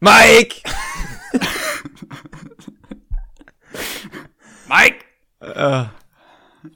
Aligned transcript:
Mike! 0.00 0.62
Mike! 4.68 5.04
Äh, 5.40 5.86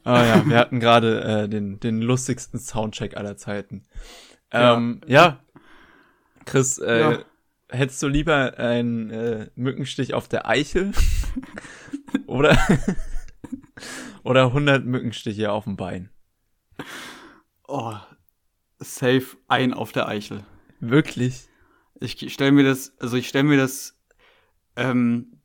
oh 0.04 0.10
ja, 0.10 0.44
wir 0.44 0.58
hatten 0.58 0.80
gerade 0.80 1.22
äh, 1.22 1.48
den, 1.48 1.78
den 1.78 2.02
lustigsten 2.02 2.58
Soundcheck 2.58 3.16
aller 3.16 3.36
Zeiten. 3.36 3.84
Ähm, 4.50 5.02
ja. 5.06 5.22
ja. 5.24 5.40
Chris, 6.46 6.78
äh, 6.78 7.00
ja. 7.00 7.18
hättest 7.68 8.02
du 8.02 8.08
lieber 8.08 8.58
einen 8.58 9.10
äh, 9.10 9.50
Mückenstich 9.54 10.14
auf 10.14 10.26
der 10.26 10.48
Eichel 10.48 10.90
oder, 12.26 12.58
oder 14.24 14.46
100 14.46 14.84
Mückenstiche 14.84 15.52
auf 15.52 15.62
dem 15.64 15.76
Bein? 15.76 16.10
Oh, 17.68 17.94
safe 18.80 19.36
ein 19.46 19.74
auf 19.74 19.92
der 19.92 20.08
Eichel. 20.08 20.42
Wirklich? 20.80 21.48
Ich 22.02 22.32
stelle 22.32 22.52
mir 22.52 22.64
das, 22.64 22.92
also 22.98 23.16
ich 23.16 23.28
stelle 23.28 23.44
mir 23.44 23.56
das, 23.56 23.96
ähm, 24.76 25.38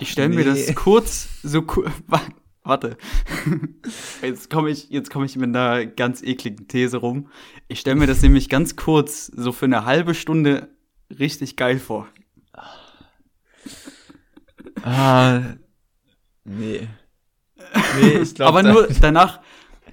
ich 0.00 0.10
stelle 0.10 0.30
nee. 0.30 0.36
mir 0.36 0.44
das 0.44 0.74
kurz, 0.74 1.28
so 1.42 1.62
kurz, 1.62 1.90
warte. 2.64 2.96
Jetzt 4.22 4.50
komme 4.50 4.70
ich, 4.70 4.90
jetzt 4.90 5.10
komme 5.10 5.26
ich 5.26 5.36
mit 5.36 5.54
einer 5.54 5.86
ganz 5.86 6.22
ekligen 6.22 6.66
These 6.66 6.96
rum. 6.96 7.28
Ich 7.68 7.80
stelle 7.80 7.96
mir 7.96 8.06
das 8.06 8.22
nämlich 8.22 8.48
ganz 8.48 8.74
kurz, 8.74 9.26
so 9.26 9.52
für 9.52 9.66
eine 9.66 9.84
halbe 9.84 10.14
Stunde 10.14 10.68
richtig 11.10 11.56
geil 11.56 11.78
vor. 11.78 12.08
Ah, 14.82 15.42
nee. 16.44 16.88
Nee, 18.00 18.18
ich 18.22 18.34
glaube. 18.34 18.48
Aber 18.48 18.62
nur 18.62 18.88
danach, 19.00 19.40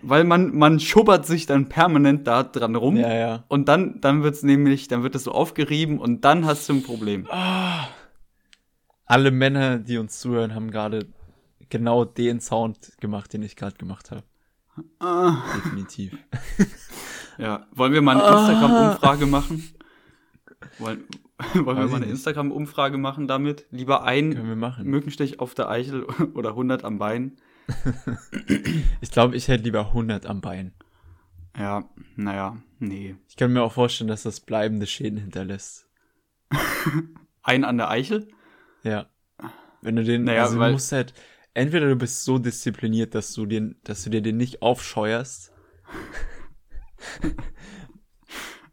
weil 0.04 0.24
man, 0.24 0.56
man 0.56 0.80
schubbert 0.80 1.26
sich 1.26 1.46
dann 1.46 1.70
permanent 1.70 2.28
da 2.28 2.44
dran 2.44 2.76
rum. 2.76 2.98
Ja, 2.98 3.14
ja. 3.14 3.44
Und 3.48 3.68
dann, 3.68 4.02
dann 4.02 4.24
wird's 4.24 4.44
nämlich, 4.44 4.88
dann 4.88 5.04
wird 5.04 5.16
es 5.16 5.24
so 5.24 5.32
aufgerieben 5.32 5.98
und 5.98 6.26
dann 6.26 6.46
hast 6.46 6.68
du 6.70 6.74
ein 6.74 6.84
Problem. 6.84 7.28
Ah. 7.30 7.88
Alle 9.06 9.32
Männer, 9.32 9.80
die 9.80 9.98
uns 9.98 10.20
zuhören, 10.20 10.54
haben 10.54 10.72
gerade 10.72 11.08
genau 11.70 12.06
den 12.06 12.40
Sound 12.40 12.98
gemacht, 13.00 13.34
den 13.34 13.44
ich 13.44 13.56
gerade 13.56 13.78
gemacht 13.78 14.12
habe. 14.12 14.24
Ah. 15.00 15.44
Definitiv. 15.56 16.18
ja, 17.38 17.66
wollen 17.72 17.94
wir 17.94 18.02
mal 18.02 18.20
eine 18.20 18.38
Instagram-Umfrage 18.38 19.26
machen? 19.26 19.64
Wollen, 20.80 21.04
wollen 21.54 21.78
wir 21.78 21.88
mal 21.88 21.96
eine 21.98 22.06
Instagram-Umfrage 22.06 22.98
machen 22.98 23.28
damit? 23.28 23.68
Lieber 23.72 24.04
ein 24.04 24.30
Mückenstich 24.84 25.40
auf 25.40 25.54
der 25.54 25.70
Eichel 25.70 26.04
oder 26.34 26.50
100 26.50 26.84
am 26.84 27.00
Bein? 27.00 27.38
ich 29.02 29.12
glaube, 29.12 29.36
ich 29.36 29.48
hätte 29.48 29.64
lieber 29.64 29.88
100 29.88 30.26
am 30.26 30.42
Bein. 30.42 30.74
Ja, 31.58 31.90
naja, 32.16 32.58
nee. 32.80 33.16
Ich 33.28 33.36
kann 33.36 33.54
mir 33.54 33.62
auch 33.62 33.74
vorstellen, 33.74 34.08
dass 34.08 34.24
das 34.24 34.40
bleibende 34.40 34.88
Schäden 34.88 35.20
hinterlässt. 35.20 35.88
ein 37.44 37.64
an 37.64 37.78
der 37.78 37.90
Eichel? 37.90 38.28
Ja. 38.84 39.08
Wenn 39.82 39.96
du 39.96 40.04
den, 40.04 40.24
naja, 40.24 40.44
also 40.44 40.60
du 40.60 40.72
musst 40.72 40.92
halt, 40.92 41.14
entweder 41.54 41.88
du 41.88 41.96
bist 41.96 42.24
so 42.24 42.40
diszipliniert, 42.40 43.16
dass 43.16 43.34
du 43.34 43.46
den, 43.46 43.76
dass 43.84 44.04
du 44.04 44.10
dir 44.10 44.22
den 44.22 44.38
nicht 44.38 44.62
aufscheuerst. 44.62 45.52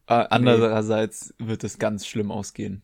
Äh, 0.06 0.26
andererseits 0.28 1.34
nee. 1.38 1.46
wird 1.46 1.62
es 1.62 1.78
ganz 1.78 2.04
schlimm 2.04 2.32
ausgehen. 2.32 2.82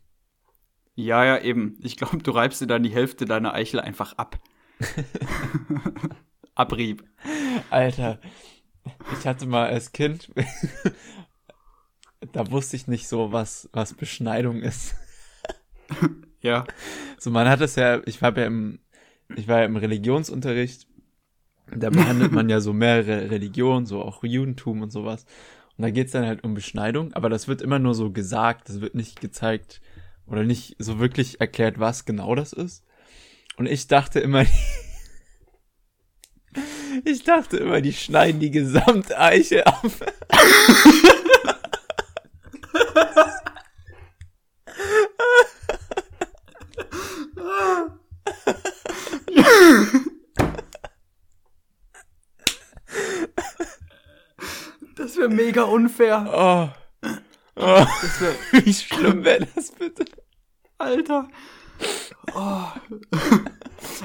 Ja, 0.95 1.25
ja, 1.25 1.39
eben. 1.41 1.77
Ich 1.83 1.97
glaube, 1.97 2.19
du 2.19 2.31
reibst 2.31 2.61
dir 2.61 2.69
dann 2.69 2.85
die 2.85 2.95
Hälfte 2.95 3.25
deiner 3.25 3.53
Eichel 3.53 3.81
einfach 3.81 4.13
ab. 4.13 4.39
Abrieb. 6.55 7.05
Alter, 7.71 8.21
ich 9.19 9.27
hatte 9.27 9.47
mal 9.47 9.69
als 9.69 9.93
Kind, 9.93 10.31
da 12.33 12.51
wusste 12.51 12.77
ich 12.77 12.87
nicht 12.87 13.09
so, 13.09 13.33
was, 13.33 13.69
was 13.73 13.95
Beschneidung 13.95 14.63
ist. 14.63 14.95
ja. 16.41 16.67
So, 17.19 17.31
man 17.31 17.49
hat 17.49 17.61
es 17.61 17.77
ja, 17.77 18.01
ich 18.07 18.23
war 18.23 18.37
ja 18.37 18.47
im, 18.47 18.79
ich 19.35 19.49
war 19.49 19.61
ja 19.61 19.65
im 19.65 19.77
Religionsunterricht, 19.77 20.87
da 21.75 21.91
behandelt 21.91 22.33
man 22.33 22.49
ja 22.49 22.61
so 22.61 22.73
mehrere 22.73 23.31
Religionen, 23.31 23.87
so 23.87 24.03
auch 24.03 24.23
Judentum 24.23 24.83
und 24.83 24.91
sowas. 24.91 25.25
Und 25.77 25.83
da 25.83 25.91
geht's 25.91 26.13
dann 26.13 26.27
halt 26.27 26.45
um 26.45 26.55
Beschneidung, 26.55 27.13
aber 27.13 27.29
das 27.29 27.49
wird 27.49 27.61
immer 27.61 27.79
nur 27.79 27.95
so 27.95 28.11
gesagt, 28.11 28.69
das 28.69 28.81
wird 28.81 28.95
nicht 28.95 29.21
gezeigt 29.21 29.81
oder 30.27 30.43
nicht 30.43 30.77
so 30.79 30.99
wirklich 30.99 31.41
erklärt, 31.41 31.79
was 31.79 32.05
genau 32.05 32.35
das 32.35 32.53
ist. 32.53 32.86
Und 33.57 33.67
ich 33.67 33.87
dachte 33.87 34.21
immer, 34.21 34.45
ich 37.05 37.25
dachte 37.25 37.57
immer, 37.57 37.81
die 37.81 37.93
schneiden 37.93 38.41
die 38.41 38.51
gesamte 38.51 39.19
Eiche 39.19 39.67
ab. 39.67 39.91
Das 54.97 55.17
wäre 55.17 55.29
mega 55.29 55.63
unfair. 55.63 56.27
Oh. 56.33 56.69
oh. 57.57 57.87
Wär, 58.19 58.35
Wie 58.53 58.75
schlimm 58.75 59.25
wäre 59.25 59.47
das 59.55 59.73
bitte? 59.73 60.05
Alter. 60.79 61.29
Oh. 62.35 62.65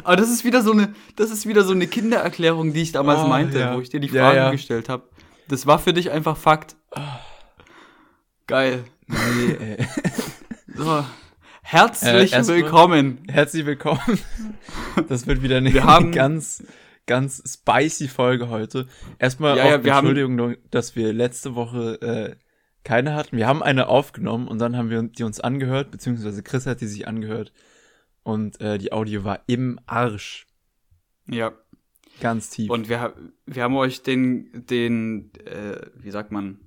Aber 0.04 0.16
das 0.16 0.30
ist 0.30 0.46
wieder 0.46 0.62
so 0.62 0.72
eine, 0.72 0.94
das 1.16 1.32
ist 1.32 1.48
wieder 1.48 1.64
so 1.64 1.74
eine 1.74 1.88
Kindererklärung, 1.88 2.74
die 2.74 2.82
ich 2.82 2.92
damals 2.92 3.22
oh, 3.22 3.28
meinte, 3.28 3.60
ja. 3.60 3.76
wo 3.76 3.82
ich 3.82 3.90
dir 3.90 4.00
die 4.00 4.10
Fragen 4.10 4.38
ja, 4.38 4.46
ja. 4.46 4.52
gestellt 4.52 4.90
habe. 4.90 5.04
Das 5.48 5.66
war 5.68 5.80
für 5.80 5.94
dich 5.94 6.12
einfach 6.12 6.38
Fakt. 6.38 6.76
Geil. 8.48 8.84
Nee, 9.08 9.58
ey. 9.60 9.88
So. 10.76 11.06
Herzlich 11.62 12.34
äh, 12.34 12.48
willkommen. 12.48 13.20
Herzlich 13.30 13.66
willkommen. 13.66 14.20
Das 15.08 15.28
wird 15.28 15.42
wieder 15.42 15.58
eine, 15.58 15.74
wir 15.74 15.86
haben, 15.86 16.12
ganz, 16.12 16.64
ganz 17.06 17.42
spicy 17.46 18.08
Folge 18.08 18.50
heute. 18.50 18.88
Erstmal 19.20 19.58
ja, 19.58 19.68
ja, 19.68 19.76
Entschuldigung, 19.76 20.40
haben, 20.40 20.58
dass 20.70 20.96
wir 20.96 21.14
letzte 21.14 21.56
Woche 21.56 22.02
äh, 22.02 22.36
keine 22.84 23.16
hatten. 23.16 23.38
Wir 23.38 23.48
haben 23.48 23.64
eine 23.64 23.88
aufgenommen 23.88 24.48
und 24.48 24.60
dann 24.60 24.76
haben 24.76 24.90
wir 24.90 25.04
die 25.04 25.24
uns 25.24 25.40
angehört, 25.40 25.92
beziehungsweise 25.92 26.44
Chris 26.44 26.66
hat 26.66 26.82
die 26.82 26.88
sich 26.88 27.08
angehört 27.08 27.54
und 28.24 28.60
äh, 28.62 28.78
die 28.78 28.92
Audio 28.92 29.24
war 29.24 29.40
im 29.48 29.80
Arsch. 29.86 30.48
Ja. 31.28 31.54
Ganz 32.20 32.50
tief. 32.50 32.70
Und 32.70 32.90
wir, 32.90 33.14
wir 33.46 33.64
haben 33.64 33.76
euch 33.76 34.04
den, 34.04 34.66
den, 34.70 35.32
äh, 35.46 35.82
wie 35.96 36.12
sagt 36.12 36.32
man, 36.32 36.60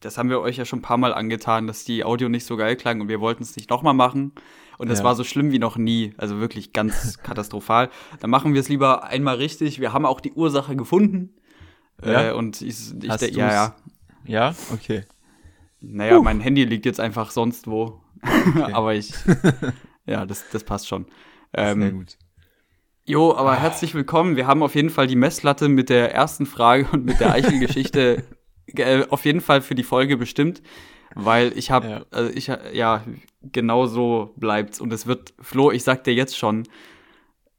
das 0.00 0.18
haben 0.18 0.30
wir 0.30 0.40
euch 0.40 0.56
ja 0.56 0.64
schon 0.64 0.80
ein 0.80 0.82
paar 0.82 0.96
Mal 0.96 1.12
angetan, 1.12 1.66
dass 1.66 1.84
die 1.84 2.04
Audio 2.04 2.28
nicht 2.28 2.46
so 2.46 2.56
geil 2.56 2.76
klang 2.76 3.00
und 3.00 3.08
wir 3.08 3.20
wollten 3.20 3.42
es 3.42 3.56
nicht 3.56 3.70
nochmal 3.70 3.94
machen. 3.94 4.32
Und 4.76 4.90
es 4.90 5.00
ja. 5.00 5.04
war 5.04 5.16
so 5.16 5.24
schlimm 5.24 5.50
wie 5.50 5.58
noch 5.58 5.76
nie. 5.76 6.14
Also 6.18 6.38
wirklich 6.38 6.72
ganz 6.72 7.18
katastrophal. 7.22 7.90
Dann 8.20 8.30
machen 8.30 8.54
wir 8.54 8.60
es 8.60 8.68
lieber 8.68 9.04
einmal 9.04 9.36
richtig. 9.36 9.80
Wir 9.80 9.92
haben 9.92 10.06
auch 10.06 10.20
die 10.20 10.32
Ursache 10.32 10.76
gefunden. 10.76 11.34
Ja? 12.04 12.30
Äh, 12.30 12.32
und 12.32 12.62
ich, 12.62 12.94
ich 13.02 13.10
Hast 13.10 13.22
ja, 13.22 13.52
ja. 13.52 13.76
Ja, 14.24 14.54
okay. 14.72 15.04
Naja, 15.80 16.18
uh. 16.18 16.22
mein 16.22 16.40
Handy 16.40 16.64
liegt 16.64 16.86
jetzt 16.86 17.00
einfach 17.00 17.30
sonst 17.30 17.66
wo. 17.66 18.00
Okay. 18.20 18.72
aber 18.72 18.94
ich, 18.94 19.12
ja, 20.08 20.26
das, 20.26 20.48
das 20.50 20.64
passt 20.64 20.88
schon. 20.88 21.06
Ähm, 21.52 21.80
Sehr 21.80 21.92
gut. 21.92 22.18
Jo, 23.04 23.34
aber 23.34 23.52
ah. 23.52 23.60
herzlich 23.60 23.94
willkommen. 23.94 24.36
Wir 24.36 24.46
haben 24.46 24.62
auf 24.62 24.74
jeden 24.74 24.90
Fall 24.90 25.06
die 25.06 25.16
Messlatte 25.16 25.68
mit 25.68 25.88
der 25.88 26.14
ersten 26.14 26.46
Frage 26.46 26.88
und 26.92 27.04
mit 27.04 27.20
der 27.20 27.32
Eichelgeschichte 27.32 28.24
äh, 28.66 29.06
auf 29.08 29.24
jeden 29.24 29.40
Fall 29.40 29.62
für 29.62 29.74
die 29.74 29.82
Folge 29.82 30.16
bestimmt, 30.16 30.62
weil 31.14 31.56
ich 31.56 31.70
habe, 31.70 31.88
ja. 31.88 32.06
Also 32.10 32.30
ich, 32.30 32.48
ja, 32.72 33.04
genau 33.42 33.86
so 33.86 34.34
bleibt's. 34.36 34.80
Und 34.80 34.92
es 34.92 35.06
wird, 35.06 35.34
Flo, 35.40 35.70
ich 35.70 35.84
sag 35.84 36.04
dir 36.04 36.14
jetzt 36.14 36.36
schon, 36.36 36.64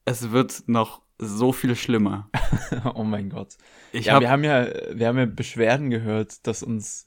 es 0.06 0.32
wird 0.32 0.64
noch 0.68 1.02
so 1.18 1.52
viel 1.52 1.76
schlimmer. 1.76 2.30
oh 2.96 3.04
mein 3.04 3.30
Gott. 3.30 3.58
Ich 3.92 4.06
ja, 4.06 4.14
hab, 4.14 4.22
wir 4.22 4.30
haben 4.30 4.44
ja, 4.44 4.68
wir 4.94 5.08
haben 5.08 5.18
ja 5.18 5.26
Beschwerden 5.26 5.90
gehört, 5.90 6.46
dass 6.48 6.64
uns 6.64 7.06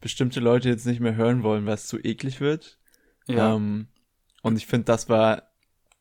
bestimmte 0.00 0.40
Leute 0.40 0.68
jetzt 0.68 0.86
nicht 0.86 1.00
mehr 1.00 1.14
hören 1.14 1.42
wollen, 1.42 1.66
weil 1.66 1.74
es 1.74 1.86
zu 1.86 1.98
eklig 1.98 2.40
wird. 2.40 2.78
Ja. 3.26 3.54
Ähm, 3.54 3.86
und 4.42 4.56
ich 4.56 4.66
finde, 4.66 4.84
das 4.84 5.08
war 5.08 5.44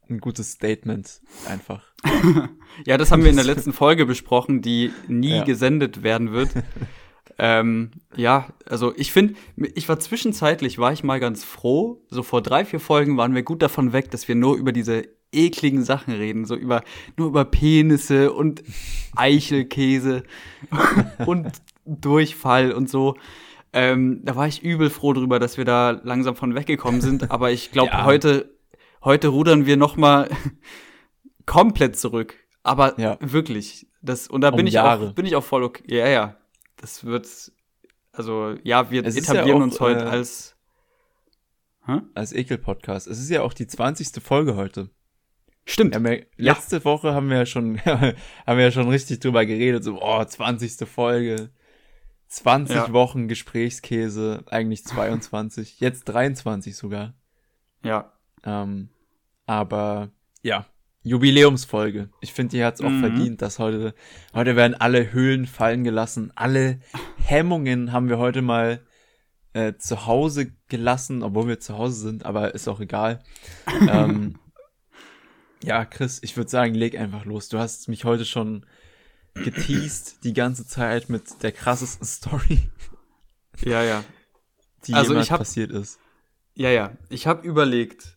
ein 0.09 0.19
gutes 0.19 0.51
Statement 0.51 1.21
einfach. 1.47 1.83
ja, 2.85 2.97
das 2.97 3.11
haben 3.11 3.23
wir 3.23 3.29
in 3.29 3.37
der 3.37 3.45
letzten 3.45 3.73
Folge 3.73 4.05
besprochen, 4.05 4.61
die 4.61 4.91
nie 5.07 5.37
ja. 5.37 5.43
gesendet 5.43 6.03
werden 6.03 6.31
wird. 6.31 6.49
ähm, 7.37 7.91
ja, 8.15 8.49
also 8.65 8.93
ich 8.95 9.11
finde, 9.11 9.35
ich 9.55 9.87
war 9.87 9.99
zwischenzeitlich, 9.99 10.77
war 10.77 10.91
ich 10.91 11.03
mal 11.03 11.19
ganz 11.19 11.43
froh. 11.43 12.03
So 12.09 12.23
vor 12.23 12.41
drei, 12.41 12.65
vier 12.65 12.79
Folgen 12.79 13.17
waren 13.17 13.33
wir 13.33 13.43
gut 13.43 13.61
davon 13.61 13.93
weg, 13.93 14.11
dass 14.11 14.27
wir 14.27 14.35
nur 14.35 14.57
über 14.57 14.71
diese 14.71 15.03
ekligen 15.31 15.83
Sachen 15.83 16.13
reden, 16.13 16.45
so 16.45 16.55
über 16.55 16.83
nur 17.15 17.29
über 17.29 17.45
Penisse 17.45 18.33
und 18.33 18.63
Eichelkäse 19.15 20.23
und 21.25 21.49
Durchfall 21.85 22.73
und 22.73 22.89
so. 22.89 23.15
Ähm, 23.73 24.21
da 24.23 24.35
war 24.35 24.47
ich 24.47 24.63
übel 24.63 24.89
froh 24.89 25.13
drüber, 25.13 25.39
dass 25.39 25.57
wir 25.57 25.65
da 25.65 25.91
langsam 26.03 26.35
von 26.35 26.55
weggekommen 26.55 27.01
sind. 27.01 27.31
Aber 27.31 27.51
ich 27.51 27.71
glaube, 27.71 27.91
ja. 27.91 28.05
heute, 28.05 28.53
heute 29.03 29.29
rudern 29.29 29.65
wir 29.65 29.77
noch 29.77 29.97
mal 29.97 30.29
komplett 31.45 31.97
zurück. 31.97 32.35
Aber 32.63 32.99
ja. 32.99 33.17
wirklich, 33.21 33.87
das 34.01 34.27
und 34.27 34.41
da 34.41 34.49
um 34.49 34.57
bin 34.57 34.67
ich 34.67 34.73
Jahre. 34.73 35.09
auch 35.09 35.13
bin 35.13 35.25
ich 35.25 35.35
auch 35.35 35.43
voll 35.43 35.63
okay. 35.63 35.83
Ja, 35.87 36.07
ja, 36.07 36.37
das 36.77 37.05
wird 37.05 37.27
also 38.13 38.55
ja, 38.63 38.91
wir 38.91 39.05
es 39.05 39.15
etablieren 39.15 39.47
ja 39.47 39.55
auch, 39.55 39.61
uns 39.61 39.79
heute 39.79 40.01
äh, 40.01 40.09
als 40.09 40.55
Hä? 41.85 42.01
Als 42.13 42.31
Ekel-Podcast. 42.31 43.07
Es 43.07 43.19
ist 43.19 43.29
ja 43.29 43.41
auch 43.41 43.53
die 43.53 43.65
20. 43.65 44.21
Folge 44.21 44.55
heute. 44.55 44.89
Stimmt. 45.65 45.95
Ja, 45.95 46.17
letzte. 46.37 46.85
Woche 46.85 47.13
haben 47.13 47.29
wir 47.29 47.37
ja 47.37 47.45
schon, 47.45 47.79
haben 47.85 48.13
wir 48.45 48.61
ja 48.61 48.71
schon 48.71 48.89
richtig 48.89 49.19
drüber 49.19 49.45
geredet, 49.45 49.83
so, 49.83 49.99
oh, 49.99 50.23
20. 50.23 50.87
Folge. 50.87 51.49
20 52.31 52.75
ja. 52.75 52.93
Wochen 52.93 53.27
Gesprächskäse, 53.27 54.45
eigentlich 54.49 54.85
22, 54.85 55.79
jetzt 55.81 56.05
23 56.05 56.75
sogar. 56.75 57.13
Ja. 57.83 58.13
Ähm, 58.45 58.89
aber 59.45 60.11
ja, 60.41 60.65
Jubiläumsfolge. 61.03 62.09
Ich 62.21 62.31
finde, 62.31 62.55
die 62.55 62.63
hat 62.63 62.75
es 62.75 62.81
auch 62.81 62.89
mhm. 62.89 63.01
verdient, 63.01 63.41
dass 63.41 63.59
heute, 63.59 63.93
heute 64.33 64.55
werden 64.55 64.75
alle 64.75 65.11
Höhlen 65.11 65.45
fallen 65.45 65.83
gelassen. 65.83 66.31
Alle 66.35 66.79
Hemmungen 67.17 67.91
haben 67.91 68.07
wir 68.07 68.17
heute 68.17 68.41
mal 68.41 68.79
äh, 69.51 69.73
zu 69.73 70.05
Hause 70.05 70.53
gelassen, 70.69 71.23
obwohl 71.23 71.49
wir 71.49 71.59
zu 71.59 71.77
Hause 71.77 71.99
sind, 71.99 72.25
aber 72.25 72.55
ist 72.55 72.69
auch 72.69 72.79
egal. 72.79 73.23
ähm, 73.89 74.39
ja, 75.61 75.83
Chris, 75.83 76.19
ich 76.23 76.37
würde 76.37 76.49
sagen, 76.49 76.75
leg 76.75 76.97
einfach 76.97 77.25
los. 77.25 77.49
Du 77.49 77.59
hast 77.59 77.89
mich 77.89 78.05
heute 78.05 78.23
schon 78.23 78.65
geteased 79.33 80.23
die 80.23 80.33
ganze 80.33 80.65
Zeit 80.67 81.09
mit 81.09 81.43
der 81.43 81.51
krassesten 81.51 82.05
Story. 82.05 82.69
Ja, 83.63 83.83
ja. 83.83 84.03
Die 84.85 84.93
also 84.93 85.11
jemals 85.11 85.31
hab, 85.31 85.39
passiert 85.39 85.71
ist. 85.71 85.99
Ja, 86.55 86.69
ja. 86.69 86.91
Ich 87.09 87.27
habe 87.27 87.47
überlegt, 87.47 88.15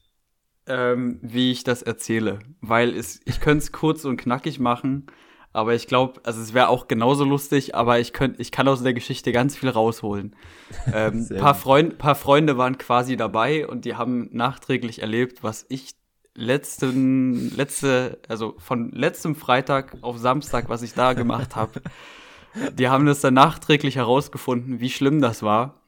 ähm, 0.66 1.18
wie 1.22 1.52
ich 1.52 1.64
das 1.64 1.82
erzähle, 1.82 2.38
weil 2.60 2.94
es, 2.96 3.20
ich 3.24 3.40
könnte 3.40 3.64
es 3.64 3.72
kurz 3.72 4.04
und 4.04 4.16
knackig 4.16 4.58
machen, 4.58 5.06
aber 5.52 5.74
ich 5.74 5.86
glaube, 5.86 6.20
also 6.24 6.40
es 6.40 6.52
wäre 6.52 6.68
auch 6.68 6.88
genauso 6.88 7.24
lustig, 7.24 7.74
aber 7.74 8.00
ich 8.00 8.12
könnte, 8.12 8.42
ich 8.42 8.50
kann 8.50 8.66
aus 8.66 8.82
der 8.82 8.94
Geschichte 8.94 9.30
ganz 9.30 9.56
viel 9.56 9.68
rausholen. 9.68 10.36
Ähm, 10.92 11.28
paar, 11.38 11.54
Freund, 11.54 11.98
paar 11.98 12.14
Freunde 12.14 12.58
waren 12.58 12.78
quasi 12.78 13.16
dabei 13.16 13.66
und 13.66 13.84
die 13.84 13.94
haben 13.94 14.28
nachträglich 14.32 15.00
erlebt, 15.00 15.42
was 15.42 15.64
ich 15.68 15.94
letzten, 16.34 17.54
letzte, 17.56 18.18
also 18.28 18.54
von 18.58 18.90
letztem 18.90 19.36
Freitag 19.36 19.96
auf 20.02 20.18
Samstag, 20.18 20.68
was 20.68 20.82
ich 20.82 20.94
da 20.94 21.12
gemacht 21.12 21.56
habe. 21.56 21.80
Die 22.74 22.88
haben 22.88 23.06
das 23.06 23.20
dann 23.20 23.34
nachträglich 23.34 23.96
herausgefunden, 23.96 24.80
wie 24.80 24.90
schlimm 24.90 25.20
das 25.20 25.42
war. 25.42 25.80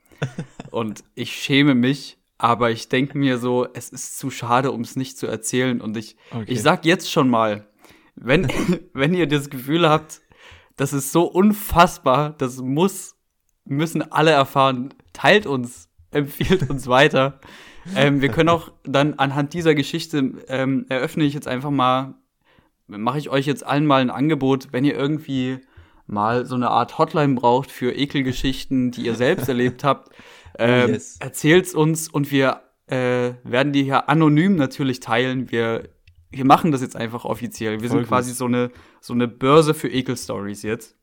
Und 0.70 1.04
ich 1.14 1.32
schäme 1.32 1.74
mich, 1.74 2.18
aber 2.38 2.70
ich 2.70 2.88
denke 2.88 3.16
mir 3.16 3.38
so, 3.38 3.66
es 3.72 3.90
ist 3.90 4.18
zu 4.18 4.30
schade, 4.30 4.72
um 4.72 4.80
es 4.80 4.96
nicht 4.96 5.18
zu 5.18 5.26
erzählen. 5.26 5.80
Und 5.80 5.96
ich, 5.96 6.16
okay. 6.30 6.44
ich 6.48 6.62
sag 6.62 6.84
jetzt 6.84 7.10
schon 7.10 7.28
mal, 7.28 7.66
wenn, 8.14 8.48
wenn 8.92 9.14
ihr 9.14 9.28
das 9.28 9.50
Gefühl 9.50 9.88
habt, 9.88 10.20
das 10.76 10.92
ist 10.92 11.12
so 11.12 11.24
unfassbar, 11.24 12.34
das 12.36 12.58
muss, 12.58 13.16
müssen 13.64 14.12
alle 14.12 14.32
erfahren, 14.32 14.92
teilt 15.12 15.46
uns, 15.46 15.85
empfiehlt 16.16 16.68
uns 16.68 16.86
weiter. 16.86 17.40
ähm, 17.94 18.20
wir 18.20 18.30
können 18.30 18.48
auch 18.48 18.72
dann 18.84 19.14
anhand 19.14 19.54
dieser 19.54 19.74
Geschichte 19.74 20.32
ähm, 20.48 20.86
eröffne 20.88 21.24
ich 21.24 21.34
jetzt 21.34 21.48
einfach 21.48 21.70
mal, 21.70 22.14
mache 22.88 23.18
ich 23.18 23.30
euch 23.30 23.46
jetzt 23.46 23.64
allen 23.64 23.86
mal 23.86 24.00
ein 24.00 24.10
Angebot, 24.10 24.68
wenn 24.72 24.84
ihr 24.84 24.96
irgendwie 24.96 25.60
mal 26.06 26.46
so 26.46 26.54
eine 26.54 26.70
Art 26.70 26.98
Hotline 26.98 27.34
braucht 27.34 27.70
für 27.70 27.92
Ekelgeschichten, 27.92 28.90
die 28.90 29.02
ihr 29.02 29.14
selbst 29.14 29.48
erlebt 29.48 29.84
habt, 29.84 30.10
äh, 30.58 30.90
yes. 30.90 31.16
erzählt's 31.20 31.74
uns 31.74 32.08
und 32.08 32.30
wir 32.30 32.62
äh, 32.86 33.32
werden 33.44 33.72
die 33.72 33.84
hier 33.84 34.08
anonym 34.08 34.56
natürlich 34.56 35.00
teilen. 35.00 35.50
Wir, 35.50 35.88
wir 36.30 36.44
machen 36.44 36.72
das 36.72 36.80
jetzt 36.80 36.96
einfach 36.96 37.24
offiziell. 37.24 37.80
Wir 37.80 37.88
Voll 37.88 37.98
sind 38.00 38.08
quasi 38.08 38.32
so 38.32 38.46
eine, 38.46 38.70
so 39.00 39.12
eine 39.12 39.28
Börse 39.28 39.74
für 39.74 39.88
Ekel-Stories 39.88 40.62
jetzt. 40.62 40.96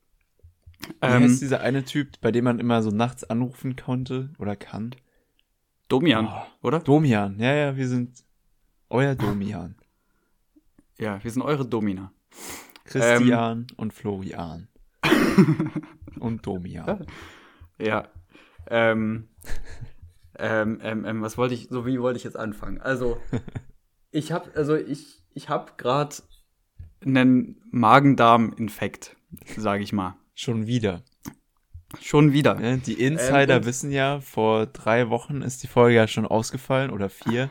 Wie 1.00 1.06
ähm, 1.06 1.22
heißt 1.24 1.42
dieser 1.42 1.60
eine 1.60 1.84
Typ, 1.84 2.20
bei 2.20 2.30
dem 2.30 2.44
man 2.44 2.58
immer 2.58 2.82
so 2.82 2.90
nachts 2.90 3.24
anrufen 3.24 3.76
konnte 3.76 4.30
oder 4.38 4.56
kann? 4.56 4.94
Domian, 5.94 6.26
oh, 6.26 6.66
oder? 6.66 6.80
Domian, 6.80 7.38
ja, 7.38 7.54
ja, 7.54 7.76
wir 7.76 7.86
sind 7.86 8.24
euer 8.90 9.14
Domian. 9.14 9.76
ja, 10.98 11.22
wir 11.22 11.30
sind 11.30 11.42
eure 11.42 11.64
Domina. 11.64 12.12
Christian 12.84 13.58
ähm, 13.58 13.66
und 13.76 13.92
Florian. 13.92 14.66
und 16.18 16.44
Domian. 16.44 17.06
Ja. 17.78 18.08
Ähm, 18.68 19.28
ähm, 20.36 20.80
ähm, 20.82 21.04
ähm, 21.04 21.22
was 21.22 21.38
wollte 21.38 21.54
ich, 21.54 21.68
so 21.70 21.86
wie 21.86 22.00
wollte 22.00 22.16
ich 22.16 22.24
jetzt 22.24 22.36
anfangen? 22.36 22.80
Also, 22.80 23.18
ich 24.10 24.32
habe, 24.32 24.50
also 24.56 24.74
ich, 24.74 25.22
ich 25.32 25.48
habe 25.48 25.74
gerade 25.76 26.16
einen 27.06 27.62
Magen-Darm-Infekt, 27.70 29.16
sage 29.56 29.84
ich 29.84 29.92
mal. 29.92 30.16
Schon 30.34 30.66
wieder. 30.66 31.04
Schon 32.00 32.32
wieder. 32.32 32.60
Ja, 32.60 32.76
die 32.76 32.94
Insider 32.94 33.56
ähm, 33.56 33.64
wissen 33.64 33.90
ja, 33.90 34.20
vor 34.20 34.66
drei 34.66 35.10
Wochen 35.10 35.42
ist 35.42 35.62
die 35.62 35.66
Folge 35.66 35.96
ja 35.96 36.06
schon 36.06 36.26
ausgefallen 36.26 36.90
oder 36.90 37.08
vier, 37.08 37.50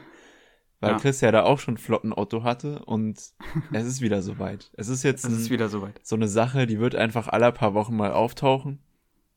weil 0.80 0.92
ja. 0.92 0.98
Chris 1.00 1.22
ja 1.22 1.32
da 1.32 1.44
auch 1.44 1.60
schon 1.60 1.78
Flottenotto 1.78 2.44
hatte 2.44 2.84
und 2.86 3.20
es 3.72 3.86
ist 3.86 4.02
wieder 4.02 4.22
soweit. 4.22 4.72
Es 4.76 4.88
ist 4.88 5.04
jetzt 5.04 5.26
es 5.26 5.34
ist 5.34 5.50
wieder 5.50 5.70
soweit. 5.70 6.00
so 6.04 6.16
eine 6.16 6.28
Sache, 6.28 6.68
die 6.68 6.80
wird 6.80 6.96
einfach 6.96 7.28
alle 7.28 7.52
paar 7.52 7.74
Wochen 7.74 7.96
mal 7.96 8.12
auftauchen. 8.12 8.80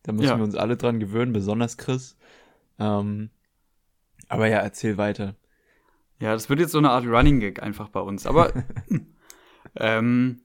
Da 0.02 0.12
müssen 0.12 0.28
ja. 0.28 0.36
wir 0.36 0.44
uns 0.44 0.54
alle 0.54 0.76
dran 0.76 1.00
gewöhnen, 1.00 1.32
besonders 1.32 1.76
Chris. 1.76 2.16
Ähm, 2.78 3.30
aber 4.28 4.46
ja, 4.48 4.58
erzähl 4.58 4.98
weiter. 4.98 5.34
Ja, 6.20 6.32
das 6.32 6.48
wird 6.48 6.60
jetzt 6.60 6.72
so 6.72 6.78
eine 6.78 6.90
Art 6.90 7.06
Running 7.06 7.40
Gag 7.40 7.62
einfach 7.62 7.88
bei 7.88 8.00
uns. 8.00 8.26
Aber 8.26 8.52
ähm, 9.76 10.42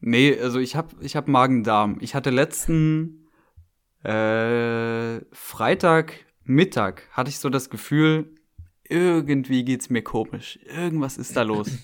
nee, 0.00 0.38
also 0.38 0.58
ich 0.58 0.76
habe 0.76 0.96
ich 1.00 1.16
hab 1.16 1.28
Magen-Darm. 1.28 1.98
Ich 2.00 2.14
hatte 2.14 2.30
letzten 2.30 3.25
äh, 4.06 5.20
Freitagmittag 5.32 7.02
hatte 7.10 7.30
ich 7.30 7.38
so 7.38 7.48
das 7.48 7.70
Gefühl, 7.70 8.28
irgendwie 8.88 9.64
geht's 9.64 9.90
mir 9.90 10.02
komisch. 10.02 10.58
Irgendwas 10.64 11.18
ist 11.18 11.36
da 11.36 11.42
los. 11.42 11.70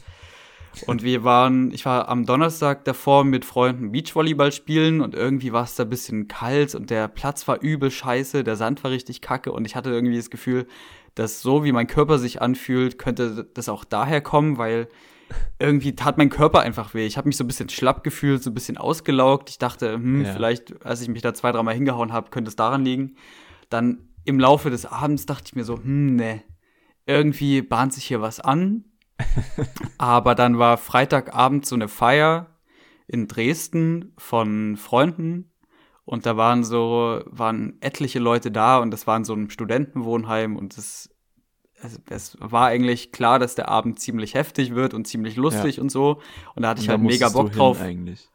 Und 0.87 1.03
wir 1.03 1.23
waren, 1.23 1.71
ich 1.73 1.85
war 1.85 2.09
am 2.09 2.25
Donnerstag 2.25 2.85
davor 2.85 3.25
mit 3.25 3.45
Freunden 3.45 3.93
Beachvolleyball 3.93 4.53
spielen 4.53 5.03
und 5.03 5.15
irgendwie 5.15 5.53
war 5.53 5.65
es 5.65 5.75
da 5.75 5.83
ein 5.83 5.91
bisschen 5.91 6.29
kalt 6.29 6.75
und 6.75 6.89
der 6.89 7.09
Platz 7.09 7.47
war 7.47 7.61
übel 7.61 7.91
scheiße, 7.91 8.43
der 8.43 8.57
Sand 8.57 8.83
war 8.83 8.91
richtig 8.91 9.21
kacke 9.21 9.53
und 9.53 9.67
ich 9.67 9.77
hatte 9.77 9.91
irgendwie 9.91 10.17
das 10.17 10.31
Gefühl, 10.31 10.67
dass 11.15 11.43
so 11.43 11.63
wie 11.63 11.73
mein 11.73 11.89
Körper 11.89 12.19
sich 12.19 12.41
anfühlt, 12.41 12.99
könnte 12.99 13.47
das 13.53 13.69
auch 13.69 13.85
daher 13.85 14.23
kommen, 14.23 14.57
weil 14.57 14.89
irgendwie 15.59 15.95
tat 15.95 16.19
mein 16.19 16.31
Körper 16.31 16.61
einfach 16.61 16.95
weh. 16.95 17.07
Ich 17.07 17.17
habe 17.17 17.29
mich 17.29 17.37
so 17.37 17.45
ein 17.45 17.47
bisschen 17.47 17.69
schlapp 17.69 18.05
gefühlt, 18.05 18.43
so 18.43 18.51
ein 18.51 18.55
bisschen 18.55 18.79
ausgelaugt. 18.79 19.51
Ich 19.51 19.59
dachte, 19.59 19.95
hm, 19.95 20.25
ja. 20.25 20.33
vielleicht, 20.33 20.85
als 20.85 21.01
ich 21.01 21.09
mich 21.09 21.23
da 21.23 21.35
zwei, 21.35 21.53
dreimal 21.53 21.75
hingehauen 21.75 22.13
habe, 22.13 22.31
könnte 22.31 22.49
es 22.49 22.57
daran 22.57 22.85
liegen. 22.85 23.17
Dann 23.69 24.09
im 24.25 24.39
Laufe 24.39 24.71
des 24.71 24.87
Abends 24.87 25.27
dachte 25.27 25.45
ich 25.47 25.55
mir 25.57 25.65
so, 25.65 25.77
hm, 25.77 26.17
ne, 26.17 26.43
irgendwie 27.07 27.63
bahnt 27.63 27.93
sich 27.93 28.05
hier 28.05 28.21
was 28.21 28.41
an. 28.41 28.85
Aber 29.99 30.35
dann 30.35 30.59
war 30.59 30.79
Freitagabend 30.79 31.67
so 31.67 31.75
eine 31.75 31.89
Feier 31.89 32.59
in 33.07 33.29
Dresden 33.29 34.13
von 34.17 34.77
Freunden 34.77 35.53
und 36.05 36.27
da 36.27 36.37
waren 36.37 36.65
so, 36.65 37.21
waren 37.27 37.77
etliche 37.81 38.19
Leute 38.19 38.51
da 38.51 38.79
und 38.79 38.91
das 38.91 39.07
waren 39.07 39.25
so 39.25 39.35
ein 39.35 39.51
Studentenwohnheim 39.51 40.57
und 40.57 40.77
das 40.77 41.12
es, 41.83 42.01
es, 42.09 42.37
war 42.41 42.67
eigentlich 42.67 43.13
klar, 43.13 43.39
dass 43.39 43.55
der 43.55 43.69
Abend 43.69 43.99
ziemlich 44.01 44.35
heftig 44.35 44.75
wird 44.75 44.95
und 44.95 45.07
ziemlich 45.07 45.37
lustig 45.37 45.77
ja. 45.77 45.83
und 45.83 45.91
so. 45.91 46.21
Und 46.55 46.63
da 46.63 46.71
hatte 46.71 46.83
ich 46.83 46.89
halt 46.89 47.01
mega 47.01 47.29
Bock 47.29 47.53
drauf. 47.53 47.81
Eigentlich. 47.81 48.29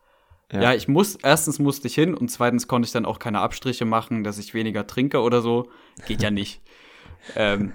Ja. 0.51 0.61
ja. 0.61 0.73
ich 0.73 0.87
muss, 0.87 1.15
erstens 1.15 1.59
musste 1.59 1.87
ich 1.87 1.95
hin 1.95 2.13
und 2.13 2.29
zweitens 2.29 2.67
konnte 2.67 2.85
ich 2.87 2.91
dann 2.91 3.05
auch 3.05 3.19
keine 3.19 3.39
Abstriche 3.39 3.85
machen, 3.85 4.23
dass 4.23 4.37
ich 4.37 4.53
weniger 4.53 4.85
trinke 4.87 5.21
oder 5.21 5.41
so. 5.41 5.69
Geht 6.05 6.21
ja 6.21 6.31
nicht. 6.31 6.61
ähm, 7.35 7.73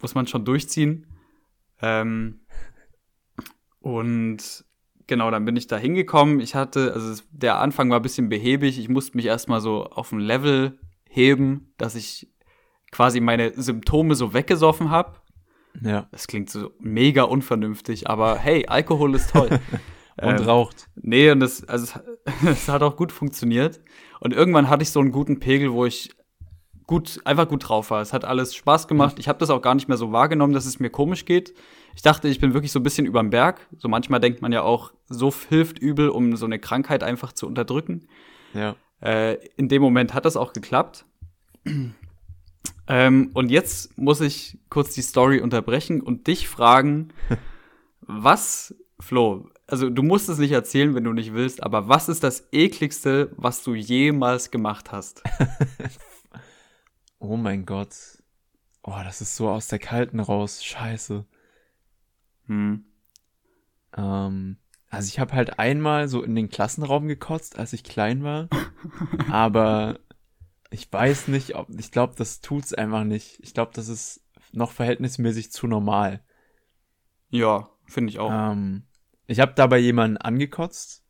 muss 0.00 0.14
man 0.14 0.26
schon 0.26 0.44
durchziehen. 0.44 1.06
Ähm, 1.80 2.40
und 3.80 4.64
genau, 5.06 5.30
dann 5.30 5.44
bin 5.44 5.56
ich 5.56 5.66
da 5.66 5.76
hingekommen. 5.76 6.40
Ich 6.40 6.54
hatte, 6.54 6.92
also 6.94 7.22
der 7.30 7.58
Anfang 7.58 7.90
war 7.90 8.00
ein 8.00 8.02
bisschen 8.02 8.28
behäbig. 8.28 8.78
Ich 8.78 8.88
musste 8.88 9.16
mich 9.16 9.26
erstmal 9.26 9.60
so 9.60 9.84
auf 9.84 10.12
ein 10.12 10.20
Level 10.20 10.78
heben, 11.08 11.74
dass 11.76 11.94
ich 11.94 12.28
quasi 12.94 13.18
meine 13.18 13.52
Symptome 13.60 14.14
so 14.14 14.32
weggesoffen 14.32 14.88
habe. 14.88 15.16
Ja. 15.82 16.06
Das 16.12 16.28
klingt 16.28 16.48
so 16.48 16.70
mega 16.78 17.24
unvernünftig, 17.24 18.08
aber 18.08 18.38
hey, 18.38 18.66
Alkohol 18.68 19.16
ist 19.16 19.30
toll. 19.30 19.48
und 20.22 20.40
ähm, 20.40 20.46
raucht. 20.46 20.86
Nee, 20.94 21.32
und 21.32 21.40
das, 21.40 21.64
also 21.68 21.98
es, 22.46 22.68
hat 22.68 22.84
auch 22.84 22.94
gut 22.96 23.10
funktioniert. 23.10 23.80
Und 24.20 24.32
irgendwann 24.32 24.70
hatte 24.70 24.84
ich 24.84 24.90
so 24.90 25.00
einen 25.00 25.10
guten 25.10 25.40
Pegel, 25.40 25.72
wo 25.72 25.84
ich 25.84 26.14
gut, 26.86 27.20
einfach 27.24 27.48
gut 27.48 27.68
drauf 27.68 27.90
war. 27.90 28.00
Es 28.00 28.12
hat 28.12 28.24
alles 28.24 28.54
Spaß 28.54 28.86
gemacht. 28.86 29.18
Ich 29.18 29.26
habe 29.26 29.40
das 29.40 29.50
auch 29.50 29.60
gar 29.60 29.74
nicht 29.74 29.88
mehr 29.88 29.96
so 29.96 30.12
wahrgenommen, 30.12 30.52
dass 30.52 30.64
es 30.64 30.78
mir 30.78 30.90
komisch 30.90 31.24
geht. 31.24 31.52
Ich 31.96 32.02
dachte, 32.02 32.28
ich 32.28 32.38
bin 32.38 32.54
wirklich 32.54 32.70
so 32.70 32.78
ein 32.78 32.84
bisschen 32.84 33.06
überm 33.06 33.30
Berg. 33.30 33.66
So 33.76 33.88
manchmal 33.88 34.20
denkt 34.20 34.40
man 34.40 34.52
ja 34.52 34.62
auch, 34.62 34.92
so 35.08 35.34
hilft 35.48 35.80
übel, 35.80 36.10
um 36.10 36.36
so 36.36 36.46
eine 36.46 36.60
Krankheit 36.60 37.02
einfach 37.02 37.32
zu 37.32 37.48
unterdrücken. 37.48 38.06
Ja. 38.52 38.76
Äh, 39.02 39.44
in 39.56 39.68
dem 39.68 39.82
Moment 39.82 40.14
hat 40.14 40.24
das 40.26 40.36
auch 40.36 40.52
geklappt. 40.52 41.06
Ähm, 42.86 43.30
und 43.34 43.50
jetzt 43.50 43.96
muss 43.96 44.20
ich 44.20 44.58
kurz 44.68 44.94
die 44.94 45.02
Story 45.02 45.40
unterbrechen 45.40 46.00
und 46.00 46.26
dich 46.26 46.48
fragen, 46.48 47.12
was, 48.00 48.74
Flo, 49.00 49.48
also 49.66 49.88
du 49.88 50.02
musst 50.02 50.28
es 50.28 50.38
nicht 50.38 50.52
erzählen, 50.52 50.94
wenn 50.94 51.04
du 51.04 51.12
nicht 51.12 51.32
willst, 51.32 51.62
aber 51.62 51.88
was 51.88 52.08
ist 52.08 52.22
das 52.22 52.48
ekligste, 52.52 53.32
was 53.36 53.62
du 53.62 53.74
jemals 53.74 54.50
gemacht 54.50 54.92
hast? 54.92 55.22
oh 57.18 57.36
mein 57.36 57.64
Gott. 57.64 57.94
Oh, 58.82 59.00
das 59.02 59.22
ist 59.22 59.36
so 59.36 59.48
aus 59.48 59.68
der 59.68 59.78
Kalten 59.78 60.20
raus. 60.20 60.62
Scheiße. 60.62 61.24
Hm. 62.46 62.84
Ähm, 63.96 64.56
also 64.90 65.08
ich 65.08 65.18
habe 65.18 65.32
halt 65.32 65.58
einmal 65.58 66.08
so 66.08 66.22
in 66.22 66.34
den 66.34 66.50
Klassenraum 66.50 67.08
gekotzt, 67.08 67.58
als 67.58 67.72
ich 67.72 67.82
klein 67.82 68.22
war. 68.22 68.48
aber 69.30 69.98
ich 70.70 70.92
weiß 70.92 71.28
nicht, 71.28 71.54
ob 71.54 71.68
ich 71.78 71.90
glaube, 71.92 72.14
das 72.16 72.40
tut's 72.40 72.74
einfach 72.74 73.04
nicht. 73.04 73.38
Ich 73.40 73.54
glaube, 73.54 73.72
das 73.74 73.88
ist 73.88 74.22
noch 74.52 74.72
verhältnismäßig 74.72 75.52
zu 75.52 75.66
normal. 75.66 76.20
Ja, 77.30 77.68
finde 77.86 78.10
ich 78.10 78.18
auch. 78.18 78.30
Ähm, 78.32 78.84
ich 79.26 79.40
habe 79.40 79.52
dabei 79.54 79.78
jemanden 79.78 80.16
angekotzt. 80.16 81.04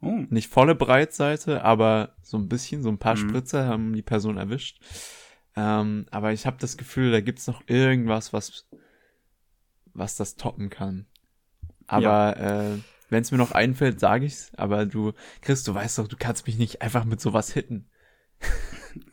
Oh. 0.00 0.24
Nicht 0.30 0.50
volle 0.50 0.74
Breitseite, 0.74 1.64
aber 1.64 2.14
so 2.22 2.36
ein 2.36 2.48
bisschen, 2.48 2.82
so 2.82 2.88
ein 2.88 2.98
paar 2.98 3.16
Mhm. 3.16 3.28
Spritzer 3.28 3.66
haben 3.66 3.92
die 3.92 4.02
Person 4.02 4.36
erwischt. 4.36 4.80
Ähm, 5.56 6.06
aber 6.10 6.32
ich 6.32 6.46
habe 6.46 6.56
das 6.60 6.76
Gefühl, 6.76 7.10
da 7.10 7.20
gibt's 7.20 7.48
noch 7.48 7.62
irgendwas, 7.66 8.32
was, 8.32 8.68
was 9.94 10.14
das 10.14 10.36
toppen 10.36 10.70
kann. 10.70 11.06
Aber 11.88 12.36
äh, 12.36 12.78
wenn 13.08 13.22
es 13.22 13.32
mir 13.32 13.38
noch 13.38 13.52
einfällt, 13.52 13.98
sage 13.98 14.26
ich's. 14.26 14.52
Aber 14.56 14.86
du, 14.86 15.12
Chris, 15.40 15.64
du 15.64 15.74
weißt 15.74 15.98
doch, 15.98 16.06
du 16.06 16.16
kannst 16.16 16.46
mich 16.46 16.58
nicht 16.58 16.82
einfach 16.82 17.04
mit 17.04 17.20
sowas 17.20 17.52
hitten. 17.52 17.88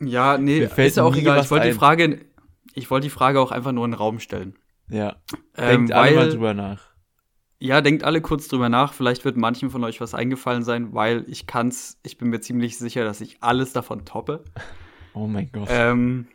Ja, 0.00 0.38
nee, 0.38 0.68
ist 0.76 0.96
ja 0.96 1.04
auch 1.04 1.16
egal. 1.16 1.40
Ich 1.40 1.50
wollte 1.50 1.68
die. 1.68 1.74
Frage, 1.74 2.26
ich 2.74 2.90
wollte 2.90 3.06
die 3.06 3.10
Frage 3.10 3.40
auch 3.40 3.52
einfach 3.52 3.72
nur 3.72 3.84
in 3.84 3.92
den 3.92 3.98
Raum 3.98 4.18
stellen. 4.18 4.56
Ja. 4.88 5.16
Ähm, 5.56 5.86
Denkt 5.86 5.92
alle 5.92 6.14
mal 6.14 6.22
weil- 6.22 6.30
drüber 6.30 6.54
nach. 6.54 6.90
Ja, 7.58 7.80
denkt 7.80 8.04
alle 8.04 8.20
kurz 8.20 8.48
drüber 8.48 8.68
nach. 8.68 8.92
Vielleicht 8.92 9.24
wird 9.24 9.38
manchen 9.38 9.70
von 9.70 9.82
euch 9.82 10.02
was 10.02 10.12
eingefallen 10.12 10.62
sein, 10.62 10.92
weil 10.92 11.24
ich 11.26 11.46
kann's, 11.46 11.98
ich 12.02 12.18
bin 12.18 12.28
mir 12.28 12.40
ziemlich 12.40 12.76
sicher, 12.76 13.02
dass 13.04 13.22
ich 13.22 13.38
alles 13.40 13.72
davon 13.72 14.04
toppe. 14.04 14.44
Oh 15.14 15.26
mein 15.26 15.50
Gott. 15.50 15.68
Ähm, 15.70 16.26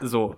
so. 0.00 0.36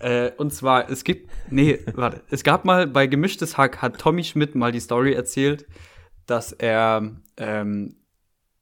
Äh, 0.00 0.32
und 0.38 0.52
zwar, 0.52 0.90
es 0.90 1.04
gibt, 1.04 1.30
nee, 1.50 1.78
warte, 1.94 2.22
es 2.30 2.42
gab 2.42 2.64
mal 2.64 2.88
bei 2.88 3.06
Gemischtes 3.06 3.56
Hack 3.56 3.80
hat 3.80 3.98
Tommy 3.98 4.24
Schmidt 4.24 4.56
mal 4.56 4.72
die 4.72 4.80
Story 4.80 5.12
erzählt, 5.12 5.66
dass 6.26 6.50
er, 6.50 7.12
ähm, 7.36 7.94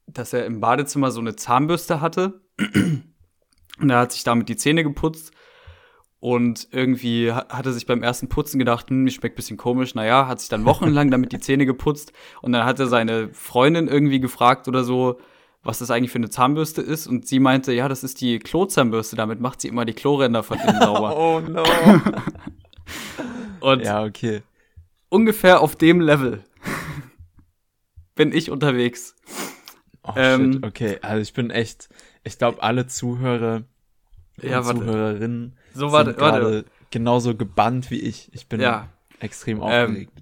dass 0.06 0.34
er 0.34 0.44
im 0.44 0.60
Badezimmer 0.60 1.10
so 1.10 1.20
eine 1.20 1.36
Zahnbürste 1.36 2.02
hatte 2.02 2.41
und 2.58 3.90
er 3.90 3.98
hat 3.98 4.12
sich 4.12 4.24
damit 4.24 4.48
die 4.48 4.56
Zähne 4.56 4.82
geputzt 4.82 5.32
und 6.20 6.68
irgendwie 6.70 7.32
ha- 7.32 7.46
hat 7.48 7.66
er 7.66 7.72
sich 7.72 7.86
beim 7.86 8.02
ersten 8.02 8.28
Putzen 8.28 8.58
gedacht, 8.58 8.90
hm, 8.90 9.04
die 9.06 9.12
schmeckt 9.12 9.36
bisschen 9.36 9.56
komisch. 9.56 9.94
Naja, 9.94 10.28
hat 10.28 10.40
sich 10.40 10.48
dann 10.48 10.64
wochenlang 10.64 11.10
damit 11.10 11.32
die 11.32 11.40
Zähne 11.40 11.66
geputzt 11.66 12.12
und 12.42 12.52
dann 12.52 12.64
hat 12.64 12.78
er 12.78 12.86
seine 12.86 13.30
Freundin 13.32 13.88
irgendwie 13.88 14.20
gefragt 14.20 14.68
oder 14.68 14.84
so, 14.84 15.18
was 15.64 15.78
das 15.78 15.90
eigentlich 15.90 16.10
für 16.10 16.18
eine 16.18 16.30
Zahnbürste 16.30 16.82
ist 16.82 17.06
und 17.06 17.26
sie 17.26 17.38
meinte, 17.40 17.72
ja, 17.72 17.88
das 17.88 18.04
ist 18.04 18.20
die 18.20 18.38
Klozahnbürste, 18.38 19.16
damit 19.16 19.40
macht 19.40 19.60
sie 19.60 19.68
immer 19.68 19.84
die 19.84 19.94
Kloränder 19.94 20.42
von 20.42 20.58
innen 20.58 20.80
sauber. 20.80 21.16
oh 21.18 21.40
no. 21.40 21.64
Und 23.60 23.84
ja, 23.84 24.02
okay. 24.02 24.42
ungefähr 25.08 25.60
auf 25.60 25.76
dem 25.76 26.00
Level 26.00 26.44
bin 28.14 28.32
ich 28.32 28.50
unterwegs. 28.50 29.14
Oh 30.04 30.12
Ähm, 30.16 30.54
shit, 30.54 30.64
okay. 30.64 30.98
Also 31.02 31.22
ich 31.22 31.32
bin 31.32 31.50
echt, 31.50 31.88
ich 32.24 32.38
glaube, 32.38 32.62
alle 32.62 32.86
Zuhörer 32.86 33.62
Ja, 34.40 34.60
und 34.60 34.66
warte. 34.66 34.80
Zuhörerinnen 34.80 35.56
So, 35.74 35.92
warte, 35.92 36.10
sind 36.10 36.18
gerade 36.18 36.64
genauso 36.90 37.34
gebannt 37.36 37.90
wie 37.90 38.00
ich. 38.00 38.30
Ich 38.34 38.46
bin 38.48 38.60
Ja. 38.60 38.88
extrem 39.20 39.60
aufgeregt. 39.60 40.12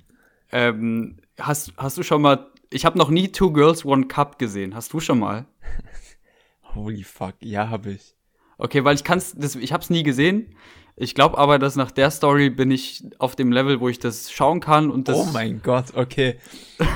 Ähm, 0.53 1.19
hast, 1.39 1.73
hast 1.77 1.97
du 1.99 2.03
schon 2.03 2.23
mal, 2.23 2.47
ich 2.71 2.85
habe 2.85 2.99
noch 2.99 3.11
nie 3.11 3.29
Two 3.29 3.53
Girls 3.53 3.85
One 3.85 4.07
Cup 4.07 4.39
gesehen. 4.39 4.75
Hast 4.75 4.93
du 4.93 5.01
schon 5.01 5.19
mal? 5.19 5.47
Holy 6.75 7.03
fuck, 7.03 7.35
ja, 7.41 7.69
habe 7.69 7.93
ich. 7.93 8.15
Okay, 8.59 8.85
weil 8.85 8.95
ich 8.95 9.05
kann's, 9.05 9.35
das, 9.37 9.57
ich 9.57 9.73
hab's 9.73 9.91
nie 9.91 10.03
gesehen. 10.03 10.55
Ich 10.97 11.15
glaube 11.15 11.39
aber, 11.39 11.59
dass 11.59 11.77
nach 11.77 11.91
der 11.91 12.11
Story 12.11 12.51
bin 12.51 12.71
ich 12.71 13.03
auf 13.19 13.35
dem 13.35 13.53
Level, 13.53 13.81
wo 13.81 13.89
ich 13.89 13.99
das 13.99 14.31
schauen 14.31 14.61
kann 14.61 14.91
und 14.91 15.09
das. 15.09 15.17
oh 15.17 15.25
mein 15.33 15.63
Gott, 15.63 15.95
okay. 15.95 16.39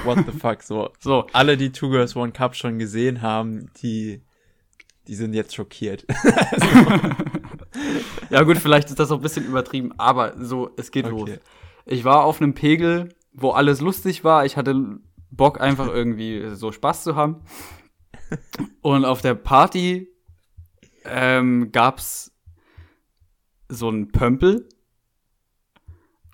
What 0.05 0.19
the 0.27 0.39
fuck, 0.39 0.63
so. 0.63 0.91
So, 1.01 1.27
Alle, 1.33 1.57
die 1.57 1.73
Two 1.73 1.89
Girls 1.89 2.15
One 2.15 2.33
Cup 2.33 2.55
schon 2.55 2.79
gesehen 2.79 3.23
haben, 3.23 3.71
die, 3.83 4.21
die 5.07 5.15
sind 5.15 5.35
jetzt 5.35 5.55
schockiert. 5.55 6.05
ja 8.31 8.43
gut, 8.43 8.59
vielleicht 8.59 8.89
ist 8.89 8.99
das 8.99 9.11
auch 9.11 9.17
ein 9.17 9.23
bisschen 9.23 9.47
übertrieben, 9.47 9.93
aber 9.99 10.35
so, 10.43 10.71
es 10.77 10.91
geht 10.91 11.09
los. 11.09 11.23
Okay. 11.23 11.39
Ich 11.87 12.05
war 12.05 12.25
auf 12.25 12.41
einem 12.41 12.55
Pegel, 12.55 13.11
wo 13.33 13.51
alles 13.51 13.81
lustig 13.81 14.25
war. 14.25 14.47
Ich 14.47 14.57
hatte 14.57 14.99
Bock, 15.31 15.61
einfach 15.61 15.89
irgendwie 15.89 16.55
so 16.55 16.73
Spaß 16.73 17.03
zu 17.05 17.17
haben. 17.17 17.43
Und 18.81 19.05
auf 19.05 19.21
der 19.21 19.35
Party 19.35 20.09
ähm, 21.05 21.71
gab's 21.73 22.33
so 23.69 23.89
einen 23.89 24.13
Pömpel 24.13 24.69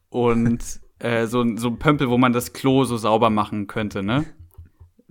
und 0.08 0.80
äh, 0.98 1.26
so, 1.26 1.42
ein- 1.42 1.56
so 1.58 1.68
ein 1.68 1.78
Pömpel, 1.78 2.10
wo 2.10 2.18
man 2.18 2.32
das 2.32 2.52
Klo 2.52 2.84
so 2.84 2.96
sauber 2.96 3.30
machen 3.30 3.66
könnte, 3.66 4.02
ne? 4.02 4.24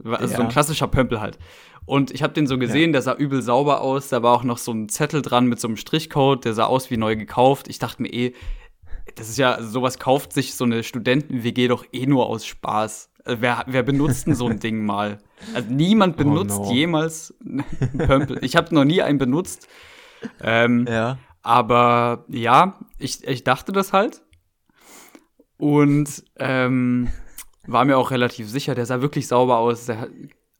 Also 0.03 0.27
so 0.27 0.35
ein 0.35 0.41
Ja. 0.43 0.47
klassischer 0.51 0.87
Pömpel 0.87 1.19
halt. 1.19 1.37
Und 1.85 2.11
ich 2.11 2.21
habe 2.23 2.33
den 2.33 2.45
so 2.47 2.57
gesehen, 2.59 2.91
der 2.91 3.01
sah 3.01 3.13
übel 3.15 3.41
sauber 3.41 3.81
aus. 3.81 4.09
Da 4.09 4.21
war 4.21 4.35
auch 4.35 4.43
noch 4.43 4.57
so 4.59 4.71
ein 4.71 4.89
Zettel 4.89 5.21
dran 5.21 5.47
mit 5.47 5.59
so 5.59 5.67
einem 5.67 5.77
Strichcode, 5.77 6.45
der 6.45 6.53
sah 6.53 6.65
aus 6.65 6.91
wie 6.91 6.97
neu 6.97 7.15
gekauft. 7.15 7.67
Ich 7.67 7.79
dachte 7.79 8.01
mir 8.03 8.13
eh, 8.13 8.33
das 9.15 9.27
ist 9.29 9.37
ja, 9.39 9.61
sowas 9.61 9.97
kauft 9.97 10.33
sich 10.33 10.53
so 10.53 10.65
eine 10.65 10.83
Studenten-WG 10.83 11.67
doch 11.67 11.83
eh 11.91 12.05
nur 12.05 12.27
aus 12.27 12.45
Spaß. 12.45 13.09
Äh, 13.25 13.37
Wer, 13.39 13.63
wer 13.67 13.81
benutzt 13.83 14.27
denn 14.27 14.35
so 14.35 14.47
ein 14.47 14.59
Ding 14.61 14.85
mal? 14.85 15.17
Also 15.55 15.67
niemand 15.71 16.15
Oh 16.15 16.17
benutzt 16.23 16.59
no. 16.59 16.71
jemals 16.71 17.33
einen 17.43 17.63
Pömpel. 17.97 18.37
Ich 18.43 18.55
habe 18.55 18.73
noch 18.75 18.85
nie 18.85 19.01
einen 19.01 19.17
benutzt. 19.17 19.67
Ähm, 20.41 20.85
Ja. 20.87 21.17
aber 21.41 22.25
ja, 22.27 22.77
ich, 22.99 23.23
ich 23.27 23.43
dachte 23.43 23.71
das 23.71 23.93
halt. 23.93 24.21
Und 25.57 26.23
ähm, 26.37 27.09
war 27.67 27.85
mir 27.85 27.97
auch 27.97 28.11
relativ 28.11 28.49
sicher, 28.49 28.75
der 28.75 28.85
sah 28.85 29.01
wirklich 29.01 29.27
sauber 29.27 29.57
aus. 29.57 29.85
Der 29.87 30.07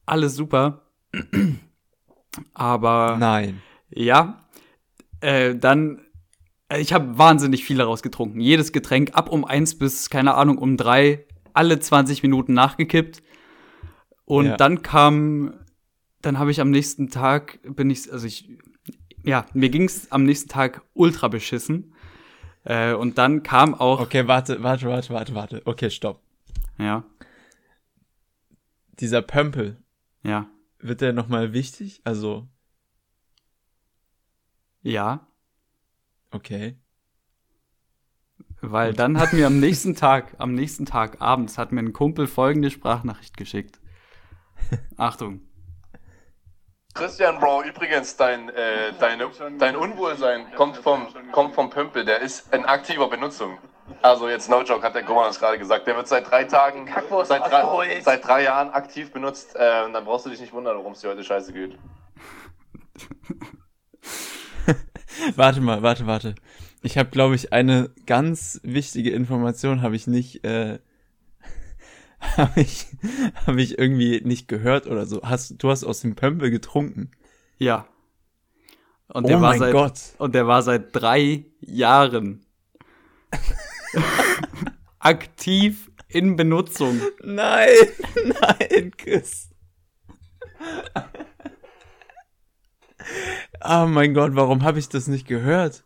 alles 0.06 0.36
super. 0.36 0.89
Aber 2.54 3.18
Nein. 3.20 3.62
ja, 3.90 4.46
äh, 5.22 5.56
dann, 5.56 6.02
äh, 6.70 6.80
ich 6.80 6.94
habe 6.94 7.18
wahnsinnig 7.18 7.64
viel 7.66 7.78
daraus 7.78 8.02
getrunken. 8.04 8.40
Jedes 8.40 8.72
Getränk 8.72 9.12
ab 9.16 9.30
um 9.30 9.46
eins 9.46 9.78
bis, 9.78 10.10
keine 10.10 10.36
Ahnung, 10.36 10.58
um 10.58 10.78
drei, 10.78 11.26
alle 11.54 11.80
20 11.80 12.24
Minuten 12.24 12.54
nachgekippt. 12.54 13.22
Und 14.26 14.46
Ja. 14.46 14.58
dann 14.58 14.82
kam, 14.84 15.54
dann 16.22 16.38
habe 16.38 16.52
ich 16.52 16.62
am 16.62 16.70
nächsten 16.70 17.10
Tag, 17.10 17.60
bin 17.64 17.90
ich, 17.90 18.12
also 18.14 18.28
ich, 18.28 18.48
ja, 19.24 19.46
mir 19.54 19.70
ging's 19.70 20.12
am 20.12 20.24
nächsten 20.24 20.50
Tag 20.50 20.84
ultra 20.94 21.28
beschissen. 21.28 21.94
Äh, 22.64 22.94
und 22.94 23.18
dann 23.18 23.42
kam 23.42 23.74
auch, 23.74 24.00
Okay, 24.02 24.28
warte, 24.28 24.62
warte, 24.62 24.88
warte, 24.88 25.14
warte, 25.14 25.34
warte. 25.36 25.62
Okay, 25.66 25.90
stopp. 25.90 26.22
ja, 26.78 27.04
Dieser 29.00 29.22
Pömpel, 29.22 29.78
ja, 30.24 30.48
wird 30.80 31.02
der 31.02 31.14
nochmal 31.14 31.54
wichtig? 31.54 32.02
Also, 32.04 32.48
ja, 34.82 35.28
okay. 36.32 36.80
weil 38.62 38.94
dann 38.94 39.20
hat 39.20 39.34
mir 39.34 39.48
am 39.48 39.60
nächsten 39.60 39.96
Tag, 39.96 40.36
am 40.38 40.54
nächsten 40.54 40.86
Tag 40.86 41.22
abends 41.22 41.58
hat 41.58 41.72
mir 41.72 41.82
ein 41.82 41.94
Kumpel 41.94 42.28
folgende 42.28 42.72
Sprachnachricht 42.72 43.38
geschickt. 43.38 43.80
Achtung. 44.98 45.42
Christian 46.94 47.40
Bro, 47.40 47.64
übrigens, 47.64 48.18
dein, 48.18 48.50
äh, 48.50 48.92
deine, 49.00 49.30
dein 49.60 49.76
Unwohlsein 49.76 50.52
kommt 50.56 50.78
vom, 50.78 51.08
kommt 51.32 51.54
vom 51.54 51.70
Pömpel. 51.70 52.04
Der 52.04 52.20
ist 52.22 52.54
in 52.54 52.66
aktiver 52.66 53.10
Benutzung. 53.10 53.58
Also 54.02 54.30
jetzt 54.30 54.50
no 54.50 54.62
joke, 54.64 54.84
hat 54.84 54.96
der 54.96 55.06
Roman 55.06 55.28
das 55.28 55.40
gerade 55.40 55.58
gesagt. 55.58 55.88
Der 55.88 55.96
wird 55.96 56.08
seit 56.08 56.30
drei 56.30 56.46
Tagen, 56.46 56.88
seit 57.26 57.42
drei, 57.42 58.02
seit 58.02 58.26
drei 58.26 58.44
Jahren 58.44 58.70
aktiv 58.70 59.12
benutzt. 59.12 59.56
Äh, 59.56 59.84
und 59.86 59.94
dann 59.94 60.06
brauchst 60.06 60.26
du 60.26 60.30
dich 60.30 60.40
nicht 60.40 60.54
wundern, 60.54 60.78
warum 60.78 60.94
es 60.94 61.02
dir 61.02 61.10
heute 61.10 61.24
scheiße 61.24 61.54
geht. 61.54 61.78
Warte 65.36 65.62
mal, 65.62 65.82
warte, 65.82 66.08
warte. 66.08 66.36
Ich 66.82 66.98
habe, 66.98 67.10
glaube 67.10 67.36
ich, 67.36 67.52
eine 67.52 67.90
ganz 68.06 68.60
wichtige 68.64 69.12
Information 69.12 69.82
habe 69.82 69.96
ich 69.96 70.08
nicht, 70.08 70.46
äh, 70.46 70.80
habe 72.38 72.62
ich, 72.62 72.88
habe 73.46 73.62
ich 73.62 73.78
irgendwie 73.78 74.22
nicht 74.24 74.48
gehört 74.48 74.88
oder 74.88 75.06
so. 75.06 75.22
Hast, 75.24 75.62
du 75.62 75.70
hast 75.70 75.84
aus 75.84 76.02
dem 76.02 76.16
Pömpel 76.16 76.52
getrunken. 76.52 77.12
Ja. 77.58 77.88
Und 79.08 79.26
Oh 79.26 79.28
der 79.28 79.42
war 79.42 79.50
mein 79.50 79.60
seit, 79.60 79.72
Gott. 79.74 80.00
Und 80.20 80.36
der 80.36 80.48
war 80.48 80.62
seit 80.62 80.96
drei 80.96 81.46
Jahren 81.60 82.46
aktiv 85.00 85.92
in 86.08 86.36
Benutzung. 86.36 87.00
Nein, 87.24 87.70
nein, 88.42 88.92
Chris. 88.98 89.50
Oh 93.64 93.86
mein 93.88 94.14
Gott, 94.14 94.32
warum 94.36 94.64
habe 94.64 94.80
ich 94.80 94.90
das 94.90 95.08
nicht 95.08 95.28
gehört? 95.28 95.84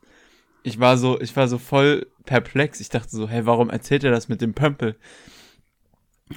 Ich 0.63 0.79
war 0.79 0.97
so, 0.97 1.19
ich 1.19 1.35
war 1.35 1.47
so 1.47 1.57
voll 1.57 2.07
perplex. 2.25 2.79
Ich 2.79 2.89
dachte 2.89 3.09
so, 3.09 3.27
hey, 3.27 3.45
warum 3.45 3.69
erzählt 3.69 4.03
er 4.03 4.11
das 4.11 4.29
mit 4.29 4.41
dem 4.41 4.53
Pömpel? 4.53 4.95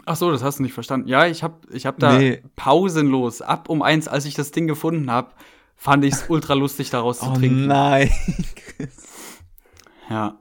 Ach 0.04 0.16
so, 0.16 0.30
das 0.30 0.42
hast 0.42 0.58
du 0.58 0.62
nicht 0.64 0.72
verstanden. 0.74 1.08
Ja, 1.08 1.26
ich 1.26 1.42
hab, 1.42 1.64
ich 1.72 1.86
hab 1.86 1.98
da 1.98 2.18
Nee. 2.18 2.42
pausenlos 2.56 3.40
ab 3.40 3.68
um 3.68 3.82
eins, 3.82 4.08
als 4.08 4.24
ich 4.26 4.34
das 4.34 4.50
Ding 4.50 4.66
gefunden 4.66 5.10
hab, 5.10 5.36
fand 5.76 6.04
ich 6.04 6.14
es 6.14 6.24
ultra 6.28 6.54
lustig, 6.54 6.90
daraus 6.90 7.20
zu 7.20 7.30
Oh 7.30 7.34
trinken. 7.34 7.66
nein. 7.66 8.10
Ja. 10.08 10.38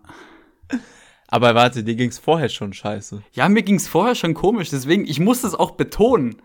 Aber 1.28 1.56
warte, 1.56 1.84
dir 1.84 1.96
ging's 1.96 2.20
vorher 2.20 2.50
schon 2.50 2.74
scheiße. 2.74 3.24
Ja, 3.34 3.50
mir 3.50 3.64
ging's 3.64 3.88
vorher 3.88 4.16
schon 4.16 4.34
komisch, 4.34 4.70
deswegen, 4.70 5.06
ich 5.06 5.20
muss 5.20 5.44
es 5.44 5.56
auch 5.56 5.72
betonen. 5.72 6.42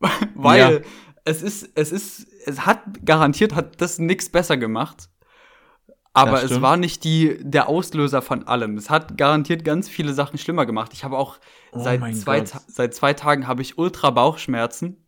Weil 0.34 0.58
Ja. 0.60 0.80
es 1.24 1.42
ist, 1.42 1.70
es 1.74 1.92
ist, 1.92 2.26
es 2.46 2.66
hat 2.66 3.04
garantiert, 3.04 3.54
hat 3.54 3.80
das 3.80 3.98
nix 3.98 4.28
besser 4.30 4.56
gemacht. 4.56 5.08
Aber 6.16 6.44
es 6.44 6.60
war 6.60 6.76
nicht 6.76 7.02
die, 7.02 7.38
der 7.40 7.68
Auslöser 7.68 8.22
von 8.22 8.46
allem. 8.46 8.76
Es 8.76 8.88
hat 8.88 9.18
garantiert 9.18 9.64
ganz 9.64 9.88
viele 9.88 10.14
Sachen 10.14 10.38
schlimmer 10.38 10.64
gemacht. 10.64 10.92
Ich 10.94 11.02
habe 11.02 11.18
auch 11.18 11.38
Oh 11.72 11.80
seit, 11.82 12.14
zwei, 12.16 12.44
seit 12.68 12.94
zwei 12.94 13.14
Tagen 13.14 13.48
habe 13.48 13.62
ich 13.62 13.78
ultra 13.78 14.10
Bauchschmerzen. 14.10 15.04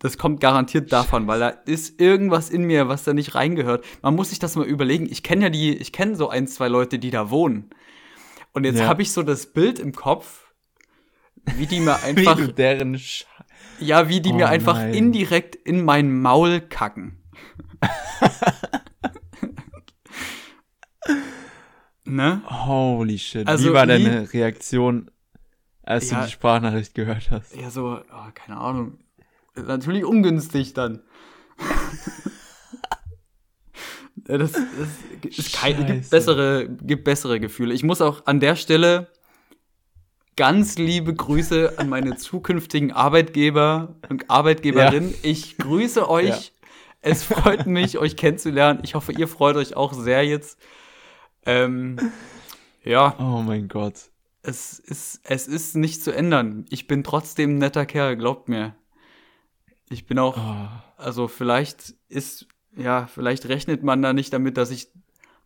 Das 0.00 0.18
kommt 0.18 0.40
garantiert 0.40 0.92
davon, 0.92 1.26
weil 1.28 1.40
da 1.40 1.48
ist 1.48 1.98
irgendwas 1.98 2.50
in 2.50 2.64
mir, 2.64 2.88
was 2.88 3.04
da 3.04 3.14
nicht 3.14 3.34
reingehört. 3.34 3.84
Man 4.02 4.14
muss 4.14 4.30
sich 4.30 4.38
das 4.38 4.54
mal 4.54 4.66
überlegen. 4.66 5.06
Ich 5.10 5.22
kenne 5.22 5.44
ja 5.44 5.48
die, 5.48 5.74
ich 5.76 5.92
kenne 5.92 6.14
so 6.16 6.28
ein, 6.28 6.46
zwei 6.46 6.68
Leute, 6.68 6.98
die 6.98 7.10
da 7.10 7.30
wohnen. 7.30 7.70
Und 8.52 8.64
jetzt 8.64 8.80
Ja. 8.80 8.86
habe 8.88 9.02
ich 9.02 9.12
so 9.12 9.22
das 9.22 9.52
Bild 9.52 9.78
im 9.78 9.92
Kopf, 9.92 10.52
wie 11.56 11.66
die 11.66 11.80
mir 11.80 11.96
Wie 12.02 12.06
einfach, 12.06 12.36
du 12.36 12.48
deren 12.52 12.98
Sch 12.98 13.26
ja, 13.78 14.08
wie 14.08 14.20
die 14.20 14.30
Oh 14.30 14.34
mir 14.34 14.48
einfach 14.48 14.74
nein. 14.76 14.94
indirekt 14.94 15.54
in 15.56 15.84
mein 15.84 16.20
Maul 16.20 16.60
kacken. 16.60 17.18
ne? 22.04 22.42
Holy 22.48 23.18
shit. 23.18 23.46
Also 23.48 23.70
Wie 23.70 23.74
war 23.74 23.84
wie- 23.84 23.88
deine 24.04 24.32
Reaktion, 24.32 25.10
als 25.82 26.10
Ja. 26.10 26.20
du 26.20 26.26
die 26.26 26.32
Sprachnachricht 26.32 26.94
gehört 26.94 27.30
hast? 27.30 27.56
Ja, 27.56 27.70
so, 27.70 27.98
oh, 28.00 28.30
keine 28.34 28.58
Ahnung. 28.58 28.98
Natürlich 29.54 30.04
ungünstig 30.04 30.74
dann. 30.74 31.02
Ja, 34.28 34.38
das, 34.38 34.52
das 34.52 35.52
kein, 35.52 35.84
gibt 35.86 36.10
bessere, 36.10 36.68
gibt 36.68 37.04
bessere 37.04 37.40
Gefühle. 37.40 37.74
Ich 37.74 37.82
muss 37.82 38.00
auch 38.00 38.26
an 38.26 38.38
der 38.40 38.56
Stelle 38.56 39.08
ganz 40.36 40.78
liebe 40.78 41.12
Grüße 41.14 41.74
an 41.76 41.88
meine 41.88 42.16
zukünftigen 42.16 42.92
Arbeitgeber 42.92 43.96
und 44.08 44.30
Arbeitgeberinnen. 44.30 45.14
Ich 45.22 45.58
grüße 45.58 46.08
euch. 46.08 46.28
Ja. 46.28 46.38
Es 47.04 47.24
freut 47.24 47.66
mich, 47.66 47.98
euch 47.98 48.16
kennenzulernen. 48.16 48.80
Ich 48.84 48.94
hoffe, 48.94 49.12
ihr 49.12 49.26
freut 49.26 49.56
euch 49.56 49.76
auch 49.76 49.92
sehr 49.92 50.24
jetzt. 50.24 50.56
Ähm, 51.44 51.98
ja, 52.84 53.16
Oh 53.18 53.42
mein 53.42 53.66
Gott. 53.66 53.94
es 54.42 54.78
ist, 54.78 55.20
es 55.24 55.48
ist 55.48 55.74
nicht 55.74 56.02
zu 56.04 56.12
ändern. 56.14 56.64
Ich 56.70 56.86
bin 56.86 57.02
trotzdem 57.02 57.56
ein 57.56 57.58
netter 57.58 57.86
Kerl, 57.86 58.16
glaubt 58.16 58.48
mir. 58.48 58.76
Ich 59.90 60.06
bin 60.06 60.18
auch, 60.20 60.36
Oh. 60.36 60.68
also 60.96 61.26
vielleicht 61.28 61.94
ist, 62.08 62.46
ja, 62.76 63.06
vielleicht 63.06 63.46
rechnet 63.48 63.82
man 63.82 64.02
da 64.02 64.12
nicht 64.12 64.32
damit, 64.32 64.56
dass 64.56 64.70
ich 64.70 64.88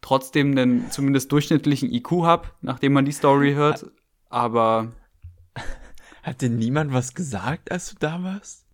trotzdem 0.00 0.52
einen 0.52 0.90
zumindest 0.90 1.33
durchschnittlichen 1.33 1.92
IQ 1.92 2.23
habe, 2.23 2.49
nachdem 2.61 2.92
man 2.92 3.04
die 3.04 3.12
Story 3.12 3.54
hört. 3.54 3.87
Aber 4.28 4.92
Hat 6.26 6.42
dir 6.42 6.50
niemand 6.50 6.92
was 6.92 7.14
gesagt, 7.14 7.71
als 7.71 7.90
du 7.90 7.97
da 8.00 8.23
warst? 8.23 8.66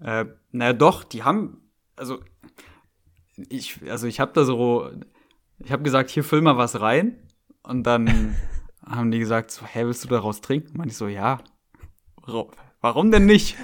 Äh, 0.00 0.26
naja, 0.52 0.74
doch, 0.74 1.04
die 1.04 1.22
haben, 1.22 1.70
also 1.96 2.22
ich, 3.48 3.80
also 3.88 4.06
ich 4.06 4.20
habe 4.20 4.32
da 4.34 4.44
so, 4.44 4.90
ich 5.58 5.72
habe 5.72 5.82
gesagt, 5.82 6.10
hier 6.10 6.24
füll 6.24 6.42
mal 6.42 6.56
was 6.56 6.80
rein 6.80 7.18
und 7.62 7.84
dann 7.84 8.36
haben 8.86 9.10
die 9.10 9.18
gesagt, 9.18 9.50
so, 9.50 9.64
hä, 9.64 9.86
willst 9.86 10.04
du 10.04 10.08
daraus 10.08 10.42
trinken? 10.42 10.76
Meinte 10.76 10.92
ich 10.92 10.98
so, 10.98 11.08
ja. 11.08 11.38
Warum 12.82 13.10
denn 13.10 13.24
nicht? 13.24 13.56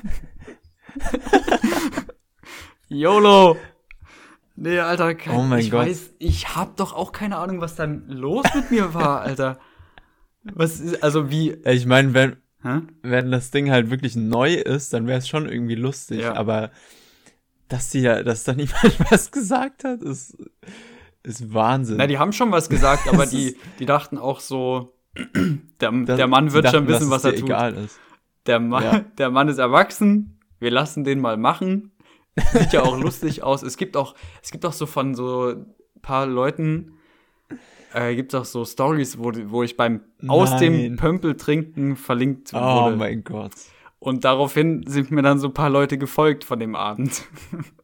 YOLO! 2.94 3.56
Nee, 4.56 4.78
Alter, 4.78 5.14
kein, 5.14 5.36
Oh 5.36 5.42
mein 5.42 5.58
ich 5.60 5.70
Gott. 5.70 5.86
weiß, 5.86 6.14
ich 6.20 6.54
hab 6.54 6.76
doch 6.76 6.92
auch 6.92 7.10
keine 7.10 7.38
Ahnung, 7.38 7.60
was 7.60 7.74
dann 7.74 8.06
los 8.08 8.44
mit 8.54 8.70
mir 8.70 8.94
war, 8.94 9.22
Alter. 9.22 9.58
Was 10.44 10.78
ist, 10.78 11.02
also 11.02 11.28
wie, 11.30 11.52
Ich 11.64 11.86
meine, 11.86 12.14
wenn, 12.14 12.36
hä? 12.62 12.82
wenn 13.02 13.30
das 13.32 13.50
Ding 13.50 13.70
halt 13.70 13.90
wirklich 13.90 14.14
neu 14.14 14.54
ist, 14.54 14.92
dann 14.92 15.06
wäre 15.08 15.18
es 15.18 15.28
schon 15.28 15.48
irgendwie 15.48 15.74
lustig. 15.74 16.20
Ja. 16.20 16.34
Aber 16.34 16.70
dass 17.68 17.90
die 17.90 18.00
ja, 18.00 18.22
dass 18.22 18.44
da 18.44 18.52
niemand 18.52 19.00
was 19.10 19.32
gesagt 19.32 19.82
hat, 19.82 20.02
ist, 20.02 20.36
ist 21.24 21.52
Wahnsinn. 21.52 21.96
Na, 21.96 22.06
die 22.06 22.18
haben 22.18 22.32
schon 22.32 22.52
was 22.52 22.68
gesagt, 22.68 23.08
aber 23.08 23.26
die, 23.26 23.56
die 23.80 23.86
dachten 23.86 24.18
auch 24.18 24.38
so, 24.38 24.94
der, 25.80 25.90
Das- 25.90 26.16
der 26.16 26.26
Mann 26.28 26.52
wird 26.52 26.66
schon 26.66 26.86
dachten, 26.86 26.88
wissen, 26.88 27.10
dass 27.10 27.24
was 27.24 27.24
er 27.24 27.34
tut. 27.34 27.48
egal 27.48 27.74
ist. 27.74 27.98
Der, 28.46 28.60
Mann, 28.60 28.84
Ja. 28.84 28.98
der 29.18 29.30
Mann 29.30 29.48
ist 29.48 29.58
erwachsen, 29.58 30.38
wir 30.60 30.70
lassen 30.70 31.02
den 31.02 31.18
mal 31.20 31.36
machen. 31.36 31.90
Sieht 32.52 32.72
ja 32.72 32.82
auch 32.82 32.98
lustig 32.98 33.42
aus. 33.42 33.62
Es 33.62 33.76
gibt 33.76 33.96
auch, 33.96 34.14
es 34.42 34.50
gibt 34.50 34.64
auch 34.66 34.72
so 34.72 34.86
von 34.86 35.14
so 35.14 35.50
ein 35.50 35.66
paar 36.02 36.26
Leuten, 36.26 36.92
äh, 37.92 38.14
gibt 38.16 38.34
es 38.34 38.40
auch 38.40 38.44
so 38.44 38.64
Stories, 38.64 39.18
wo, 39.18 39.32
wo 39.46 39.62
ich 39.62 39.76
beim 39.76 40.00
aus 40.26 40.56
dem 40.56 40.72
Nein. 40.76 40.96
Pömpel 40.96 41.36
trinken 41.36 41.96
verlinkt 41.96 42.52
Oh 42.52 42.58
wurde. 42.86 42.96
mein 42.96 43.22
Gott. 43.24 43.52
Und 44.00 44.24
daraufhin 44.24 44.84
sind 44.86 45.10
mir 45.10 45.22
dann 45.22 45.38
so 45.38 45.48
ein 45.48 45.54
paar 45.54 45.70
Leute 45.70 45.96
gefolgt 45.96 46.44
von 46.44 46.58
dem 46.60 46.74
Abend. 46.74 47.22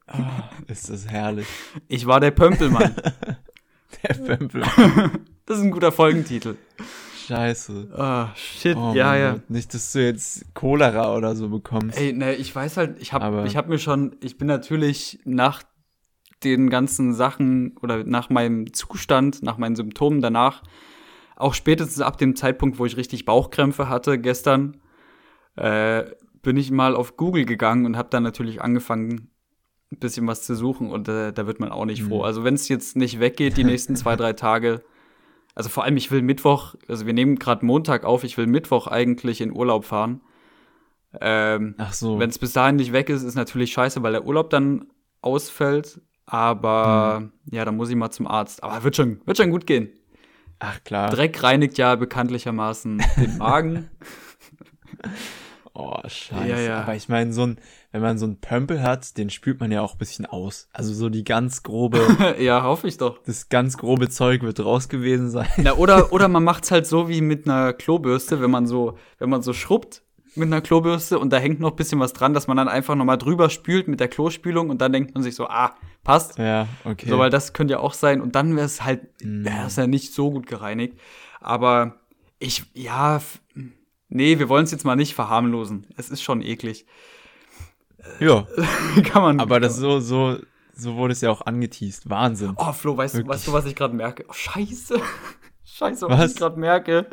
Ah, 0.07 0.51
ist 0.67 0.91
das 0.91 1.07
herrlich. 1.09 1.47
Ich 1.89 2.07
war 2.07 2.19
der 2.21 2.33
Pömpelmann. 2.33 2.95
Der 4.03 4.15
Pömpel. 4.15 4.63
Das 5.47 5.59
ist 5.59 5.65
ein 5.65 5.71
guter 5.73 5.93
Folgentitel. 5.93 6.57
Scheiße. 7.35 7.91
Ah, 7.97 8.29
shit, 8.35 8.77
Oh 8.77 8.93
ja, 8.95 9.07
mein 9.11 9.21
ja. 9.21 9.37
Nicht, 9.49 9.73
dass 9.75 9.93
du 9.93 10.05
jetzt 10.05 10.53
Cholera 10.55 11.17
oder 11.17 11.35
so 11.37 11.49
bekommst. 11.49 11.99
Ey, 11.99 12.13
ne, 12.13 12.35
ich 12.35 12.55
weiß 12.55 12.77
halt, 12.77 13.01
ich 13.01 13.13
Aber- 13.13 13.25
habe 13.39 13.47
ich 13.47 13.57
hab 13.57 13.69
mir 13.69 13.79
schon, 13.79 14.17
ich 14.21 14.37
bin 14.39 14.47
natürlich 14.49 15.21
nach 15.25 15.63
den 16.43 16.71
ganzen 16.71 17.15
Sachen 17.15 17.77
oder 17.83 18.03
nach 18.05 18.31
meinem 18.31 18.73
Zustand, 18.73 19.43
nach 19.43 19.59
meinen 19.59 19.77
Symptomen 19.77 20.21
danach, 20.21 20.63
auch 21.37 21.55
spätestens 21.55 22.01
ab 22.03 22.19
dem 22.19 22.35
Zeitpunkt, 22.37 22.79
wo 22.79 22.87
ich 22.87 22.97
richtig 22.97 23.25
Bauchkrämpfe 23.25 23.89
hatte 23.89 24.19
gestern, 24.19 24.79
äh, 25.57 26.05
bin 26.43 26.57
ich 26.57 26.71
mal 26.71 26.97
auf 26.97 27.17
Google 27.17 27.45
gegangen 27.45 27.85
und 27.87 27.97
habe 27.97 28.09
dann 28.11 28.23
natürlich 28.23 28.61
angefangen, 28.63 29.31
ein 29.93 29.99
bisschen 29.99 30.27
was 30.27 30.43
zu 30.45 30.55
suchen 30.55 30.91
und 30.91 31.09
äh, 31.09 31.33
da 31.33 31.47
wird 31.47 31.61
man 31.61 31.71
auch 31.73 31.85
nicht 31.85 32.03
froh. 32.05 32.19
Mhm. 32.19 32.25
Also 32.25 32.45
wenn 32.45 32.55
es 32.55 32.69
jetzt 32.69 32.97
nicht 32.97 33.19
weggeht, 33.21 33.57
die 33.57 33.65
nächsten 33.65 33.97
zwei, 33.97 34.15
drei 34.17 34.33
Tage, 34.33 34.83
also 35.55 35.69
vor 35.69 35.85
allem, 35.85 35.97
ich 35.97 36.11
will 36.11 36.23
Mittwoch, 36.23 36.75
also 36.89 37.07
wir 37.07 37.13
nehmen 37.13 37.39
gerade 37.39 37.65
Montag 37.67 38.05
auf, 38.05 38.25
ich 38.25 38.37
will 38.39 38.47
Mittwoch 38.47 38.87
eigentlich 38.87 39.41
in 39.41 39.53
Urlaub 39.53 39.85
fahren. 39.85 40.21
Ähm, 41.21 41.75
Ach 41.79 41.93
so. 41.93 42.19
wenn 42.21 42.31
es 42.31 42.39
bis 42.39 42.53
dahin 42.53 42.77
nicht 42.77 42.93
weg 42.93 43.09
ist, 43.11 43.23
ist 43.25 43.35
natürlich 43.35 43.73
scheiße, 43.73 44.03
weil 44.03 44.13
der 44.13 44.25
Urlaub 44.27 44.51
dann 44.51 44.87
ausfällt. 45.23 46.01
Aber 46.27 47.21
Mhm. 47.21 47.33
ja, 47.51 47.65
dann 47.65 47.77
muss 47.77 47.91
ich 47.91 47.97
mal 47.97 48.11
zum 48.13 48.29
Arzt. 48.29 48.63
Aber 48.63 48.85
wird 48.85 48.95
schon, 48.95 49.21
wird 49.27 49.37
schon 49.37 49.51
gut 49.51 49.67
gehen. 49.67 49.91
Ach 50.61 50.79
klar. 50.85 51.11
Dreck 51.11 51.43
reinigt 51.43 51.79
ja 51.79 51.97
bekanntlichermaßen 51.97 53.03
den 53.17 53.39
Magen. 53.39 53.91
Oh, 55.73 55.97
scheiße. 56.07 56.49
Ja, 56.49 56.59
ja. 56.59 56.81
Aber 56.83 56.97
ich 56.97 57.09
meine, 57.09 57.33
so 57.33 57.43
ein, 57.47 57.59
wenn 57.93 58.03
man 58.03 58.19
so 58.19 58.27
einen 58.27 58.41
Pömpel 58.41 58.83
hat, 58.83 59.17
den 59.17 59.31
spült 59.31 59.61
man 59.61 59.71
ja 59.71 59.83
auch 59.83 59.93
ein 59.93 59.99
bisschen 59.99 60.27
aus. 60.27 60.69
Also 60.73 60.93
so 60.93 61.09
die 61.09 61.23
ganz 61.25 61.63
grobe, 61.63 62.01
ja, 62.41 62.63
hoffe 62.65 62.89
ich 62.89 62.97
doch. 62.99 63.19
das 63.25 63.49
ganz 63.49 63.77
grobe 63.79 64.09
Zeug 64.09 64.43
wird 64.43 64.59
raus 64.65 64.89
gewesen 64.89 65.31
sein. 65.31 65.49
Na, 65.59 65.75
oder, 65.75 66.13
oder 66.13 66.29
man 66.29 66.43
macht's 66.45 66.71
halt 66.71 66.87
so 66.87 67.09
wie 67.09 67.21
mit 67.21 67.47
einer 67.47 67.73
Klobürste, 67.73 68.41
wenn 68.41 68.51
man 68.51 68.67
so, 68.67 68.99
wenn 69.19 69.31
man 69.31 69.43
so 69.43 69.53
schrubbt 69.53 70.03
mit 70.37 70.47
einer 70.47 70.61
Klobürste 70.61 71.19
und 71.19 71.33
da 71.33 71.39
hängt 71.39 71.59
noch 71.61 71.71
ein 71.71 71.77
bisschen 71.77 71.99
was 71.99 72.13
dran, 72.13 72.35
dass 72.35 72.47
man 72.47 72.57
dann 72.57 72.69
einfach 72.69 72.95
nochmal 72.95 73.19
drüber 73.19 73.51
spült 73.51 73.89
mit 73.89 73.99
der 74.01 74.07
Klospülung 74.09 74.71
und 74.71 74.81
dann 74.81 74.93
denkt 74.93 75.15
man 75.15 75.23
sich 75.25 75.35
so, 75.35 75.49
ah, 75.49 75.75
passt. 76.05 76.39
Ja, 76.39 76.69
okay. 76.85 77.09
So, 77.09 77.19
weil 77.19 77.31
das 77.31 77.53
könnte 77.53 77.73
ja 77.73 77.81
auch 77.81 77.95
sein. 77.95 78.21
Und 78.21 78.35
dann 78.37 78.55
wäre 78.57 78.67
es 78.67 78.85
halt, 78.85 79.03
Mhm. 79.25 79.45
wäre 79.45 79.67
es 79.67 79.75
ja 79.77 79.87
nicht 79.89 80.13
so 80.15 80.31
gut 80.31 80.47
gereinigt. 80.47 80.99
Aber 81.41 81.97
ich, 82.39 82.63
ja, 82.75 83.21
nee, 84.11 84.39
wir 84.39 84.49
wollen 84.49 84.65
es 84.65 84.71
jetzt 84.71 84.85
mal 84.85 84.97
nicht 84.97 85.15
verharmlosen. 85.15 85.87
Es 85.97 86.11
ist 86.11 86.23
schon 86.23 86.43
eklig. 86.43 86.87
ja, 88.19 88.47
Kann 89.05 89.23
man. 89.23 89.41
aber 89.41 89.59
das 89.61 89.77
so, 89.77 90.01
so, 90.01 90.39
so 90.75 90.97
wurde 90.97 91.13
es 91.13 91.21
ja 91.21 91.31
auch 91.31 91.43
angeteased. 91.47 92.09
Wahnsinn. 92.11 92.53
Oh, 92.57 92.73
Flo, 92.73 92.97
weißt 92.97 93.17
du, 93.17 93.27
weißt 93.27 93.47
du, 93.49 93.53
was 93.53 93.65
ich 93.65 93.75
gerade 93.75 93.95
merke? 93.95 94.25
Oh, 94.29 94.33
scheiße. 94.33 95.01
scheiße, 95.65 96.09
was, 96.09 96.19
Was? 96.19 96.31
ich 96.33 96.37
gerade 96.39 96.59
merke. 96.61 97.09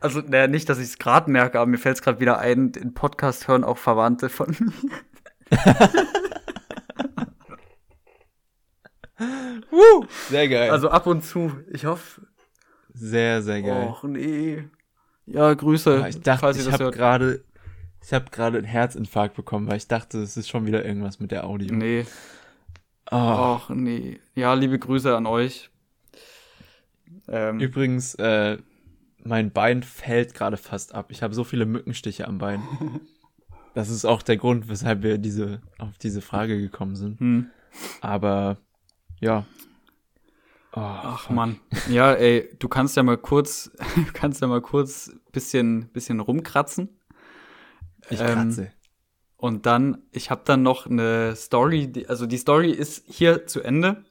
Also, 0.00 0.20
naja, 0.20 0.48
nicht, 0.48 0.68
dass 0.68 0.78
ich 0.78 0.86
es 0.86 0.98
gerade 0.98 1.30
merke, 1.30 1.60
aber 1.60 1.66
mir 1.70 1.78
fällt 1.78 1.96
es 1.96 2.02
gerade 2.02 2.18
wieder 2.18 2.38
ein, 2.38 2.72
den 2.72 2.92
Podcast 2.92 3.46
hören 3.46 3.62
auch 3.62 3.78
Verwandte 3.78 4.28
von 4.28 4.48
mir. 4.58 4.72
Woo! 9.70 10.06
Sehr 10.28 10.48
geil. 10.48 10.70
Also 10.70 10.88
ab 10.90 11.06
und 11.06 11.24
zu. 11.24 11.52
Ich 11.70 11.84
hoffe. 11.86 12.22
sehr, 12.92 13.42
sehr 13.42 13.62
geil. 13.62 13.88
Och, 13.88 14.02
nee. 14.04 14.64
Ja, 15.26 15.52
Grüße. 15.54 15.98
Ja, 15.98 16.08
ich 16.08 16.20
dachte, 16.20 16.50
ich 16.50 16.64
das 16.64 16.72
habe 16.72 16.90
gerade, 16.90 17.44
ich 18.02 18.12
habe 18.12 18.30
gerade 18.30 18.58
einen 18.58 18.66
Herzinfarkt 18.66 19.36
bekommen, 19.36 19.68
weil 19.68 19.76
ich 19.76 19.88
dachte, 19.88 20.20
es 20.20 20.36
ist 20.36 20.48
schon 20.48 20.66
wieder 20.66 20.84
irgendwas 20.84 21.20
mit 21.20 21.30
der 21.30 21.44
Audio. 21.44 21.74
Nee. 21.74 22.04
Oh. 23.10 23.16
Ach, 23.16 23.68
nee. 23.70 24.18
Ja, 24.34 24.54
liebe 24.54 24.78
Grüße 24.78 25.14
an 25.16 25.26
euch. 25.26 25.70
Ähm, 27.28 27.60
Übrigens, 27.60 28.14
äh, 28.16 28.58
mein 29.22 29.52
Bein 29.52 29.82
fällt 29.82 30.34
gerade 30.34 30.56
fast 30.56 30.94
ab. 30.94 31.06
Ich 31.10 31.22
habe 31.22 31.34
so 31.34 31.44
viele 31.44 31.66
Mückenstiche 31.66 32.26
am 32.26 32.38
Bein. 32.38 32.62
das 33.74 33.88
ist 33.88 34.04
auch 34.04 34.22
der 34.22 34.36
Grund, 34.36 34.68
weshalb 34.68 35.02
wir 35.02 35.18
diese, 35.18 35.60
auf 35.78 35.98
diese 35.98 36.20
Frage 36.20 36.58
gekommen 36.60 36.96
sind. 36.96 37.20
Hm. 37.20 37.50
Aber 38.00 38.58
ja. 39.20 39.46
Oh, 40.74 40.80
Ach 40.80 41.28
man. 41.28 41.60
Ja, 41.88 42.14
ey, 42.14 42.48
du 42.58 42.68
kannst 42.68 42.96
ja 42.96 43.02
mal 43.02 43.18
kurz, 43.18 43.70
kannst 44.14 44.40
ja 44.40 44.46
mal 44.46 44.62
kurz 44.62 45.12
bisschen, 45.30 45.88
bisschen 45.92 46.20
rumkratzen. 46.20 46.88
Ich 48.08 48.18
kratze. 48.18 48.62
Ähm, 48.62 48.70
und 49.36 49.66
dann, 49.66 50.02
ich 50.12 50.30
habe 50.30 50.42
dann 50.44 50.62
noch 50.62 50.86
eine 50.86 51.36
Story, 51.36 51.88
die, 51.88 52.08
also 52.08 52.26
die 52.26 52.38
Story 52.38 52.70
ist 52.70 53.04
hier 53.06 53.46
zu 53.46 53.60
Ende. 53.60 54.04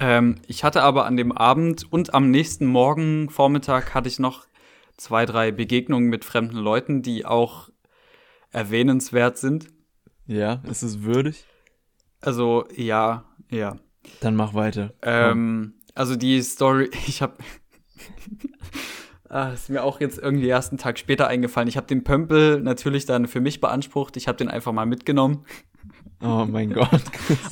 ähm, 0.00 0.36
ich 0.46 0.64
hatte 0.64 0.82
aber 0.82 1.04
an 1.04 1.16
dem 1.16 1.30
Abend 1.32 1.92
und 1.92 2.12
am 2.12 2.30
nächsten 2.30 2.66
Morgen, 2.66 3.30
Vormittag, 3.30 3.94
hatte 3.94 4.08
ich 4.08 4.18
noch 4.18 4.46
zwei, 4.96 5.26
drei 5.26 5.52
Begegnungen 5.52 6.08
mit 6.08 6.24
fremden 6.24 6.56
Leuten, 6.56 7.02
die 7.02 7.24
auch 7.24 7.70
erwähnenswert 8.50 9.38
sind. 9.38 9.68
Ja, 10.26 10.62
ist 10.68 10.82
es 10.82 11.02
würdig? 11.02 11.44
Also, 12.20 12.66
ja, 12.74 13.24
ja. 13.50 13.76
Dann 14.20 14.36
mach 14.36 14.54
weiter. 14.54 14.94
Ähm, 15.02 15.74
also 15.94 16.16
die 16.16 16.40
Story, 16.42 16.90
ich 17.06 17.22
habe 17.22 17.34
Ah, 19.30 19.50
ist 19.50 19.70
mir 19.70 19.84
auch 19.84 20.00
jetzt 20.00 20.18
irgendwie 20.18 20.48
erst 20.48 20.72
einen 20.72 20.78
Tag 20.78 20.98
später 20.98 21.28
eingefallen. 21.28 21.68
Ich 21.68 21.76
habe 21.76 21.86
den 21.86 22.02
Pömpel 22.02 22.60
natürlich 22.60 23.06
dann 23.06 23.28
für 23.28 23.40
mich 23.40 23.60
beansprucht. 23.60 24.16
Ich 24.16 24.26
habe 24.26 24.36
den 24.36 24.48
einfach 24.48 24.72
mal 24.72 24.86
mitgenommen. 24.86 25.44
Oh 26.20 26.46
mein 26.50 26.72
Gott. 26.74 27.02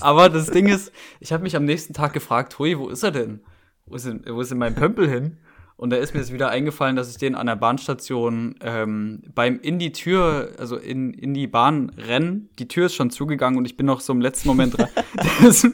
Aber 0.01 0.29
das 0.29 0.51
Ding 0.51 0.67
ist, 0.67 0.91
ich 1.21 1.33
habe 1.33 1.45
mich 1.45 1.55
am 1.55 1.65
nächsten 1.65 1.95
Tag 1.95 2.13
gefragt, 2.13 2.59
hui, 2.59 2.77
wo 2.77 2.89
ist 2.89 3.05
er 3.05 3.13
denn? 3.13 3.45
Wo 3.87 3.95
ist 3.95 4.07
denn, 4.07 4.25
wo 4.29 4.41
ist 4.41 4.51
denn 4.51 4.59
mein 4.59 4.75
Pömpel 4.75 5.09
hin? 5.09 5.39
Und 5.79 5.91
da 5.91 5.97
ist 5.97 6.13
mir 6.13 6.19
jetzt 6.19 6.33
wieder 6.33 6.49
eingefallen, 6.49 6.97
dass 6.97 7.09
ich 7.09 7.19
den 7.19 7.37
an 7.37 7.47
der 7.47 7.55
Bahnstation 7.55 8.57
ähm, 8.63 9.23
beim 9.33 9.61
in 9.61 9.79
die 9.79 9.93
Tür, 9.93 10.51
also 10.59 10.77
in, 10.77 11.15
in 11.15 11.35
die 11.35 11.47
Bahn 11.47 11.91
rennen. 11.91 12.51
Die 12.59 12.67
Tür 12.67 12.87
ist 12.87 12.97
schon 12.97 13.11
zugegangen 13.11 13.57
und 13.57 13.65
ich 13.65 13.77
bin 13.77 13.87
noch 13.87 14.01
so 14.01 14.13
im 14.13 14.21
letzten 14.21 14.49
Moment 14.49 14.77
dran. 14.77 14.89
ist, 15.47 15.69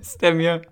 ist 0.00 0.22
der 0.22 0.34
mir. 0.34 0.62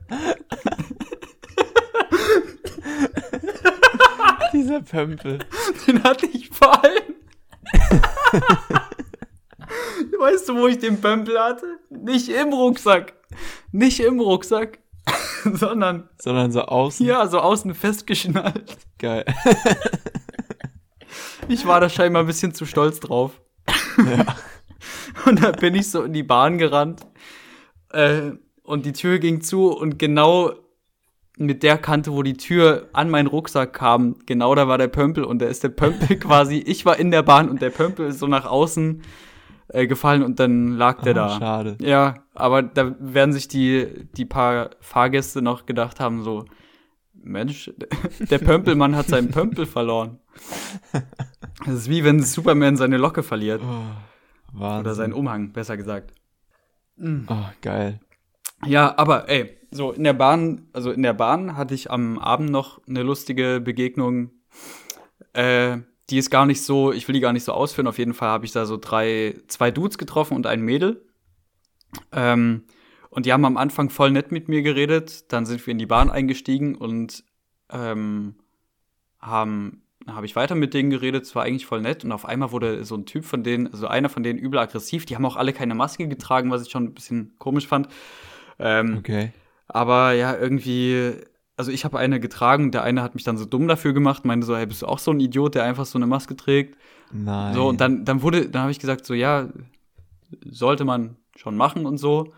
Dieser 4.52 4.83
Pömpel. 4.83 5.40
Den 5.88 6.04
hatte 6.04 6.26
ich 6.26 6.48
fallen. 6.50 7.16
weißt 10.20 10.48
du, 10.48 10.56
wo 10.56 10.68
ich 10.68 10.78
den 10.78 11.00
Pömpel 11.00 11.40
hatte? 11.40 11.66
Nicht 11.88 12.28
im 12.28 12.52
Rucksack. 12.52 13.14
Nicht 13.72 13.98
im 13.98 14.20
Rucksack. 14.20 14.80
sondern. 15.44 16.08
Sondern 16.18 16.52
so 16.52 16.62
außen. 16.62 17.06
Ja, 17.06 17.26
so 17.26 17.40
außen 17.40 17.74
festgeschnallt. 17.74 18.76
Geil. 18.98 19.24
ich 21.48 21.66
war 21.66 21.80
da 21.80 21.88
scheinbar 21.88 22.22
ein 22.22 22.26
bisschen 22.26 22.54
zu 22.54 22.66
stolz 22.66 23.00
drauf. 23.00 23.40
Ja. 23.98 24.36
Und 25.26 25.42
da 25.42 25.52
bin 25.52 25.74
ich 25.74 25.90
so 25.90 26.02
in 26.02 26.12
die 26.12 26.22
Bahn 26.22 26.58
gerannt. 26.58 27.06
Äh, 27.92 28.32
und 28.62 28.86
die 28.86 28.92
Tür 28.92 29.18
ging 29.18 29.40
zu 29.40 29.76
und 29.76 29.98
genau 29.98 30.52
mit 31.36 31.64
der 31.64 31.76
Kante, 31.76 32.12
wo 32.12 32.22
die 32.22 32.36
Tür 32.36 32.88
an 32.92 33.10
meinen 33.10 33.26
Rucksack 33.26 33.72
kam, 33.72 34.16
genau 34.26 34.54
da 34.54 34.68
war 34.68 34.78
der 34.78 34.88
Pömpel 34.88 35.24
und 35.24 35.40
da 35.40 35.46
ist 35.46 35.64
der 35.64 35.70
Pömpel 35.70 36.16
quasi, 36.18 36.58
ich 36.58 36.86
war 36.86 36.98
in 36.98 37.10
der 37.10 37.22
Bahn 37.22 37.48
und 37.48 37.60
der 37.60 37.70
Pömpel 37.70 38.06
ist 38.06 38.20
so 38.20 38.28
nach 38.28 38.46
außen 38.46 39.02
äh, 39.72 39.87
gefallen 39.87 40.22
und 40.22 40.40
dann 40.40 40.76
lag 40.76 41.02
der 41.02 41.12
oh, 41.12 41.16
da. 41.16 41.38
Schade. 41.38 41.76
Ja, 41.80 42.24
aber 42.35 42.62
da 42.62 42.94
werden 42.98 43.33
sich 43.33 43.48
die, 43.48 43.87
die 44.16 44.24
paar 44.24 44.70
Fahrgäste 44.80 45.42
noch 45.42 45.66
gedacht 45.66 46.00
haben, 46.00 46.22
so, 46.22 46.44
Mensch, 47.12 47.70
der 48.18 48.38
Pömpelmann 48.38 48.96
hat 48.96 49.09
seinen 49.09 49.30
Pömpel 49.30 49.66
verloren. 49.66 50.18
Das 51.66 51.74
ist 51.74 51.90
wie 51.90 52.04
wenn 52.04 52.22
Superman 52.22 52.78
seine 52.78 52.96
Locke 52.96 53.22
verliert. 53.22 53.61
Oh, 53.62 54.59
Oder 54.59 54.94
seinen 54.94 55.12
Umhang, 55.12 55.52
besser 55.52 55.76
gesagt. 55.76 56.14
Oh, 56.98 57.44
geil. 57.61 58.00
Ja, 58.64 58.94
aber 58.96 59.28
ey, 59.28 59.59
so 59.70 59.92
in 59.92 60.04
der 60.04 60.14
Bahn, 60.14 60.68
also 60.72 60.90
in 60.90 61.02
der 61.02 61.12
Bahn 61.12 61.59
hatte 61.59 61.74
ich 61.74 61.90
am 61.90 62.18
Abend 62.18 62.48
noch 62.48 62.80
eine 62.88 63.02
lustige 63.02 63.61
Begegnung. 63.61 64.30
Äh, 65.35 65.80
die 66.11 66.18
ist 66.18 66.31
gar 66.31 66.46
nicht 66.46 66.62
so, 66.62 66.92
ich 66.92 67.07
will 67.09 67.14
die 67.14 67.20
gar 67.20 67.33
nicht 67.33 67.44
so 67.44 67.53
ausführen. 67.53 67.87
Auf 67.87 67.99
jeden 67.99 68.14
Fall 68.14 68.29
habe 68.29 68.46
ich 68.46 68.53
da 68.53 68.66
so 68.66 68.77
drei, 68.77 69.37
zwei 69.49 69.70
Dudes 69.70 69.99
getroffen 69.99 70.35
und 70.35 70.46
ein 70.46 70.62
Mädel. 70.62 71.05
Ähm, 72.12 72.64
und 73.09 73.27
die 73.27 73.33
haben 73.33 73.44
am 73.44 73.57
Anfang 73.57 73.90
voll 73.90 74.11
nett 74.11 74.33
mit 74.33 74.49
mir 74.49 74.62
geredet. 74.62 75.33
Dann 75.33 75.46
sind 75.46 75.66
wir 75.66 75.73
in 75.73 75.79
die 75.79 75.87
Bahn 75.87 76.11
eingestiegen 76.11 76.75
und 76.77 77.25
ähm, 77.70 78.37
haben 79.18 79.83
habe 80.07 80.27
ich 80.27 80.35
weiter 80.35 80.55
mit 80.55 80.73
denen 80.73 80.90
geredet, 80.90 81.25
es 81.25 81.35
war 81.35 81.44
eigentlich 81.44 81.66
voll 81.66 81.83
nett 81.83 82.05
und 82.05 82.12
auf 82.12 82.25
einmal 82.25 82.53
wurde 82.53 82.85
so 82.85 82.96
ein 82.96 83.05
Typ 83.05 83.25
von 83.25 83.42
denen, 83.42 83.66
also 83.70 83.87
einer 83.87 84.09
von 84.09 84.23
denen 84.23 84.38
übel 84.38 84.59
aggressiv, 84.59 85.05
die 85.05 85.14
haben 85.14 85.27
auch 85.27 85.37
alle 85.37 85.53
keine 85.53 85.75
Maske 85.75 86.09
getragen, 86.09 86.51
was 86.51 86.62
ich 86.62 86.70
schon 86.70 86.85
ein 86.85 86.94
bisschen 86.94 87.35
komisch 87.38 87.66
fand. 87.66 87.88
Ähm, 88.59 88.96
okay. 88.99 89.33
Aber 89.68 90.12
ja, 90.12 90.37
irgendwie 90.37 91.14
also 91.61 91.73
ich 91.73 91.85
habe 91.85 91.99
eine 91.99 92.20
getragen, 92.20 92.70
der 92.70 92.85
eine 92.85 93.03
hat 93.03 93.14
mich 93.14 93.23
dann 93.23 93.37
so 93.37 93.44
dumm 93.44 93.68
dafür 93.68 93.92
gemacht, 93.92 94.25
meinte 94.25 94.46
so, 94.46 94.57
hey, 94.57 94.64
bist 94.64 94.81
du 94.81 94.87
auch 94.87 94.99
so 94.99 95.11
ein 95.11 95.20
Idiot, 95.20 95.55
der 95.55 95.64
einfach 95.64 95.85
so 95.85 95.99
eine 95.99 96.07
Maske 96.07 96.35
trägt? 96.35 96.79
Nein. 97.12 97.55
So, 97.55 97.68
und 97.68 97.83
dann, 97.83 98.07
dann 98.07 98.23
wurde, 98.23 98.49
dann 98.49 98.62
habe 98.62 98.73
ich 98.73 98.79
gesagt, 98.79 99.05
so, 99.05 99.12
ja, 99.12 99.51
sollte 100.46 100.87
man 100.87 101.16
schon 101.37 101.59
machen 101.59 101.85
und 101.85 101.99
so. 101.99 102.33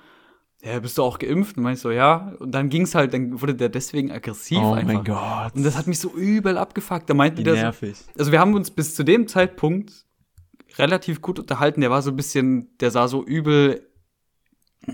Ja, 0.61 0.81
bist 0.81 0.99
du 0.99 1.05
auch 1.05 1.21
geimpft? 1.21 1.57
Und 1.57 1.63
meinst 1.63 1.83
so, 1.83 1.93
ja. 1.93 2.35
Und 2.41 2.51
dann 2.51 2.69
ging's 2.69 2.97
halt, 2.97 3.15
dann 3.15 3.41
wurde 3.41 3.55
der 3.55 3.69
deswegen 3.69 4.11
aggressiv 4.11 4.59
oh 4.59 4.73
einfach. 4.73 4.91
Oh 4.91 4.97
mein 4.97 5.05
Gott. 5.05 5.55
Und 5.55 5.63
das 5.63 5.79
hat 5.79 5.87
mich 5.87 6.01
so 6.01 6.11
übel 6.11 6.59
abgefuckt. 6.59 7.09
Da 7.09 7.15
meinten 7.15 7.39
Wie 7.39 7.45
das. 7.45 7.55
Nervig. 7.55 7.97
Also 8.19 8.33
wir 8.33 8.41
haben 8.41 8.55
uns 8.55 8.73
bis 8.73 8.97
zu 8.97 9.05
dem 9.05 9.29
Zeitpunkt 9.29 10.05
relativ 10.79 11.23
gut 11.23 11.39
unterhalten. 11.39 11.81
Der 11.81 11.91
war 11.91 12.03
so 12.03 12.11
ein 12.11 12.17
bisschen, 12.17 12.77
der 12.79 12.91
sah 12.91 13.07
so 13.07 13.25
übel, 13.25 13.89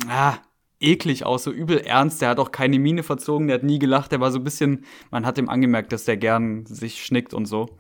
ah, 0.07 0.35
eklig 0.81 1.25
aus, 1.25 1.45
so 1.45 1.51
übel 1.51 1.79
ernst. 1.79 2.23
Der 2.23 2.31
hat 2.31 2.39
auch 2.39 2.53
keine 2.53 2.79
Miene 2.79 3.03
verzogen, 3.03 3.49
der 3.49 3.57
hat 3.57 3.63
nie 3.63 3.79
gelacht. 3.79 4.13
Der 4.13 4.21
war 4.21 4.31
so 4.31 4.39
ein 4.39 4.45
bisschen, 4.45 4.85
man 5.11 5.27
hat 5.27 5.39
ihm 5.39 5.49
angemerkt, 5.49 5.93
dass 5.93 6.05
der 6.05 6.17
gern 6.17 6.67
sich 6.67 7.05
schnickt 7.05 7.35
und 7.35 7.47
so. 7.47 7.77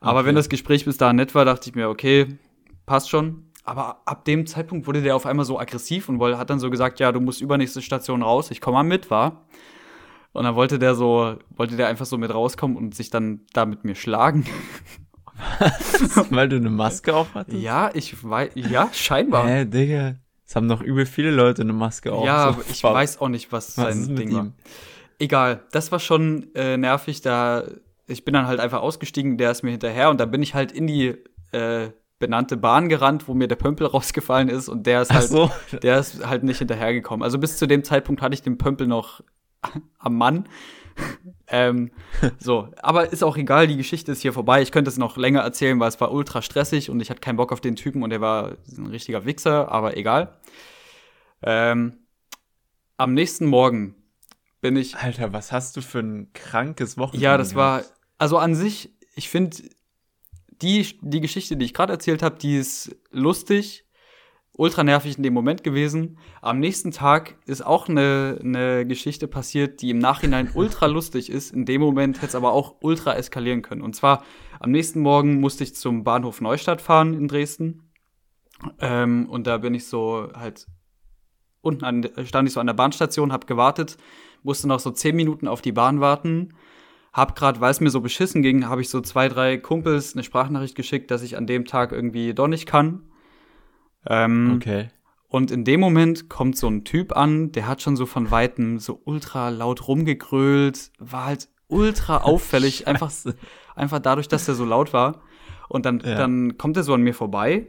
Aber 0.00 0.20
okay. 0.20 0.28
wenn 0.28 0.34
das 0.34 0.48
Gespräch 0.48 0.84
bis 0.84 0.96
dahin 0.96 1.16
nett 1.16 1.34
war, 1.34 1.44
dachte 1.44 1.68
ich 1.68 1.74
mir, 1.74 1.88
okay, 1.88 2.38
passt 2.86 3.10
schon. 3.10 3.50
Aber 3.64 4.02
ab 4.06 4.24
dem 4.24 4.46
Zeitpunkt 4.46 4.86
wurde 4.88 5.02
der 5.02 5.14
auf 5.14 5.26
einmal 5.26 5.44
so 5.44 5.58
aggressiv 5.58 6.08
und 6.08 6.20
hat 6.36 6.50
dann 6.50 6.58
so 6.58 6.70
gesagt, 6.70 6.98
ja, 6.98 7.12
du 7.12 7.20
musst 7.20 7.40
übernächste 7.40 7.80
Station 7.80 8.22
raus, 8.22 8.50
ich 8.50 8.60
komme 8.60 8.78
mal 8.78 8.82
mit, 8.82 9.10
war. 9.10 9.46
Und 10.32 10.44
dann 10.44 10.56
wollte 10.56 10.78
der 10.78 10.94
so, 10.94 11.36
wollte 11.50 11.76
der 11.76 11.86
einfach 11.86 12.06
so 12.06 12.18
mit 12.18 12.34
rauskommen 12.34 12.76
und 12.76 12.94
sich 12.94 13.10
dann 13.10 13.42
da 13.52 13.66
mit 13.66 13.84
mir 13.84 13.94
schlagen. 13.94 14.46
Was? 15.58 16.30
Weil 16.30 16.48
du 16.48 16.56
eine 16.56 16.70
Maske 16.70 17.14
auf 17.14 17.34
hattest? 17.34 17.58
Ja, 17.58 17.90
ich 17.94 18.24
weiß, 18.24 18.52
ja, 18.54 18.88
scheinbar. 18.92 19.46
Hä, 19.46 19.64
Digga. 19.64 20.16
Es 20.52 20.56
haben 20.56 20.66
noch 20.66 20.82
übel 20.82 21.06
viele 21.06 21.30
Leute 21.30 21.62
eine 21.62 21.72
Maske 21.72 22.12
auf. 22.12 22.26
Ja, 22.26 22.52
so 22.52 22.62
ich 22.70 22.82
Fall. 22.82 22.92
weiß 22.92 23.22
auch 23.22 23.28
nicht, 23.28 23.52
was, 23.52 23.78
was 23.78 23.96
sein 23.96 24.16
Ding 24.16 24.34
war. 24.34 24.52
Egal, 25.18 25.62
das 25.72 25.90
war 25.92 25.98
schon 25.98 26.54
äh, 26.54 26.76
nervig. 26.76 27.22
Da 27.22 27.64
ich 28.06 28.26
bin 28.26 28.34
dann 28.34 28.46
halt 28.46 28.60
einfach 28.60 28.82
ausgestiegen, 28.82 29.38
der 29.38 29.50
ist 29.50 29.62
mir 29.62 29.70
hinterher 29.70 30.10
und 30.10 30.20
da 30.20 30.26
bin 30.26 30.42
ich 30.42 30.54
halt 30.54 30.70
in 30.70 30.86
die 30.86 31.14
äh, 31.52 31.88
benannte 32.18 32.58
Bahn 32.58 32.90
gerannt, 32.90 33.28
wo 33.28 33.32
mir 33.32 33.48
der 33.48 33.56
Pömpel 33.56 33.86
rausgefallen 33.94 34.50
ist 34.50 34.68
und 34.68 34.86
der 34.86 35.00
ist 35.00 35.14
halt, 35.14 35.28
so. 35.30 35.50
der 35.82 35.98
ist 35.98 36.26
halt 36.26 36.42
nicht 36.42 36.58
hinterhergekommen. 36.58 37.22
Also 37.22 37.38
bis 37.38 37.56
zu 37.56 37.66
dem 37.66 37.82
Zeitpunkt 37.82 38.20
hatte 38.20 38.34
ich 38.34 38.42
den 38.42 38.58
Pömpel 38.58 38.86
noch 38.86 39.22
am 39.98 40.18
Mann. 40.18 40.46
ähm, 41.48 41.90
so, 42.38 42.68
aber 42.82 43.12
ist 43.12 43.22
auch 43.22 43.36
egal, 43.36 43.66
die 43.66 43.76
Geschichte 43.76 44.12
ist 44.12 44.22
hier 44.22 44.32
vorbei. 44.32 44.62
Ich 44.62 44.72
könnte 44.72 44.90
es 44.90 44.98
noch 44.98 45.16
länger 45.16 45.40
erzählen, 45.40 45.78
weil 45.80 45.88
es 45.88 46.00
war 46.00 46.12
ultra 46.12 46.42
stressig 46.42 46.90
und 46.90 47.00
ich 47.00 47.10
hatte 47.10 47.20
keinen 47.20 47.36
Bock 47.36 47.52
auf 47.52 47.60
den 47.60 47.76
Typen 47.76 48.02
und 48.02 48.10
er 48.10 48.20
war 48.20 48.56
ein 48.76 48.86
richtiger 48.86 49.24
Wichser, 49.24 49.70
aber 49.70 49.96
egal. 49.96 50.36
Ähm, 51.42 51.98
am 52.96 53.14
nächsten 53.14 53.46
Morgen 53.46 53.96
bin 54.60 54.76
ich. 54.76 54.96
Alter, 54.96 55.32
was 55.32 55.52
hast 55.52 55.76
du 55.76 55.80
für 55.82 56.00
ein 56.00 56.32
krankes 56.32 56.96
Wochenende? 56.96 57.24
Ja, 57.24 57.36
das 57.36 57.54
war, 57.54 57.82
also 58.18 58.38
an 58.38 58.54
sich, 58.54 58.90
ich 59.14 59.28
finde, 59.28 59.56
die, 60.62 60.98
die 61.02 61.20
Geschichte, 61.20 61.56
die 61.56 61.64
ich 61.64 61.74
gerade 61.74 61.92
erzählt 61.92 62.22
habe, 62.22 62.38
die 62.38 62.56
ist 62.56 62.96
lustig, 63.10 63.84
ultra 64.56 64.84
nervig 64.84 65.16
in 65.16 65.22
dem 65.22 65.32
Moment 65.32 65.64
gewesen. 65.64 66.18
Am 66.40 66.58
nächsten 66.60 66.90
Tag 66.90 67.36
ist 67.46 67.64
auch 67.64 67.88
eine, 67.88 68.38
eine 68.42 68.86
Geschichte 68.86 69.26
passiert, 69.26 69.80
die 69.80 69.90
im 69.90 69.98
Nachhinein 69.98 70.50
ultra 70.54 70.86
lustig 70.86 71.30
ist. 71.30 71.52
In 71.52 71.64
dem 71.64 71.80
Moment 71.80 72.18
hätte 72.18 72.28
es 72.28 72.34
aber 72.34 72.52
auch 72.52 72.76
ultra 72.80 73.14
eskalieren 73.14 73.62
können. 73.62 73.82
Und 73.82 73.96
zwar 73.96 74.24
am 74.60 74.70
nächsten 74.70 75.00
Morgen 75.00 75.40
musste 75.40 75.64
ich 75.64 75.74
zum 75.74 76.04
Bahnhof 76.04 76.40
Neustadt 76.40 76.82
fahren 76.82 77.14
in 77.14 77.28
Dresden. 77.28 77.90
Ähm, 78.80 79.28
und 79.28 79.46
da 79.46 79.58
bin 79.58 79.74
ich 79.74 79.86
so 79.86 80.28
halt 80.34 80.66
unten 81.62 81.84
an, 81.84 82.08
stand 82.24 82.48
ich 82.48 82.54
so 82.54 82.60
an 82.60 82.66
der 82.66 82.74
Bahnstation, 82.74 83.32
hab 83.32 83.46
gewartet, 83.46 83.96
musste 84.42 84.68
noch 84.68 84.80
so 84.80 84.90
zehn 84.90 85.16
Minuten 85.16 85.48
auf 85.48 85.62
die 85.62 85.72
Bahn 85.72 86.00
warten. 86.00 86.54
Hab 87.12 87.36
grad, 87.36 87.60
weil 87.60 87.70
es 87.70 87.80
mir 87.80 87.90
so 87.90 88.00
beschissen 88.00 88.42
ging, 88.42 88.68
habe 88.68 88.80
ich 88.80 88.88
so 88.88 89.00
zwei, 89.00 89.28
drei 89.28 89.58
Kumpels 89.58 90.14
eine 90.14 90.24
Sprachnachricht 90.24 90.74
geschickt, 90.74 91.10
dass 91.10 91.22
ich 91.22 91.36
an 91.36 91.46
dem 91.46 91.66
Tag 91.66 91.92
irgendwie 91.92 92.32
doch 92.34 92.48
nicht 92.48 92.66
kann. 92.66 93.11
Ähm, 94.06 94.54
okay. 94.56 94.88
Und 95.28 95.50
in 95.50 95.64
dem 95.64 95.80
Moment 95.80 96.28
kommt 96.28 96.56
so 96.58 96.68
ein 96.68 96.84
Typ 96.84 97.16
an, 97.16 97.52
der 97.52 97.66
hat 97.66 97.80
schon 97.80 97.96
so 97.96 98.04
von 98.04 98.30
Weitem 98.30 98.78
so 98.78 99.00
ultra 99.04 99.48
laut 99.48 99.88
rumgegrölt, 99.88 100.90
war 100.98 101.24
halt 101.26 101.48
ultra 101.68 102.18
auffällig, 102.24 102.86
einfach, 102.86 103.10
einfach 103.74 103.98
dadurch, 104.00 104.28
dass 104.28 104.46
er 104.48 104.54
so 104.54 104.64
laut 104.64 104.92
war. 104.92 105.22
Und 105.68 105.86
dann, 105.86 106.00
Ja. 106.04 106.16
dann 106.16 106.58
kommt 106.58 106.76
er 106.76 106.82
so 106.82 106.92
an 106.92 107.00
mir 107.02 107.14
vorbei. 107.14 107.66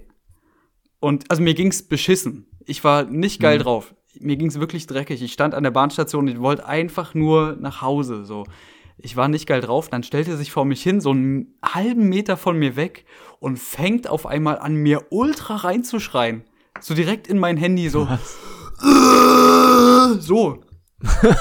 Und 1.00 1.30
also 1.32 1.42
mir 1.42 1.54
ging's 1.54 1.84
beschissen. 1.84 2.48
Ich 2.66 2.84
war 2.84 3.04
nicht 3.06 3.40
geil 3.42 3.60
Mhm. 3.60 3.64
drauf. 3.64 3.96
Mir 4.20 4.36
ging's 4.38 4.60
wirklich 4.60 4.86
dreckig. 4.88 5.22
Ich 5.22 5.34
stand 5.34 5.56
an 5.56 5.64
der 5.64 5.72
Bahnstation 5.72 6.26
und 6.28 6.34
ich 6.34 6.40
wollte 6.40 6.66
einfach 6.66 7.14
nur 7.14 7.56
nach 7.60 7.82
Hause. 7.82 8.26
So. 8.26 8.46
Ich 8.98 9.16
war 9.18 9.28
nicht 9.28 9.48
geil 9.48 9.62
drauf. 9.62 9.90
Dann 9.90 10.04
stellt 10.04 10.28
er 10.28 10.38
sich 10.38 10.52
vor 10.52 10.66
mich 10.66 10.82
hin, 10.84 11.02
so 11.02 11.12
einen 11.12 11.56
halben 11.64 12.08
Meter 12.10 12.38
von 12.38 12.58
mir 12.58 12.76
weg 12.76 13.06
und 13.40 13.58
fängt 13.60 14.08
auf 14.08 14.26
einmal 14.26 14.60
an, 14.60 14.76
mir 14.76 15.08
ultra 15.10 15.56
reinzuschreien. 15.58 16.44
So 16.80 16.94
direkt 16.94 17.28
in 17.28 17.40
mein 17.40 17.58
Handy, 17.58 17.90
so. 17.90 18.08
So. 20.20 20.60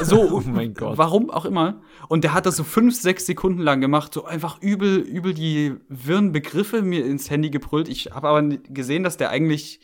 So, 0.03 0.21
Oh 0.33 0.43
mein 0.45 0.75
Gott. 0.75 0.99
warum 0.99 1.31
auch 1.31 1.45
immer. 1.45 1.83
Und 2.09 2.25
der 2.25 2.35
hat 2.35 2.47
das 2.47 2.57
so 2.57 2.65
fünf, 2.65 2.97
sechs 2.97 3.27
Sekunden 3.27 3.61
lang 3.61 3.81
gemacht, 3.81 4.13
so 4.13 4.25
einfach 4.25 4.61
übel, 4.61 4.99
übel 4.99 5.35
die 5.35 5.75
wirren 5.89 6.33
Begriffe 6.33 6.83
mir 6.83 7.07
ins 7.07 7.31
Handy 7.31 7.51
gebrüllt. 7.51 7.89
Ich 7.89 8.07
habe 8.13 8.29
aber 8.29 8.43
gesehen, 8.43 9.05
dass 9.05 9.17
der 9.19 9.31
eigentlich, 9.31 9.79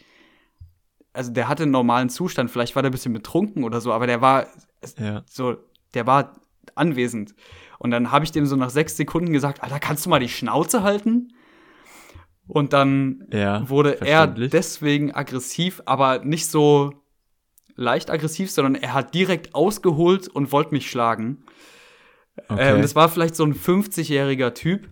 also 1.12 1.30
der 1.30 1.46
hatte 1.48 1.62
einen 1.62 1.72
normalen 1.72 2.08
Zustand, 2.08 2.50
vielleicht 2.50 2.74
war 2.74 2.82
der 2.82 2.90
ein 2.90 2.92
bisschen 2.92 3.12
betrunken 3.12 3.62
oder 3.62 3.80
so, 3.80 3.92
aber 3.92 4.08
der 4.08 4.20
war 4.20 4.46
Ja. 4.98 5.22
so, 5.30 5.56
der 5.94 6.06
war 6.08 6.32
anwesend. 6.78 7.34
Und 7.78 7.90
dann 7.90 8.10
habe 8.10 8.24
ich 8.24 8.32
dem 8.32 8.46
so 8.46 8.56
nach 8.56 8.70
sechs 8.70 8.96
Sekunden 8.96 9.32
gesagt, 9.32 9.62
Alter, 9.62 9.78
kannst 9.78 10.04
du 10.06 10.10
mal 10.10 10.18
die 10.20 10.28
Schnauze 10.28 10.82
halten? 10.82 11.32
Und 12.46 12.72
dann 12.72 13.26
Ja, 13.32 13.68
wurde 13.68 14.00
er 14.00 14.26
deswegen 14.26 15.14
aggressiv, 15.14 15.82
aber 15.84 16.24
nicht 16.24 16.46
so 16.50 16.92
leicht 17.76 18.10
aggressiv, 18.10 18.50
sondern 18.50 18.74
er 18.74 18.94
hat 18.94 19.14
direkt 19.14 19.54
ausgeholt 19.54 20.28
und 20.28 20.50
wollte 20.50 20.72
mich 20.72 20.90
schlagen. 20.90 21.44
Äh, 22.36 22.42
Okay. 22.48 22.72
und 22.74 22.80
es 22.84 22.94
war 22.96 23.08
vielleicht 23.08 23.36
so 23.36 23.44
ein 23.44 23.54
50-jähriger 23.54 24.54
Typ, 24.54 24.88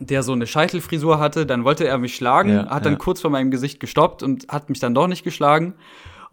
der 0.00 0.22
so 0.22 0.32
eine 0.32 0.46
Scheitelfrisur 0.46 1.18
hatte. 1.18 1.44
Dann 1.46 1.64
wollte 1.64 1.86
er 1.86 1.98
mich 1.98 2.16
schlagen, 2.16 2.50
Ja, 2.50 2.70
hat 2.70 2.86
dann 2.86 2.94
ja. 2.94 2.98
kurz 2.98 3.20
vor 3.20 3.30
meinem 3.30 3.50
Gesicht 3.50 3.78
gestoppt 3.80 4.22
und 4.22 4.48
hat 4.48 4.68
mich 4.70 4.78
dann 4.80 4.94
doch 4.94 5.06
nicht 5.08 5.24
geschlagen. 5.24 5.74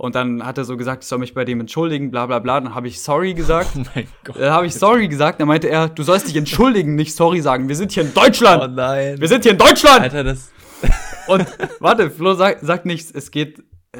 Und 0.03 0.15
dann 0.15 0.45
hat 0.45 0.57
er 0.57 0.65
so 0.65 0.75
gesagt, 0.75 1.05
ich 1.05 1.07
soll 1.07 1.19
mich 1.19 1.33
bei 1.33 1.45
dem 1.45 1.61
entschuldigen, 1.61 2.11
bla 2.11 2.25
bla 2.25 2.39
bla. 2.39 2.59
Dann 2.59 2.75
habe 2.75 2.89
ich 2.89 3.01
sorry 3.01 3.33
gesagt. 3.33 3.69
oh 3.77 3.83
mein 3.95 4.05
Gott. 4.25 4.35
Dann 4.37 4.51
habe 4.51 4.65
ich 4.65 4.73
sorry 4.73 5.07
gesagt. 5.07 5.39
Dann 5.39 5.47
meinte 5.47 5.69
er, 5.69 5.87
du 5.87 6.03
sollst 6.03 6.27
dich 6.27 6.35
entschuldigen, 6.35 6.95
nicht 6.95 7.15
sorry 7.15 7.39
sagen. 7.39 7.69
Wir 7.69 7.77
sind 7.77 7.93
hier 7.93 8.03
in 8.03 8.13
Deutschland. 8.13 8.61
Oh 8.61 8.67
nein. 8.67 9.17
Wir 9.21 9.29
sind 9.29 9.43
hier 9.43 9.53
in 9.53 9.57
Deutschland. 9.57 10.01
Alter, 10.01 10.25
das. 10.25 10.51
Und 11.27 11.45
warte, 11.79 12.11
Flo 12.11 12.33
sagt 12.33 12.65
sag 12.65 12.85
nichts, 12.85 13.11
es 13.11 13.31
geht. 13.31 13.59
Äh, 13.93 13.99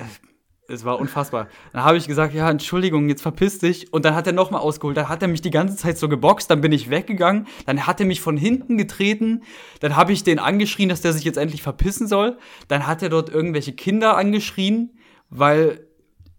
es 0.68 0.84
war 0.84 1.00
unfassbar. 1.00 1.48
Dann 1.72 1.86
habe 1.86 1.96
ich 1.96 2.06
gesagt, 2.06 2.34
ja, 2.34 2.52
Entschuldigung, 2.52 3.08
jetzt 3.08 3.22
verpiss 3.22 3.60
dich. 3.60 3.94
Und 3.94 4.04
dann 4.04 4.13
hat 4.13 4.28
er 4.28 4.34
nochmal 4.34 4.60
ausgeholt. 4.60 4.98
Dann 4.98 5.08
hat 5.08 5.22
er 5.22 5.30
mich 5.30 5.42
die 5.42 5.52
ganze 5.52 5.78
Zeit 5.78 5.98
so 5.98 6.10
geboxt. 6.10 6.52
Dann 6.52 6.60
bin 6.60 6.74
ich 6.74 6.89
weggegangen. 6.89 7.48
Dann 7.66 7.88
hat 7.88 8.02
er 8.02 8.06
mich 8.06 8.20
von 8.20 8.36
hinten 8.36 8.78
getreten. 8.78 9.44
Dann 9.80 9.96
habe 9.96 10.12
ich 10.12 10.24
den 10.24 10.39
angeschrien, 10.39 10.89
dass 10.89 11.00
der 11.00 11.13
sich 11.13 11.24
jetzt 11.24 11.38
endlich 11.38 11.63
verpissen 11.63 12.08
soll. 12.08 12.38
Dann 12.68 12.88
hat 12.88 13.02
er 13.02 13.08
dort 13.08 13.30
irgendwelche 13.30 13.72
Kinder 13.72 14.18
angeschrien, 14.18 14.98
weil 15.30 15.80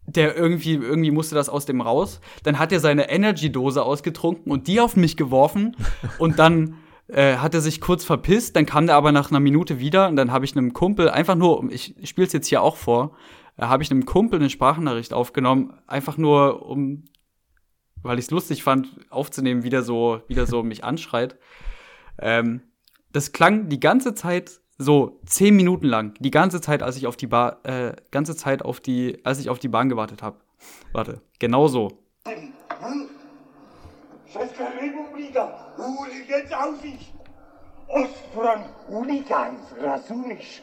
der 0.06 0.36
irgendwie, 0.36 0.74
irgendwie 0.74 1.10
musste 1.10 1.34
das 1.34 1.48
aus 1.48 1.66
dem 1.66 1.80
raus. 1.80 2.20
Dann 2.42 2.58
hat 2.58 2.72
er 2.72 2.80
seine 2.80 3.08
Energy-Dose 3.10 3.82
ausgetrunken 3.82 4.52
und 4.52 4.68
die 4.68 4.80
auf 4.80 4.96
mich 4.96 5.16
geworfen. 5.16 5.76
Und 6.18 6.38
dann 6.38 6.76
äh, 7.08 7.36
hat 7.36 7.54
er 7.54 7.60
sich 7.60 7.80
kurz 7.80 8.04
verpisst. 8.04 8.56
Dann 8.56 8.66
kam 8.66 8.86
der 8.86 8.96
aber 8.96 9.12
nach 9.12 9.30
einer 9.30 9.40
Minute 9.40 9.78
wieder. 9.78 10.08
Und 10.08 10.16
dann 10.16 10.30
habe 10.30 10.44
ich 10.44 10.56
einem 10.56 10.72
Kumpel 10.72 11.08
einfach 11.08 11.34
nur, 11.34 11.70
ich 11.70 11.94
spiele 12.04 12.26
es 12.26 12.32
jetzt 12.32 12.48
hier 12.48 12.62
auch 12.62 12.76
vor, 12.76 13.16
äh, 13.56 13.62
habe 13.62 13.82
ich 13.82 13.90
einem 13.90 14.04
Kumpel 14.04 14.38
eine 14.38 14.50
Sprachnachricht 14.50 15.12
aufgenommen. 15.12 15.74
Einfach 15.86 16.16
nur, 16.16 16.66
um, 16.66 17.04
weil 18.02 18.18
ich 18.18 18.26
es 18.26 18.30
lustig 18.30 18.62
fand, 18.62 18.88
aufzunehmen, 19.10 19.62
wie 19.64 19.70
der 19.70 19.82
so, 19.82 20.20
wie 20.28 20.34
der 20.34 20.46
so 20.46 20.62
mich 20.62 20.84
anschreit. 20.84 21.38
Ähm, 22.18 22.62
das 23.12 23.32
klang 23.32 23.68
die 23.68 23.80
ganze 23.80 24.14
Zeit 24.14 24.60
so 24.78 25.20
zehn 25.26 25.54
Minuten 25.56 25.87
lang, 25.87 26.14
die 26.20 26.30
ganze 26.30 26.60
Zeit, 26.60 26.82
als 26.82 26.96
ich 26.96 27.06
auf 27.06 27.16
die 27.16 27.26
Bahn, 27.26 27.56
äh, 27.64 27.92
ganze 28.10 28.37
Zeit 28.37 28.64
auf 28.64 28.80
die, 28.80 29.20
als 29.24 29.38
ich 29.38 29.48
auf 29.50 29.58
die 29.58 29.68
Bahn 29.68 29.88
gewartet 29.88 30.22
habe. 30.22 30.37
Warte, 30.92 31.20
genau 31.38 31.68
so. 31.68 31.98
Ostfront, 37.87 38.66
hooligans, 38.88 39.60
rozumíš? 39.80 40.62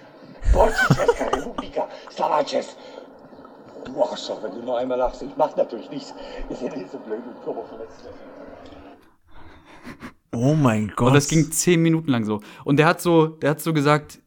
Deutsche 0.54 1.32
republika, 1.32 1.88
Slavačes. 2.10 2.76
Du 3.86 4.04
Arschloch, 4.04 4.44
wenn 4.44 4.52
du 4.52 4.62
nur 4.64 4.78
einmal 4.78 4.98
lachst. 4.98 5.22
Ich 5.22 5.36
mach 5.38 5.56
natürlich 5.56 5.90
nichts. 5.90 6.14
Ihr 6.50 6.56
seid 6.56 6.76
nicht 6.78 6.92
so 6.92 6.98
blöd 7.00 7.22
und 7.26 7.44
körperverletzt. 7.44 8.10
Oh 10.34 10.54
mein 10.54 10.94
Gott. 10.96 11.08
Und 11.08 11.14
das 11.14 11.28
ging 11.28 11.52
zehn 11.52 11.82
Minuten 11.82 12.10
lang 12.10 12.24
so. 12.24 12.42
Und 12.64 12.78
der 12.78 12.86
hat 12.86 13.02
so, 13.02 13.28
der 13.28 13.52
hat 13.52 13.62
so 13.62 13.74
gesagt, 13.74 14.22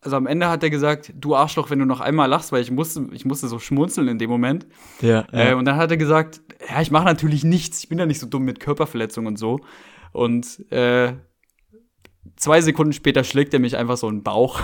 also 0.00 0.16
am 0.16 0.26
Ende 0.26 0.48
hat 0.48 0.62
er 0.62 0.70
gesagt, 0.70 1.12
du 1.14 1.34
Arschloch, 1.34 1.68
wenn 1.68 1.78
du 1.78 1.84
noch 1.84 2.00
einmal 2.00 2.28
lachst, 2.28 2.52
weil 2.52 2.62
ich 2.62 2.70
musste, 2.70 3.08
ich 3.12 3.26
musste 3.26 3.48
so 3.48 3.58
schmunzeln 3.58 4.08
in 4.08 4.18
dem 4.18 4.30
Moment. 4.30 4.66
Ja, 5.02 5.26
ja. 5.32 5.50
Äh, 5.50 5.54
und 5.54 5.66
dann 5.66 5.76
hat 5.76 5.90
er 5.90 5.98
gesagt, 5.98 6.40
ja, 6.68 6.80
ich 6.80 6.90
mache 6.90 7.04
natürlich 7.04 7.44
nichts, 7.44 7.82
ich 7.82 7.88
bin 7.88 7.98
ja 7.98 8.06
nicht 8.06 8.18
so 8.18 8.26
dumm 8.26 8.44
mit 8.44 8.60
Körperverletzung 8.60 9.26
und 9.26 9.38
so. 9.38 9.60
Und 10.12 10.70
äh, 10.72 11.12
zwei 12.36 12.60
Sekunden 12.62 12.94
später 12.94 13.24
schlägt 13.24 13.52
er 13.52 13.60
mich 13.60 13.76
einfach 13.76 13.98
so 13.98 14.08
in 14.08 14.16
den 14.16 14.22
Bauch. 14.22 14.60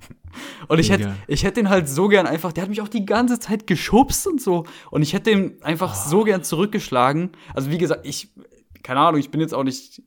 und 0.68 0.78
ich 0.78 0.90
hätte, 0.90 1.14
ich 1.26 1.44
hätte 1.44 1.62
den 1.62 1.70
halt 1.70 1.88
so 1.88 2.08
gern 2.08 2.26
einfach, 2.26 2.52
der 2.52 2.62
hat 2.62 2.68
mich 2.68 2.82
auch 2.82 2.88
die 2.88 3.06
ganze 3.06 3.38
Zeit 3.40 3.66
geschubst 3.66 4.26
und 4.26 4.42
so. 4.42 4.64
Und 4.90 5.00
ich 5.00 5.14
hätte 5.14 5.30
den 5.30 5.62
einfach 5.62 5.94
so 5.94 6.24
gern 6.24 6.42
zurückgeschlagen. 6.42 7.32
Also 7.54 7.70
wie 7.70 7.78
gesagt, 7.78 8.06
ich, 8.06 8.34
keine 8.82 9.00
Ahnung, 9.00 9.18
ich 9.18 9.30
bin 9.30 9.40
jetzt 9.40 9.54
auch 9.54 9.64
nicht, 9.64 10.02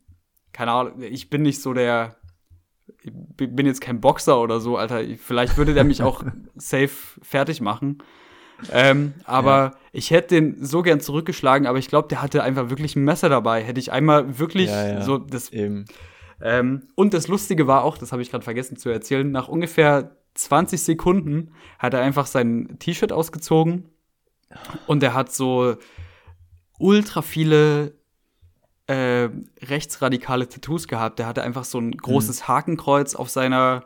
keine 0.54 0.72
Ahnung, 0.72 1.02
ich 1.02 1.30
bin 1.30 1.42
nicht 1.42 1.62
so 1.62 1.74
der, 1.74 2.16
ich 3.04 3.12
bin 3.36 3.66
jetzt 3.66 3.82
kein 3.82 4.02
Boxer 4.02 4.40
oder 4.42 4.60
so, 4.60 4.78
Alter. 4.78 5.02
Vielleicht 5.18 5.58
würde 5.58 5.74
der 5.74 5.84
mich 5.84 6.04
auch 6.04 6.24
safe 6.56 6.90
fertig 7.22 7.62
machen. 7.62 8.04
Ähm, 8.72 9.14
aber 9.24 9.78
ich 9.94 10.12
hätte 10.12 10.36
den 10.36 10.66
so 10.66 10.82
gern 10.82 11.00
zurückgeschlagen, 11.00 11.66
aber 11.66 11.78
ich 11.78 11.88
glaube, 11.88 12.10
der 12.10 12.22
hatte 12.22 12.44
einfach 12.44 12.70
wirklich 12.70 12.96
ein 12.96 13.04
Messer 13.04 13.30
dabei. 13.30 13.64
Hätte 13.64 13.80
ich 13.80 13.92
einmal 13.92 14.38
wirklich 14.38 14.70
Ja, 14.70 14.88
ja. 14.88 15.02
so 15.02 15.18
das. 15.18 15.50
Eben. 15.52 15.86
Ähm, 16.42 16.88
und 16.96 17.14
das 17.14 17.28
Lustige 17.28 17.68
war 17.68 17.84
auch, 17.84 17.98
das 17.98 18.12
habe 18.12 18.22
ich 18.22 18.32
gerade 18.32 18.44
vergessen 18.44 18.78
zu 18.78 18.90
erzählen, 18.90 19.30
nach 19.30 19.48
ungefähr 19.48 20.18
20 20.36 20.82
Sekunden 20.82 21.54
hat 21.78 21.94
er 21.94 22.02
einfach 22.02 22.26
sein 22.26 22.78
T-Shirt 22.80 23.12
ausgezogen 23.12 23.90
und 24.88 25.04
er 25.04 25.14
hat 25.14 25.34
so 25.34 25.76
ultra 26.78 27.22
viele 27.22 27.99
äh, 28.90 29.30
rechtsradikale 29.62 30.50
Tattoos 30.50 30.88
gehabt. 30.88 31.20
Der 31.20 31.28
hatte 31.28 31.44
einfach 31.44 31.64
so 31.64 31.80
ein 31.80 31.92
großes 31.92 32.48
Hakenkreuz 32.48 33.14
auf 33.16 33.30
seiner, 33.30 33.84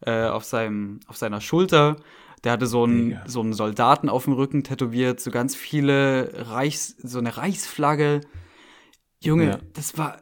äh, 0.00 0.26
auf 0.26 0.44
seinem, 0.44 1.00
auf 1.08 1.16
seiner 1.16 1.40
Schulter. 1.40 1.96
Der 2.44 2.52
hatte 2.52 2.66
so 2.66 2.84
einen, 2.84 3.08
Mega. 3.08 3.22
so 3.26 3.40
einen 3.40 3.54
Soldaten 3.54 4.08
auf 4.08 4.24
dem 4.24 4.34
Rücken 4.34 4.62
tätowiert, 4.62 5.18
so 5.20 5.30
ganz 5.32 5.56
viele 5.56 6.30
Reichs, 6.50 6.94
so 7.02 7.18
eine 7.18 7.36
Reichsflagge. 7.36 8.20
Junge, 9.20 9.46
Ja. 9.48 9.58
das 9.72 9.98
war. 9.98 10.18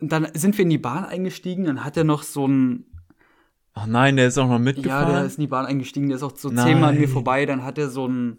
Dann 0.00 0.28
sind 0.34 0.56
wir 0.58 0.62
in 0.62 0.70
die 0.70 0.78
Bahn 0.78 1.04
eingestiegen, 1.04 1.64
dann 1.64 1.84
hat 1.84 1.96
er 1.96 2.04
noch 2.04 2.22
so 2.22 2.46
ein, 2.46 2.84
Ach 3.74 3.86
nein, 3.86 4.16
der 4.16 4.26
ist 4.28 4.38
auch 4.38 4.46
noch 4.46 4.52
ja, 4.54 4.58
mitgefahren. 4.58 5.12
der 5.12 5.24
ist 5.24 5.38
in 5.38 5.42
die 5.42 5.46
Bahn 5.48 5.66
eingestiegen, 5.66 6.08
der 6.08 6.16
ist 6.16 6.22
auch 6.24 6.36
so 6.36 6.48
Nein. 6.50 6.66
zehnmal 6.66 6.90
an 6.94 6.98
mir 7.00 7.08
vorbei, 7.08 7.46
dann 7.46 7.64
hat 7.64 7.78
er 7.78 7.88
so 7.90 8.06
ein, 8.08 8.38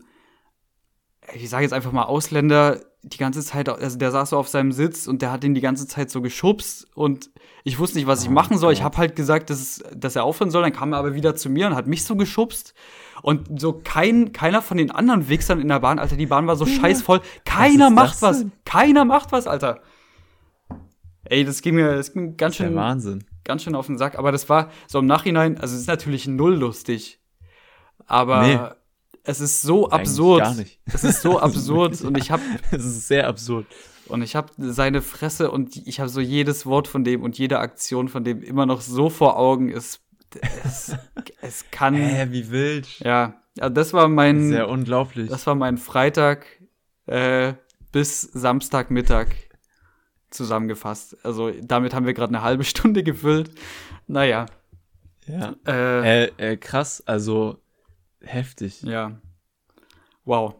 ich 1.34 1.50
sage 1.50 1.64
jetzt 1.64 1.74
einfach 1.74 1.92
mal 1.92 2.04
Ausländer, 2.04 2.80
die 3.04 3.18
ganze 3.18 3.42
Zeit, 3.44 3.70
also 3.70 3.98
der 3.98 4.12
saß 4.12 4.32
so 4.32 4.38
auf 4.38 4.50
seinem 4.50 4.72
Sitz 4.72 5.08
und 5.08 5.22
der 5.22 5.32
hat 5.32 5.44
ihn 5.44 5.54
die 5.54 5.62
ganze 5.62 5.88
Zeit 5.88 6.10
so 6.12 6.22
geschubst 6.22 6.88
und 6.96 7.30
ich 7.64 7.80
wusste 7.80 7.98
nicht, 7.98 8.08
was 8.08 8.24
ich 8.24 8.30
Oh 8.30 8.34
machen 8.34 8.58
soll. 8.58 8.74
Ich 8.74 8.84
habe 8.84 8.98
halt 8.98 9.16
gesagt, 9.16 9.50
dass, 9.50 9.60
es, 9.60 9.84
dass 9.96 10.16
er 10.16 10.24
aufhören 10.24 10.52
soll, 10.52 10.64
dann 10.64 10.74
kam 10.74 10.94
er 10.94 11.00
aber 11.00 11.14
wieder 11.14 11.36
zu 11.36 11.50
mir 11.50 11.68
und 11.68 11.76
hat 11.76 11.88
mich 11.88 12.04
so 12.04 12.16
geschubst. 12.16 12.74
Und 13.22 13.60
so 13.60 13.74
kein, 13.84 14.32
keiner 14.32 14.62
von 14.62 14.78
den 14.78 14.92
anderen 14.92 15.28
Wichsern 15.28 15.60
in 15.60 15.68
der 15.68 15.80
Bahn, 15.82 16.00
Alter, 16.00 16.16
die 16.16 16.26
Bahn 16.26 16.48
war 16.48 16.56
so 16.56 16.66
scheißvoll. 16.66 17.22
Keiner 17.46 17.88
ist 17.88 17.94
macht 17.94 18.14
das 18.14 18.22
was. 18.22 18.40
denn? 18.40 18.52
Keiner 18.66 19.06
macht 19.06 19.32
was, 19.32 19.46
Alter. 19.48 19.82
Ey, 21.26 21.44
das 21.44 21.62
ging 21.62 21.76
mir, 21.76 21.96
das 21.96 22.14
ging 22.14 22.38
ganz 22.38 22.58
der 22.58 22.66
schön, 22.66 22.76
Wahnsinn. 22.76 23.24
ganz 23.44 23.64
schön 23.64 23.76
auf 23.76 23.88
den 23.88 23.98
Sack. 23.98 24.18
Aber 24.18 24.32
das 24.32 24.48
war 24.50 24.70
so 24.88 25.00
im 25.00 25.06
Nachhinein, 25.06 25.58
also 25.60 25.76
es 25.76 25.82
ist 25.82 25.88
natürlich 25.88 26.28
null 26.28 26.56
lustig. 26.56 27.20
Aber 28.08 28.42
Nee. 28.42 28.60
Es 29.30 29.40
ist 29.40 29.62
so 29.62 29.90
Eigentlich 29.90 30.10
absurd. 30.10 30.42
gar 30.44 30.56
nicht. 30.56 30.80
Es 30.86 31.04
ist 31.04 31.22
so 31.22 31.40
absurd 31.48 31.92
wirklich- 31.92 32.08
und 32.08 32.18
ich 32.18 32.32
habe 32.32 32.42
Das 32.72 32.84
ist 32.86 33.08
sehr 33.08 33.28
absurd. 33.28 33.66
und 34.08 34.22
ich 34.22 34.36
habe 34.36 34.50
seine 34.58 35.02
Fresse 35.02 35.52
und 35.52 35.76
ich 35.76 36.00
habe 36.00 36.10
so 36.10 36.20
jedes 36.22 36.66
Wort 36.66 36.88
von 36.88 37.04
dem 37.04 37.22
und 37.24 37.38
jede 37.38 37.60
Aktion 37.60 38.08
von 38.10 38.24
dem 38.24 38.42
immer 38.44 38.66
noch 38.66 38.82
so 38.82 39.10
vor 39.10 39.38
Augen. 39.38 39.70
Es, 39.72 40.00
es, 40.66 40.96
es 41.42 41.66
kann. 41.72 41.96
Hä, 41.96 42.28
wie 42.32 42.50
wild. 42.52 42.88
Ja, 43.00 43.42
also 43.60 43.74
das 43.74 43.94
war 43.94 44.08
mein, 44.08 44.50
Sehr 44.50 44.70
unglaublich. 44.70 45.30
das 45.30 45.46
war 45.48 45.56
mein 45.56 45.78
Freitag 45.78 46.46
äh, 47.08 47.54
bis 47.92 48.22
Samstagmittag 48.22 49.28
zusammengefasst. 50.30 51.18
Also 51.26 51.52
damit 51.62 51.94
haben 51.94 52.06
wir 52.06 52.14
gerade 52.14 52.34
eine 52.36 52.44
halbe 52.44 52.64
Stunde 52.64 53.04
gefüllt. 53.04 53.52
Naja, 54.08 54.46
ja. 55.28 55.56
äh, 55.68 56.26
Äh, 56.26 56.32
äh, 56.38 56.58
krass, 56.58 57.04
also 57.06 57.60
heftig. 58.22 58.82
Ja. 58.84 58.92
ja. 58.92 59.22
Wow. 60.26 60.56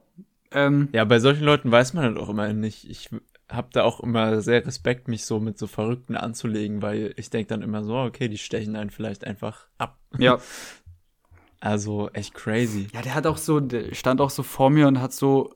Ähm, 0.52 0.90
bei 0.92 1.20
solchen 1.20 1.44
Leuten 1.44 1.72
weiß 1.72 1.94
man 1.94 2.04
halt 2.04 2.18
auch 2.18 2.30
immer 2.30 2.52
nicht. 2.54 2.90
Ich, 2.90 3.10
habe 3.50 3.70
da 3.72 3.84
auch 3.84 4.00
immer 4.00 4.42
sehr 4.42 4.66
Respekt, 4.66 5.08
mich 5.08 5.26
so 5.26 5.40
mit 5.40 5.58
so 5.58 5.68
Verrückten 5.68 6.16
anzulegen, 6.16 6.82
weil 6.82 7.14
ich 7.18 7.30
denke 7.30 7.48
dann 7.48 7.62
immer 7.62 7.84
so, 7.84 7.98
okay, 7.98 8.30
die 8.30 8.38
stechen 8.38 8.76
einen 8.76 8.92
vielleicht 8.92 9.26
einfach 9.26 9.68
ab. 9.78 9.98
Ja. 10.18 10.38
Also 11.62 12.10
echt 12.14 12.36
crazy. 12.36 12.88
Ja, 12.94 13.02
der 13.02 13.16
hat 13.16 13.28
auch 13.28 13.36
so, 13.36 13.60
der 13.60 13.94
stand 13.94 14.22
auch 14.22 14.30
so 14.30 14.44
vor 14.44 14.70
mir 14.70 14.88
und 14.88 15.02
hat 15.02 15.12
so 15.12 15.54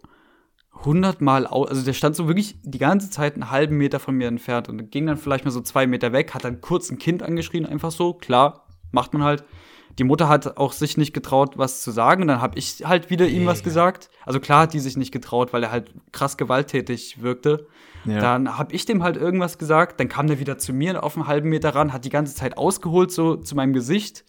hundertmal, 0.84 1.48
also 1.48 1.82
der 1.82 1.94
stand 1.94 2.18
so 2.18 2.28
wirklich 2.28 2.58
die 2.62 2.78
ganze 2.78 3.10
Zeit 3.10 3.36
einen 3.36 3.52
halben 3.52 3.78
Meter 3.78 4.02
von 4.02 4.13
mir 4.13 4.28
entfernt 4.28 4.68
und 4.68 4.92
ging 4.92 5.06
dann 5.06 5.16
vielleicht 5.16 5.46
mal 5.46 5.52
so 5.52 5.62
zwei 5.62 5.88
Meter 5.88 6.12
weg, 6.12 6.34
hat 6.34 6.44
dann 6.44 6.60
kurz 6.60 6.92
ein 6.92 6.98
Kind 6.98 7.24
angeschrien, 7.24 7.66
einfach 7.66 7.92
so, 7.92 8.13
klar, 8.13 8.68
macht 8.92 9.13
man 9.13 9.24
halt. 9.24 9.46
Die 9.99 10.03
Mutter 10.03 10.27
hat 10.27 10.58
auch 10.58 10.73
sich 10.73 10.97
nicht 10.97 11.13
getraut, 11.13 11.58
was 11.58 11.82
zu 11.82 11.91
sagen. 11.91 12.23
Und 12.23 12.27
dann 12.27 12.41
habe 12.41 12.58
ich 12.58 12.84
halt 12.84 13.10
wieder 13.10 13.27
ihm 13.27 13.45
was 13.45 13.63
gesagt. 13.63 14.10
Also 14.25 14.39
klar 14.39 14.63
hat 14.63 14.73
die 14.73 14.79
sich 14.79 14.97
nicht 14.97 15.12
getraut, 15.12 15.53
weil 15.53 15.63
er 15.63 15.71
halt 15.71 15.93
krass 16.12 16.38
gewalttätig 16.38 17.21
wirkte. 17.21 17.67
Ja. 18.06 18.19
Dann 18.19 18.58
habe 18.58 18.73
ich 18.73 18.86
dem 18.86 19.03
halt 19.03 19.17
irgendwas 19.17 19.58
gesagt. 19.58 19.99
Dann 19.99 20.10
kam 20.10 20.27
der 20.27 20.39
wieder 20.39 20.58
zu 20.58 20.73
mir 20.73 21.03
auf 21.03 21.15
einen 21.15 21.27
halben 21.27 21.49
Meter 21.49 21.75
ran, 21.75 21.93
hat 21.93 22.06
die 22.06 22.10
ganze 22.10 22.36
Zeit 22.36 22.58
ausgeholt 22.58 23.12
so 23.12 23.36
zu 23.36 23.56
meinem 23.56 23.73
Gesicht. 23.73 24.25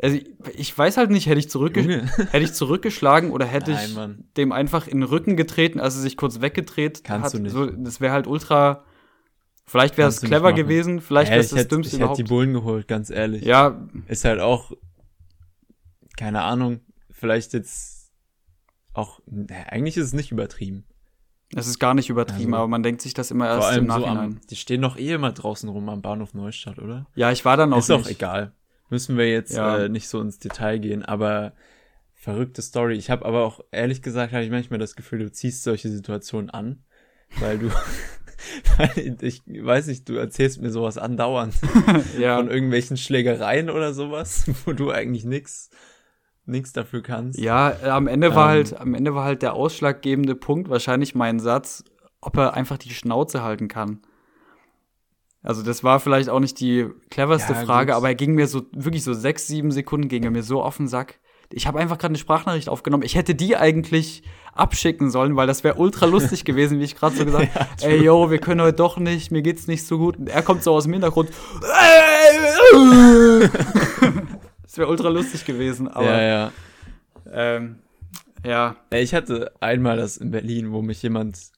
Also 0.00 0.18
ich 0.56 0.76
weiß 0.76 0.96
halt 0.96 1.10
nicht, 1.10 1.26
hätte 1.26 1.38
ich, 1.38 1.48
zurückge 1.48 1.82
hätte 2.30 2.44
ich 2.44 2.52
zurückgeschlagen 2.52 3.30
oder 3.30 3.46
hätte 3.46 3.72
Nein, 3.72 4.16
ich 4.18 4.34
dem 4.34 4.52
einfach 4.52 4.86
in 4.86 5.00
den 5.00 5.08
Rücken 5.08 5.36
getreten, 5.36 5.80
als 5.80 5.96
er 5.96 6.02
sich 6.02 6.16
kurz 6.16 6.40
weggedreht 6.40 7.04
Kannst 7.04 7.26
hat. 7.26 7.34
Du 7.34 7.42
nicht. 7.42 7.52
So, 7.52 7.66
das 7.66 8.00
wäre 8.00 8.12
halt 8.12 8.26
ultra 8.26 8.84
Vielleicht 9.66 9.96
wäre 9.96 10.08
es 10.08 10.20
clever 10.20 10.52
gewesen, 10.52 11.00
vielleicht 11.00 11.30
wäre 11.30 11.40
es 11.40 11.50
das 11.50 11.60
hätte, 11.60 11.68
Dümmste 11.70 11.96
ich 11.96 12.00
überhaupt. 12.00 12.18
Ich 12.18 12.22
hätte 12.22 12.28
die 12.28 12.34
Bullen 12.34 12.52
geholt, 12.52 12.86
ganz 12.86 13.10
ehrlich. 13.10 13.44
Ja. 13.44 13.88
Ist 14.08 14.24
halt 14.24 14.40
auch, 14.40 14.72
keine 16.16 16.42
Ahnung, 16.42 16.80
vielleicht 17.10 17.54
jetzt 17.54 18.12
auch, 18.92 19.20
naja, 19.26 19.64
eigentlich 19.68 19.96
ist 19.96 20.06
es 20.06 20.12
nicht 20.12 20.30
übertrieben. 20.30 20.84
Es 21.56 21.66
ist 21.66 21.78
gar 21.78 21.94
nicht 21.94 22.10
übertrieben, 22.10 22.54
also, 22.54 22.62
aber 22.62 22.68
man 22.68 22.82
denkt 22.82 23.00
sich 23.00 23.14
das 23.14 23.30
immer 23.30 23.46
erst 23.46 23.76
im 23.76 23.86
Nachhinein. 23.86 24.32
So 24.32 24.36
am, 24.36 24.40
die 24.50 24.56
stehen 24.56 24.82
doch 24.82 24.96
eh 24.96 25.12
immer 25.12 25.32
draußen 25.32 25.68
rum 25.68 25.88
am 25.88 26.02
Bahnhof 26.02 26.34
Neustadt, 26.34 26.78
oder? 26.78 27.06
Ja, 27.14 27.30
ich 27.30 27.44
war 27.44 27.56
dann 27.56 27.72
auch 27.72 27.78
Ist 27.78 27.88
nicht. 27.88 28.06
auch 28.06 28.10
egal. 28.10 28.52
Müssen 28.90 29.16
wir 29.16 29.30
jetzt 29.30 29.54
ja. 29.54 29.84
äh, 29.84 29.88
nicht 29.88 30.08
so 30.08 30.20
ins 30.20 30.38
Detail 30.38 30.78
gehen, 30.78 31.04
aber 31.04 31.54
verrückte 32.12 32.62
Story. 32.62 32.96
Ich 32.96 33.10
habe 33.10 33.24
aber 33.24 33.44
auch, 33.44 33.60
ehrlich 33.70 34.02
gesagt, 34.02 34.32
habe 34.32 34.44
ich 34.44 34.50
manchmal 34.50 34.78
das 34.78 34.96
Gefühl, 34.96 35.20
du 35.20 35.30
ziehst 35.30 35.62
solche 35.62 35.88
Situationen 35.90 36.50
an, 36.50 36.84
weil 37.38 37.58
du 37.58 37.70
ich 39.20 39.42
weiß 39.46 39.86
nicht, 39.86 40.08
du 40.08 40.14
erzählst 40.14 40.60
mir 40.60 40.70
sowas 40.70 40.98
andauernd. 40.98 41.54
ja. 42.18 42.36
Von 42.36 42.50
irgendwelchen 42.50 42.96
Schlägereien 42.96 43.70
oder 43.70 43.94
sowas, 43.94 44.44
wo 44.64 44.72
du 44.72 44.90
eigentlich 44.90 45.24
nix, 45.24 45.70
nix 46.46 46.72
dafür 46.72 47.02
kannst. 47.02 47.38
Ja, 47.38 47.76
am 47.82 48.06
Ende 48.06 48.34
war 48.34 48.50
ähm, 48.50 48.56
halt, 48.56 48.80
am 48.80 48.94
Ende 48.94 49.14
war 49.14 49.24
halt 49.24 49.42
der 49.42 49.54
ausschlaggebende 49.54 50.34
Punkt 50.34 50.68
wahrscheinlich 50.68 51.14
mein 51.14 51.40
Satz, 51.40 51.84
ob 52.20 52.36
er 52.36 52.54
einfach 52.54 52.78
die 52.78 52.90
Schnauze 52.90 53.42
halten 53.42 53.68
kann. 53.68 54.00
Also 55.42 55.62
das 55.62 55.84
war 55.84 56.00
vielleicht 56.00 56.30
auch 56.30 56.40
nicht 56.40 56.58
die 56.58 56.88
cleverste 57.10 57.52
ja, 57.52 57.64
Frage, 57.64 57.92
gut. 57.92 57.96
aber 57.96 58.08
er 58.08 58.14
ging 58.14 58.34
mir 58.34 58.46
so 58.46 58.62
wirklich 58.72 59.04
so 59.04 59.12
sechs, 59.12 59.46
sieben 59.46 59.70
Sekunden 59.70 60.08
ging 60.08 60.24
er 60.24 60.30
mir 60.30 60.42
so 60.42 60.62
auf 60.62 60.78
den 60.78 60.88
Sack. 60.88 61.20
Ich 61.52 61.66
habe 61.66 61.78
einfach 61.78 61.98
gerade 61.98 62.12
eine 62.12 62.18
Sprachnachricht 62.18 62.70
aufgenommen. 62.70 63.02
Ich 63.02 63.14
hätte 63.14 63.34
die 63.34 63.54
eigentlich 63.54 64.22
abschicken 64.54 65.10
sollen, 65.10 65.36
weil 65.36 65.46
das 65.46 65.64
wäre 65.64 65.76
ultra 65.76 66.06
lustig 66.06 66.44
gewesen, 66.46 66.78
wie 66.80 66.84
ich 66.84 66.96
gerade 66.96 67.16
so 67.16 67.24
gesagt 67.26 67.54
habe. 67.54 67.68
ja, 67.80 67.88
Ey, 67.88 68.02
yo, 68.02 68.30
wir 68.30 68.38
können 68.38 68.60
heute 68.60 68.76
doch 68.76 68.98
nicht, 68.98 69.30
mir 69.30 69.42
geht's 69.42 69.66
nicht 69.66 69.86
so 69.86 69.98
gut. 69.98 70.16
Und 70.16 70.28
er 70.28 70.42
kommt 70.42 70.62
so 70.62 70.72
aus 70.74 70.84
dem 70.84 70.92
Hintergrund. 70.92 71.30
das 74.62 74.78
wäre 74.78 74.88
ultra 74.88 75.08
lustig 75.08 75.44
gewesen, 75.44 75.88
aber. 75.88 76.06
Ja, 76.06 76.22
ja. 76.22 76.52
Ähm, 77.30 77.76
ja. 78.44 78.76
Ich 78.90 79.14
hatte 79.14 79.52
einmal 79.60 79.96
das 79.96 80.16
in 80.16 80.30
Berlin, 80.30 80.72
wo 80.72 80.82
mich 80.82 81.02
jemand, 81.02 81.52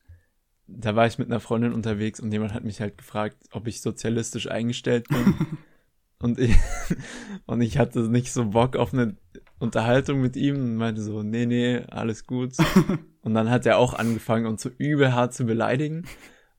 da 0.66 0.96
war 0.96 1.06
ich 1.06 1.18
mit 1.18 1.28
einer 1.28 1.40
Freundin 1.40 1.72
unterwegs 1.72 2.20
und 2.20 2.32
jemand 2.32 2.54
hat 2.54 2.64
mich 2.64 2.80
halt 2.80 2.96
gefragt, 2.98 3.36
ob 3.52 3.66
ich 3.66 3.80
sozialistisch 3.80 4.48
eingestellt 4.50 5.08
bin. 5.08 5.34
und 6.20 6.38
ich, 6.38 6.54
und 7.46 7.60
ich 7.60 7.78
hatte 7.78 8.00
nicht 8.08 8.32
so 8.32 8.46
Bock 8.46 8.76
auf 8.76 8.92
eine 8.92 9.16
Unterhaltung 9.58 10.20
mit 10.20 10.36
ihm 10.36 10.56
und 10.56 10.76
meinte 10.76 11.02
so, 11.02 11.22
nee, 11.22 11.46
nee, 11.46 11.82
alles 11.88 12.26
gut. 12.26 12.54
und 13.22 13.34
dann 13.34 13.50
hat 13.50 13.66
er 13.66 13.78
auch 13.78 13.94
angefangen, 13.94 14.46
uns 14.46 14.62
so 14.62 14.70
übel 14.78 15.14
hart 15.14 15.34
zu 15.34 15.46
beleidigen. 15.46 16.04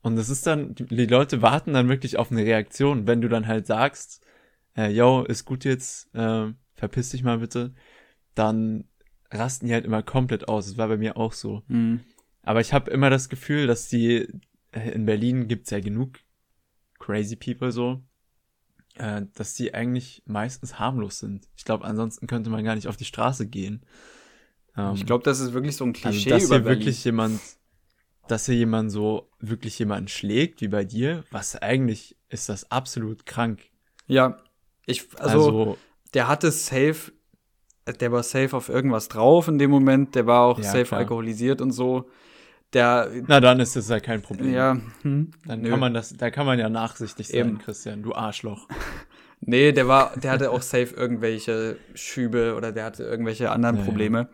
Und 0.02 0.16
das 0.16 0.30
ist 0.30 0.48
dann, 0.48 0.74
die 0.76 1.06
Leute 1.06 1.42
warten 1.42 1.74
dann 1.74 1.90
wirklich 1.90 2.18
auf 2.18 2.32
eine 2.32 2.44
Reaktion. 2.44 3.08
Wenn 3.08 3.22
du 3.22 3.30
dann 3.30 3.48
halt 3.48 3.68
sagst, 3.68 4.26
äh, 4.76 4.92
yo, 4.92 5.24
ist 5.24 5.46
gut 5.46 5.66
jetzt, 5.66 6.14
äh, 6.16 6.54
verpiss 6.76 7.10
dich 7.10 7.24
mal 7.24 7.40
bitte, 7.40 7.74
dann 8.36 8.86
rasten 9.32 9.68
die 9.68 9.74
halt 9.74 9.86
immer 9.86 10.04
komplett 10.04 10.48
aus. 10.48 10.68
Das 10.68 10.78
war 10.78 10.88
bei 10.88 10.98
mir 10.98 11.18
auch 11.18 11.34
so. 11.34 11.64
Mhm. 11.68 12.02
Aber 12.44 12.62
ich 12.62 12.74
habe 12.74 12.90
immer 12.92 13.10
das 13.10 13.30
Gefühl, 13.30 13.68
dass 13.68 13.90
die, 13.90 14.28
äh, 14.72 14.92
in 14.92 15.06
Berlin 15.06 15.48
gibt's 15.48 15.72
ja 15.72 15.80
genug 15.80 16.20
crazy 17.00 17.36
people 17.36 17.72
so, 17.72 18.02
äh, 19.00 19.24
dass 19.36 19.54
die 19.54 19.74
eigentlich 19.74 20.24
meistens 20.26 20.80
harmlos 20.80 21.20
sind. 21.20 21.48
Ich 21.56 21.66
glaube, 21.66 21.86
ansonsten 21.86 22.28
könnte 22.28 22.50
man 22.50 22.64
gar 22.64 22.76
nicht 22.76 22.88
auf 22.88 22.98
die 22.98 23.06
Straße 23.06 23.48
gehen. 23.48 23.86
Ähm, 24.78 24.94
ich 24.96 25.06
glaube, 25.06 25.24
das 25.24 25.40
ist 25.40 25.54
wirklich 25.54 25.76
so 25.76 25.86
ein 25.86 25.94
also, 25.96 26.02
Klischee 26.02 26.34
also, 26.34 26.48
dass 26.48 26.58
hier 26.58 26.66
wirklich 26.66 27.04
jemand, 27.04 27.40
dass 28.28 28.46
hier 28.46 28.56
jemand 28.56 28.92
so 28.92 29.30
wirklich 29.40 29.78
jemanden 29.80 30.08
schlägt 30.08 30.62
wie 30.62 30.68
bei 30.68 30.84
dir, 30.84 31.24
was 31.32 31.56
eigentlich 31.56 32.18
ist 32.30 32.50
das 32.50 32.72
absolut 32.72 33.26
krank. 33.26 33.62
Ja, 34.08 34.38
ich 34.86 35.08
also, 35.20 35.46
also 35.46 35.78
der 36.14 36.28
hatte 36.28 36.52
safe, 36.52 37.12
der 38.00 38.12
war 38.12 38.24
safe 38.24 38.56
auf 38.56 38.70
irgendwas 38.70 39.08
drauf 39.08 39.48
in 39.48 39.58
dem 39.58 39.72
Moment, 39.72 40.16
der 40.16 40.26
war 40.26 40.44
auch 40.44 40.60
ja, 40.60 40.66
safe 40.66 40.86
klar. 40.86 41.00
alkoholisiert 41.02 41.62
und 41.62 41.72
so. 41.72 42.10
Der, 42.74 43.10
Na, 43.28 43.40
dann 43.40 43.60
ist 43.60 43.76
das 43.76 43.88
ja 43.90 44.00
kein 44.00 44.22
Problem. 44.22 44.54
Ja, 44.54 44.78
hm, 45.02 45.32
dann 45.46 45.62
nö. 45.62 45.70
kann 45.70 45.80
man 45.80 45.94
das, 45.94 46.14
da 46.18 46.30
kann 46.30 46.46
man 46.46 46.60
ja 46.60 46.68
nachsichtig 46.70 47.30
sein, 47.30 47.40
Eben. 47.40 47.58
Christian, 47.60 48.04
du 48.04 48.14
Arschloch. 48.14 48.68
nee, 49.40 49.72
der 49.72 49.88
war, 49.88 50.18
der 50.18 50.32
hatte 50.32 50.52
auch 50.52 50.62
safe 50.62 50.94
irgendwelche 50.96 51.78
Schübe 51.94 52.56
oder 52.56 52.74
der 52.74 52.84
hatte 52.86 53.04
irgendwelche 53.04 53.52
anderen 53.52 53.86
Probleme. 53.86 54.20
Ja. 54.20 54.28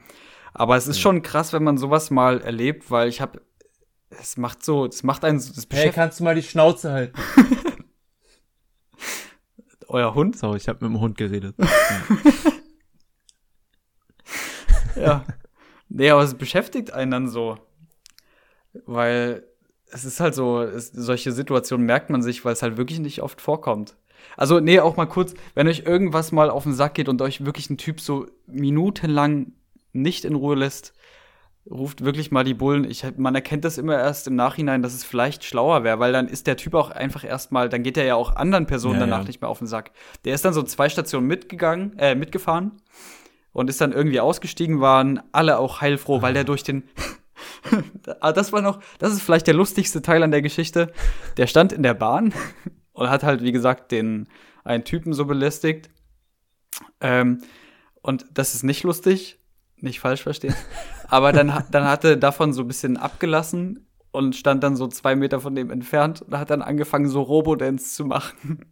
Aber 0.53 0.77
es 0.77 0.87
ist 0.87 0.99
schon 0.99 1.21
krass, 1.21 1.53
wenn 1.53 1.63
man 1.63 1.77
sowas 1.77 2.11
mal 2.11 2.41
erlebt, 2.41 2.89
weil 2.91 3.07
ich 3.09 3.21
habe, 3.21 3.41
es 4.09 4.37
macht 4.37 4.63
so, 4.63 4.85
es 4.85 5.03
macht 5.03 5.25
einen, 5.25 5.37
das 5.37 5.67
Hey, 5.71 5.91
kannst 5.91 6.19
du 6.19 6.23
mal 6.23 6.35
die 6.35 6.43
Schnauze 6.43 6.91
halten? 6.91 7.19
Euer 9.87 10.15
Hund? 10.15 10.37
So, 10.37 10.55
ich 10.55 10.67
habe 10.67 10.85
mit 10.85 10.95
dem 10.95 10.99
Hund 11.01 11.17
geredet. 11.17 11.55
ja. 14.95 15.23
Nee, 15.89 16.09
aber 16.09 16.23
es 16.23 16.33
beschäftigt 16.33 16.91
einen 16.93 17.11
dann 17.11 17.29
so. 17.29 17.59
Weil 18.85 19.43
es 19.91 20.05
ist 20.05 20.19
halt 20.19 20.33
so, 20.33 20.61
es, 20.61 20.91
solche 20.91 21.31
Situationen 21.31 21.85
merkt 21.85 22.09
man 22.09 22.21
sich, 22.21 22.43
weil 22.43 22.53
es 22.53 22.63
halt 22.63 22.77
wirklich 22.77 22.99
nicht 22.99 23.21
oft 23.21 23.41
vorkommt. 23.41 23.95
Also, 24.37 24.59
nee, 24.59 24.79
auch 24.79 24.95
mal 24.95 25.05
kurz, 25.05 25.33
wenn 25.53 25.67
euch 25.67 25.83
irgendwas 25.85 26.31
mal 26.31 26.49
auf 26.49 26.63
den 26.63 26.73
Sack 26.73 26.95
geht 26.95 27.09
und 27.09 27.21
euch 27.21 27.45
wirklich 27.45 27.69
ein 27.69 27.77
Typ 27.77 27.99
so 27.99 28.25
minutenlang 28.47 29.51
nicht 29.91 30.25
in 30.25 30.35
Ruhe 30.35 30.55
lässt, 30.55 30.93
ruft 31.69 32.03
wirklich 32.03 32.31
mal 32.31 32.43
die 32.43 32.53
Bullen. 32.53 32.83
Ich, 32.89 33.05
man 33.17 33.35
erkennt 33.35 33.63
das 33.63 33.77
immer 33.77 33.97
erst 33.97 34.27
im 34.27 34.35
Nachhinein, 34.35 34.81
dass 34.81 34.93
es 34.93 35.03
vielleicht 35.03 35.43
schlauer 35.43 35.83
wäre, 35.83 35.99
weil 35.99 36.11
dann 36.11 36.27
ist 36.27 36.47
der 36.47 36.57
Typ 36.57 36.73
auch 36.73 36.91
einfach 36.91 37.23
erstmal, 37.23 37.69
dann 37.69 37.83
geht 37.83 37.97
er 37.97 38.05
ja 38.05 38.15
auch 38.15 38.35
anderen 38.35 38.65
Personen 38.65 38.95
ja, 38.95 39.01
danach 39.01 39.19
ja. 39.19 39.27
nicht 39.27 39.41
mehr 39.41 39.49
auf 39.49 39.59
den 39.59 39.67
Sack. 39.67 39.91
Der 40.25 40.33
ist 40.33 40.43
dann 40.43 40.53
so 40.53 40.63
zwei 40.63 40.89
Stationen 40.89 41.27
mitgegangen, 41.27 41.97
äh, 41.97 42.15
mitgefahren 42.15 42.71
und 43.53 43.69
ist 43.69 43.79
dann 43.79 43.93
irgendwie 43.93 44.19
ausgestiegen, 44.19 44.81
waren 44.81 45.21
alle 45.31 45.57
auch 45.57 45.79
heilfroh, 45.79 46.21
weil 46.21 46.33
der 46.33 46.43
durch 46.43 46.63
den 46.63 46.83
Ah, 48.19 48.31
das 48.31 48.51
war 48.51 48.61
noch, 48.61 48.79
das 48.99 49.13
ist 49.13 49.21
vielleicht 49.21 49.47
der 49.47 49.53
lustigste 49.53 50.01
Teil 50.01 50.23
an 50.23 50.31
der 50.31 50.41
Geschichte. 50.41 50.91
Der 51.37 51.47
stand 51.47 51.71
in 51.71 51.83
der 51.83 51.93
Bahn 51.93 52.33
und 52.93 53.09
hat 53.09 53.23
halt, 53.23 53.41
wie 53.41 53.51
gesagt, 53.51 53.91
den 53.91 54.27
einen 54.63 54.83
Typen 54.83 55.13
so 55.13 55.25
belästigt. 55.25 55.89
Ähm, 57.01 57.41
und 58.01 58.25
das 58.33 58.53
ist 58.55 58.63
nicht 58.63 58.83
lustig, 58.83 59.39
nicht 59.77 59.99
falsch 59.99 60.23
verstehen. 60.23 60.55
Aber 61.07 61.31
dann, 61.31 61.63
dann 61.71 61.85
hatte 61.85 62.17
davon 62.17 62.53
so 62.53 62.61
ein 62.61 62.67
bisschen 62.67 62.97
abgelassen 62.97 63.87
und 64.11 64.35
stand 64.35 64.63
dann 64.63 64.75
so 64.75 64.87
zwei 64.87 65.15
Meter 65.15 65.39
von 65.39 65.55
dem 65.55 65.71
entfernt 65.71 66.21
und 66.21 66.37
hat 66.37 66.49
dann 66.49 66.61
angefangen, 66.61 67.07
so 67.09 67.21
Robodance 67.21 67.95
zu 67.95 68.05
machen. 68.05 68.65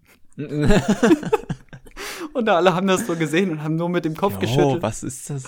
und 2.34 2.46
da 2.46 2.56
alle 2.56 2.76
haben 2.76 2.88
das 2.88 3.08
so 3.08 3.16
gesehen 3.16 3.52
und 3.52 3.64
haben 3.64 3.76
nur 3.76 3.90
mit 3.90 4.06
dem 4.06 4.16
Kopf 4.16 4.34
jo, 4.34 4.40
geschüttelt. 4.40 4.82
Was 4.82 5.04
ist 5.04 5.30
das? 5.30 5.46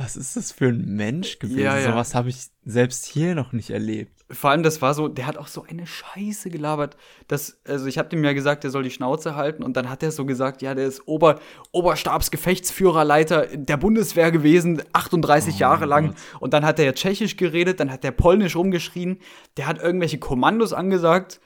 Was 0.00 0.16
ist 0.16 0.36
das 0.36 0.52
für 0.52 0.68
ein 0.68 0.84
Mensch 0.84 1.40
gewesen? 1.40 1.58
Ja, 1.58 1.76
ja. 1.76 1.90
Sowas 1.90 2.14
habe 2.14 2.28
ich 2.28 2.36
selbst 2.64 3.04
hier 3.04 3.34
noch 3.34 3.52
nicht 3.52 3.70
erlebt. 3.70 4.12
Vor 4.30 4.50
allem, 4.50 4.62
das 4.62 4.80
war 4.80 4.94
so, 4.94 5.08
der 5.08 5.26
hat 5.26 5.36
auch 5.36 5.48
so 5.48 5.64
eine 5.68 5.88
Scheiße 5.88 6.50
gelabert. 6.50 6.96
Das, 7.26 7.60
also 7.66 7.86
ich 7.86 7.98
habe 7.98 8.08
dem 8.08 8.22
ja 8.22 8.32
gesagt, 8.32 8.62
der 8.62 8.70
soll 8.70 8.84
die 8.84 8.92
Schnauze 8.92 9.34
halten 9.34 9.64
und 9.64 9.76
dann 9.76 9.90
hat 9.90 10.04
er 10.04 10.12
so 10.12 10.24
gesagt, 10.24 10.62
ja, 10.62 10.76
der 10.76 10.86
ist 10.86 11.08
Ober, 11.08 11.40
Oberstabsgefechtsführerleiter 11.72 13.48
der 13.56 13.76
Bundeswehr 13.76 14.30
gewesen, 14.30 14.82
38 14.92 15.54
oh, 15.54 15.58
Jahre 15.58 15.86
lang. 15.86 16.08
Gott. 16.08 16.16
Und 16.38 16.54
dann 16.54 16.64
hat 16.64 16.78
er 16.78 16.84
ja 16.84 16.92
Tschechisch 16.92 17.36
geredet, 17.36 17.80
dann 17.80 17.90
hat 17.90 18.04
er 18.04 18.12
Polnisch 18.12 18.54
rumgeschrien, 18.54 19.18
der 19.56 19.66
hat 19.66 19.82
irgendwelche 19.82 20.18
Kommandos 20.18 20.72
angesagt, 20.72 21.40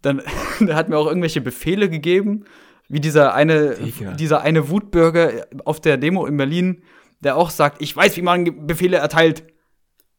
dann 0.00 0.22
der 0.60 0.74
hat 0.74 0.88
mir 0.88 0.96
auch 0.96 1.06
irgendwelche 1.06 1.42
Befehle 1.42 1.90
gegeben, 1.90 2.44
wie 2.88 3.00
dieser 3.00 3.34
eine, 3.34 3.76
dieser 4.18 4.40
eine 4.40 4.70
Wutbürger 4.70 5.46
auf 5.66 5.80
der 5.80 5.98
Demo 5.98 6.24
in 6.24 6.38
Berlin 6.38 6.82
der 7.20 7.36
auch 7.36 7.50
sagt, 7.50 7.80
ich 7.82 7.94
weiß, 7.94 8.16
wie 8.16 8.22
man 8.22 8.66
Befehle 8.66 8.96
erteilt. 8.98 9.44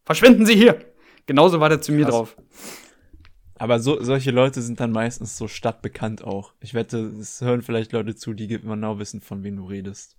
Verschwinden 0.04 0.46
Sie 0.46 0.56
hier! 0.56 0.80
Genauso 1.28 1.60
war 1.60 1.70
der 1.70 1.82
zu 1.82 1.92
mir 1.92 2.06
Krass. 2.06 2.16
drauf. 2.16 2.38
Aber 3.56 3.80
so, 3.80 4.02
solche 4.02 4.32
Leute 4.32 4.62
sind 4.62 4.80
dann 4.80 4.92
meistens 4.92 5.38
so 5.38 5.48
stadtbekannt 5.48 6.24
auch. 6.24 6.54
Ich 6.62 6.74
wette, 6.74 6.98
es 7.20 7.42
hören 7.42 7.62
vielleicht 7.62 7.92
Leute 7.92 8.16
zu, 8.16 8.34
die 8.34 8.48
genau 8.48 8.98
wissen, 8.98 9.22
von 9.22 9.44
wem 9.44 9.58
du 9.58 9.66
redest. 9.66 10.18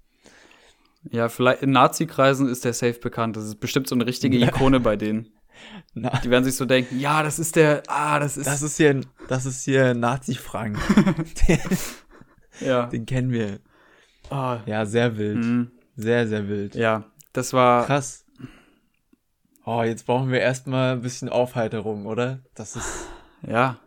Ja, 1.11 1.29
vielleicht 1.29 1.63
in 1.63 1.73
Nazi-Kreisen 1.73 2.49
ist 2.49 2.65
der 2.65 2.73
Safe 2.73 2.99
bekannt. 3.01 3.37
Das 3.37 3.45
ist 3.45 3.57
bestimmt 3.57 3.89
so 3.89 3.97
eine 3.97 4.07
richtige 4.07 4.39
Ikone 4.45 4.79
bei 4.79 4.95
denen. 4.95 5.29
Na, 5.95 6.11
Die 6.25 6.31
werden 6.31 6.45
sich 6.45 6.55
so 6.55 6.65
denken, 6.65 7.01
ja, 7.01 7.23
das 7.25 7.41
ist 7.41 7.57
der, 7.57 7.83
ah, 7.89 8.21
das 8.21 8.37
ist, 8.37 8.47
das 8.47 8.63
ist 8.63 8.77
hier, 8.77 9.01
das 9.29 9.45
ist 9.45 9.65
hier 9.65 9.95
Nazi-Frank. 9.95 10.79
den, 11.49 11.59
ja. 12.61 12.87
den 12.87 13.07
kennen 13.07 13.33
wir. 13.33 13.59
Ah, 14.31 14.61
Ja, 14.67 14.87
sehr 14.87 15.17
wild. 15.19 15.39
mhm. 15.45 15.71
Sehr, 15.97 16.27
sehr 16.27 16.49
wild. 16.49 16.75
ja, 16.75 17.05
das 17.33 17.53
war, 17.53 17.87
Krass. 17.87 18.25
Oh, 19.65 19.83
jetzt 19.83 20.07
brauchen 20.07 20.31
wir 20.33 20.41
erstmal 20.41 20.93
ein 20.95 21.03
bisschen 21.03 21.29
Aufheiterung, 21.29 22.07
oder? 22.07 22.41
Das 22.55 22.75
ist, 22.77 23.07
ja, 23.47 23.79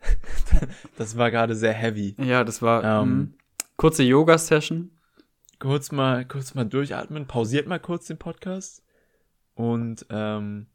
das 0.96 1.16
war 1.16 1.30
gerade 1.30 1.54
sehr 1.54 1.72
heavy. 1.72 2.14
ja, 2.18 2.42
das 2.44 2.62
war, 2.62 2.82
Ähm, 3.02 3.08
mhm. 3.08 3.34
kurze 3.76 4.02
Yoga-Session. 4.02 4.90
kurz 5.58 5.92
mal, 5.92 6.24
kurz 6.24 6.54
mal 6.54 6.64
durchatmen, 6.64 7.26
pausiert 7.26 7.66
mal 7.66 7.78
kurz 7.80 8.06
den 8.06 8.18
Podcast 8.18 8.82
und 9.54 10.06
ähm, 10.10 10.66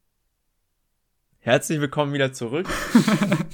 herzlich 1.40 1.82
willkommen 1.82 2.14
wieder 2.14 2.32
zurück. 2.34 2.68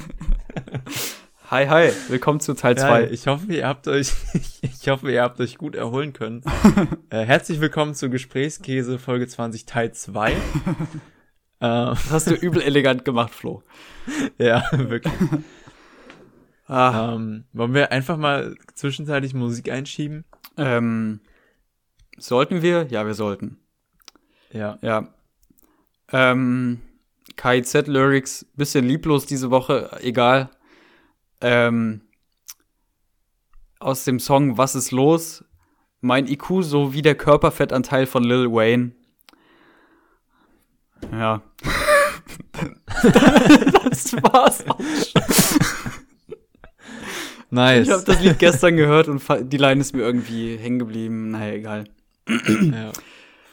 Hi, 1.52 1.68
hi, 1.68 1.92
willkommen 2.08 2.40
zu 2.40 2.54
Teil 2.54 2.78
Ja, 2.78 2.88
2. 2.88 3.10
ich 3.10 3.28
hoffe, 3.28 3.52
ihr 3.52 3.68
habt 3.68 3.88
euch, 3.90 4.14
ich 4.62 4.88
hoffe, 4.88 5.12
ihr 5.12 5.22
habt 5.22 5.40
euch 5.42 5.58
gut 5.58 5.76
erholen 5.76 6.14
können. 6.14 6.44
äh, 7.10 7.26
herzlich 7.26 7.60
willkommen 7.60 7.94
zu 7.94 8.10
Gesprächskäse 8.10 8.98
Folge 8.98 9.28
20 9.28 9.66
Teil 9.66 9.92
2. 9.92 10.32
äh, 10.34 10.38
Das 11.60 12.10
hast 12.10 12.28
du 12.28 12.36
übel 12.36 12.62
elegant 12.62 13.04
gemacht, 13.04 13.34
Flo. 13.34 13.64
ja, 14.38 14.64
wirklich. 14.72 15.14
Ah, 16.68 17.16
Ähm, 17.16 17.44
wollen 17.52 17.74
wir 17.74 17.92
einfach 17.92 18.16
mal 18.16 18.56
zwischenzeitlich 18.74 19.34
Musik 19.34 19.70
einschieben? 19.70 20.24
ähm, 20.58 21.20
sollten 22.18 22.62
wir? 22.62 22.88
Ja, 22.90 23.06
wir 23.06 23.14
sollten. 23.14 23.58
Ja. 24.54 24.78
Ja. 24.82 25.10
Ähm, 26.14 26.80
KIZ-Lyrics, 27.36 28.46
bisschen 28.56 28.86
lieblos 28.86 29.26
diese 29.26 29.52
Woche, 29.52 29.98
egal. 30.02 30.50
Ähm, 31.42 32.02
aus 33.80 34.04
dem 34.04 34.20
Song 34.20 34.58
Was 34.58 34.76
ist 34.76 34.92
los? 34.92 35.44
Mein 36.02 36.28
IQ 36.28 36.64
sowie 36.64 37.02
der 37.02 37.16
Körperfettanteil 37.16 38.06
von 38.06 38.24
Lil 38.24 38.52
Wayne. 38.52 38.92
Ja. 41.12 41.42
das 43.04 44.14
war's 44.14 44.68
auch 44.68 44.80
schon. 44.80 45.22
Nice. 47.52 47.88
Ich 47.88 47.94
habe 47.94 48.04
das 48.06 48.22
Lied 48.22 48.40
gestern 48.40 48.78
gehört 48.78 49.10
und 49.10 49.22
die 49.52 49.58
Line 49.58 49.82
ist 49.82 49.94
mir 49.94 50.04
irgendwie 50.04 50.56
hängen 50.56 50.80
geblieben. 50.80 51.32
Naja, 51.32 51.54
egal. 51.54 51.84
ja, 52.28 52.92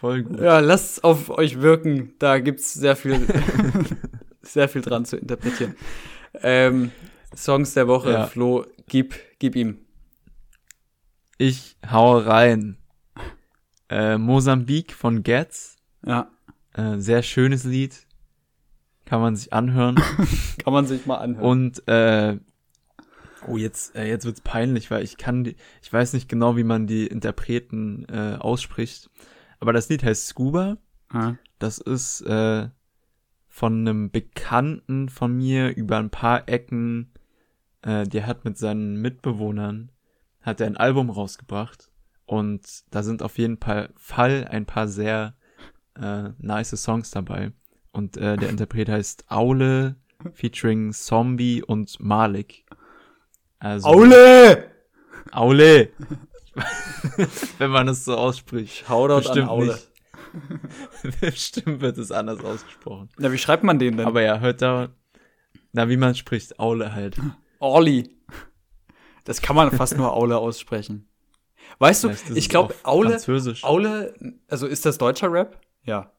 voll 0.00 0.22
gut. 0.22 0.40
Ja, 0.40 0.60
lasst 0.60 1.02
auf 1.02 1.30
euch 1.30 1.60
wirken. 1.60 2.14
Da 2.20 2.38
gibt's 2.38 2.72
sehr 2.74 2.94
viel, 2.94 3.20
sehr 4.42 4.68
viel 4.68 4.82
dran 4.82 5.04
zu 5.04 5.16
interpretieren. 5.16 5.74
Ähm, 6.42 6.92
Songs 7.42 7.74
der 7.74 7.86
Woche, 7.88 8.12
Ja. 8.12 8.26
Flo, 8.26 8.64
gib, 8.86 9.14
gib 9.38 9.54
ihm. 9.56 9.78
Ich 11.38 11.76
hau 11.90 12.18
rein. 12.18 12.76
Äh, 13.88 14.18
Mosambik 14.18 14.92
von 14.92 15.22
Getz. 15.22 15.76
Ja, 16.04 16.30
Äh, 16.74 16.98
sehr 16.98 17.22
schönes 17.22 17.64
Lied. 17.64 18.06
Kann 19.04 19.20
man 19.20 19.36
sich 19.36 19.52
anhören. 19.52 19.96
kann 20.62 20.72
man 20.72 20.86
sich 20.86 21.06
mal 21.06 21.16
anhören. 21.16 21.44
Und 21.46 21.88
äh, 21.88 22.38
oh, 23.46 23.56
jetzt, 23.56 23.96
äh, 23.96 24.06
jetzt 24.06 24.26
wird's 24.26 24.42
peinlich, 24.42 24.90
weil 24.90 25.02
ich 25.02 25.16
kann 25.16 25.44
die, 25.44 25.56
ich 25.82 25.92
weiß 25.92 26.12
nicht 26.12 26.28
genau, 26.28 26.56
wie 26.56 26.64
man 26.64 26.86
die 26.86 27.06
Interpreten 27.06 28.04
äh, 28.10 28.36
ausspricht. 28.38 29.10
Aber 29.60 29.72
das 29.72 29.88
Lied 29.88 30.02
heißt 30.02 30.26
Scuba. 30.26 30.76
ja. 31.12 31.36
Das 31.58 31.78
ist 31.78 32.20
äh, 32.20 32.68
von 33.48 33.80
einem 33.80 34.10
Bekannten 34.12 35.08
von 35.08 35.36
mir 35.36 35.74
über 35.76 35.96
ein 35.98 36.10
paar 36.10 36.48
Ecken. 36.48 37.10
Äh, 37.82 38.04
der 38.04 38.26
hat 38.26 38.44
mit 38.44 38.58
seinen 38.58 39.00
Mitbewohnern 39.00 39.92
hat 40.40 40.60
er 40.60 40.66
ein 40.66 40.76
Album 40.76 41.10
rausgebracht 41.10 41.90
und 42.24 42.62
da 42.90 43.02
sind 43.02 43.22
auf 43.22 43.38
jeden 43.38 43.58
Fall 43.58 43.90
Fall 43.96 44.46
ein 44.48 44.66
paar 44.66 44.88
sehr 44.88 45.34
äh, 46.00 46.30
nice 46.38 46.70
Songs 46.82 47.10
dabei. 47.10 47.52
Und 47.92 48.16
äh, 48.16 48.36
der 48.36 48.48
Interpret 48.48 48.88
heißt 48.88 49.30
Aule 49.30 49.96
featuring 50.32 50.92
Zombie 50.92 51.62
und 51.62 52.00
Malik. 52.00 52.64
Also, 53.58 53.88
Aule! 53.88 54.70
Aule! 55.32 55.90
Wenn 57.58 57.70
man 57.70 57.88
es 57.88 58.04
so 58.04 58.16
ausspricht. 58.16 58.86
Shoutout 58.86 59.14
an 59.14 59.22
Bestimmt 59.22 59.48
Aule. 59.48 59.72
nicht. 59.72 59.90
Bestimmt 61.20 61.80
wird 61.80 61.98
es 61.98 62.12
anders 62.12 62.40
ausgesprochen. 62.44 63.08
Na, 63.18 63.32
wie 63.32 63.38
schreibt 63.38 63.64
man 63.64 63.78
den 63.78 63.96
denn? 63.96 64.06
Aber 64.06 64.22
ja, 64.22 64.40
hört 64.40 64.62
da, 64.62 64.90
na, 65.72 65.88
wie 65.88 65.96
man 65.96 66.14
spricht, 66.14 66.58
Aule 66.58 66.94
halt. 66.94 67.16
Orli. 67.58 68.16
Das 69.24 69.42
kann 69.42 69.56
man 69.56 69.70
fast 69.70 69.96
nur 69.96 70.14
Aule 70.14 70.38
aussprechen. 70.38 71.08
Weißt 71.78 72.04
du, 72.04 72.10
ich 72.34 72.48
glaube, 72.48 72.74
Aule. 72.82 73.20
Aule, 73.62 74.14
also 74.48 74.66
ist 74.66 74.86
das 74.86 74.98
deutscher 74.98 75.30
Rap? 75.30 75.60
Ja. 75.82 76.12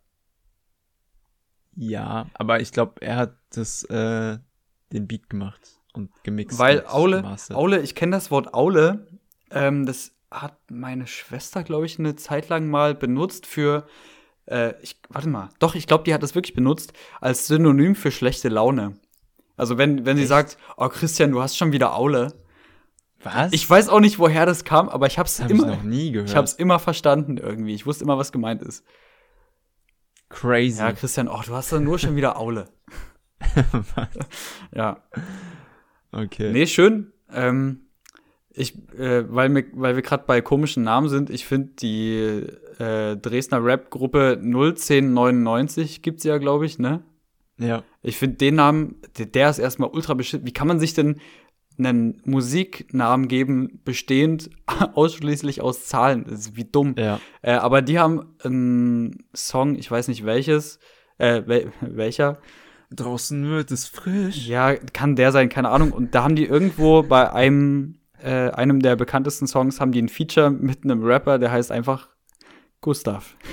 Ja, 1.76 2.28
aber 2.34 2.60
ich 2.60 2.72
glaube, 2.72 3.02
er 3.02 3.16
hat 3.16 3.38
das, 3.52 3.84
äh, 3.86 4.38
den 4.92 5.08
Beat 5.08 5.30
gemacht 5.30 5.80
und 5.94 6.12
gemixt. 6.24 6.60
Weil 6.60 6.86
Aule, 6.88 7.22
gemastert. 7.22 7.58
Aule, 7.58 7.82
ich 7.82 7.96
kenne 7.96 8.16
das 8.16 8.32
Wort 8.32 8.54
Aule, 8.54 9.08
ähm, 9.52 9.86
das 9.86 10.12
hat 10.32 10.58
meine 10.70 11.08
Schwester, 11.08 11.64
glaube 11.64 11.86
ich, 11.86 11.98
eine 11.98 12.16
Zeit 12.16 12.50
lang 12.50 12.70
mal 12.70 12.94
benutzt 12.96 13.46
für, 13.46 13.88
äh, 14.46 14.74
ich, 14.82 15.00
warte 15.10 15.30
mal, 15.30 15.50
doch, 15.60 15.76
ich 15.76 15.88
glaube, 15.88 16.04
die 16.04 16.14
hat 16.14 16.22
das 16.22 16.36
wirklich 16.36 16.54
benutzt 16.54 16.94
als 17.22 17.48
Synonym 17.48 17.96
für 17.96 18.12
schlechte 18.12 18.50
Laune. 18.50 18.98
Also 19.60 19.78
wenn, 19.78 20.06
wenn 20.06 20.18
sie 20.18 20.26
sagt, 20.26 20.58
oh 20.78 20.90
Christian, 20.90 21.32
du 21.32 21.42
hast 21.42 21.58
schon 21.58 21.72
wieder 21.72 21.96
Aule. 21.96 22.34
Was? 23.22 23.52
Ich 23.52 23.70
weiß 23.70 23.90
auch 23.90 24.00
nicht, 24.00 24.18
woher 24.18 24.46
das 24.46 24.64
kam, 24.64 24.88
aber 24.88 25.08
ich 25.08 25.20
hab's 25.20 25.40
hab 25.42 25.52
ich 25.52 25.58
immer, 25.58 25.68
noch 25.68 25.84
nie 25.84 26.12
gehört. 26.14 26.30
ich 26.30 26.36
hab's 26.36 26.54
immer 26.54 26.80
verstanden 26.80 27.38
irgendwie. 27.38 27.76
Ich 27.76 27.86
wusste 27.86 28.04
immer, 28.04 28.18
was 28.18 28.32
gemeint 28.32 28.62
ist. 28.62 28.86
Crazy. 30.30 30.80
Ja, 30.80 30.94
Christian, 30.94 31.28
oh, 31.28 31.42
du 31.46 31.54
hast 31.54 31.74
doch 31.74 31.80
nur 31.80 32.00
schon 32.00 32.16
wieder 32.16 32.38
Aule. 32.38 32.70
Ja. 34.76 35.02
okay. 36.12 36.52
Nee, 36.52 36.68
schön. 36.68 37.14
Ähm, 37.32 37.88
ich, 38.52 38.76
äh, 38.98 39.24
weil, 39.34 39.54
wir, 39.54 39.66
weil 39.74 39.96
wir 39.96 40.02
gerade 40.02 40.26
bei 40.28 40.42
komischen 40.42 40.84
Namen 40.84 41.10
sind, 41.10 41.30
ich 41.30 41.46
finde 41.46 41.70
die 41.80 42.46
äh, 42.80 43.16
Dresdner 43.16 43.64
Rap-Gruppe 43.64 44.40
01099 44.42 46.02
gibt's 46.02 46.24
ja, 46.24 46.38
glaube 46.38 46.66
ich, 46.66 46.80
ne? 46.80 47.04
Ja. 47.60 47.84
Ich 48.02 48.18
finde 48.18 48.38
den 48.38 48.56
Namen, 48.56 48.96
der, 49.18 49.50
ist 49.50 49.60
erstmal 49.60 49.90
ultra 49.90 50.14
bestimmt. 50.14 50.46
Wie 50.46 50.54
kann 50.54 50.68
man 50.68 50.80
sich 50.80 50.94
denn 50.94 51.20
einen 51.78 52.22
Musiknamen 52.26 53.28
geben, 53.28 53.82
bestehend 53.84 54.50
ausschließlich 54.94 55.62
aus 55.62 55.86
Zahlen? 55.86 56.26
Das 56.28 56.40
ist 56.40 56.56
wie 56.56 56.66
dumm. 56.66 56.96
Ja. 56.98 57.20
Äh, 57.42 57.54
aber 57.54 57.82
die 57.82 58.00
haben 58.00 58.36
einen 58.44 59.26
Song, 59.36 59.76
ich 59.76 59.92
weiß 59.92 60.08
nicht 60.08 60.26
welches, 60.26 60.80
äh, 61.18 61.44
wel 61.46 61.72
welcher, 61.82 62.40
Draußen 62.92 63.48
wird 63.48 63.70
es 63.70 63.88
frisch. 63.88 64.48
ja, 64.48 64.74
kann 64.74 65.16
der 65.16 65.32
sein, 65.32 65.50
keine 65.50 65.70
Ahnung. 65.70 65.92
Und 65.92 66.16
da 66.16 66.24
haben 66.24 66.36
die 66.36 66.46
irgendwo 66.46 67.04
bei 67.04 67.32
einem, 67.32 68.00
äh, 68.20 68.50
einem 68.50 68.82
der 68.82 68.96
bekanntesten 68.96 69.46
Songs, 69.46 69.80
haben 69.80 69.92
die 69.92 70.02
ein 70.02 70.10
Feature 70.10 70.50
mit 70.50 70.84
einem 70.84 71.04
Rapper, 71.04 71.38
der 71.38 71.52
heißt 71.52 71.72
einfach 71.72 72.10
Gustav. 72.82 73.36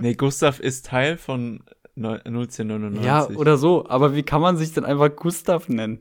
Nee, 0.00 0.14
Gustav 0.14 0.58
ist 0.58 0.86
Teil 0.86 1.16
von 1.18 1.62
neu- 2.00 2.18
01099. 2.24 3.04
Ja, 3.04 3.28
oder 3.28 3.56
so. 3.56 3.86
Aber 3.88 4.14
wie 4.16 4.22
kann 4.22 4.40
man 4.40 4.56
sich 4.56 4.72
denn 4.72 4.84
einfach 4.84 5.14
Gustav 5.14 5.68
nennen? 5.68 6.00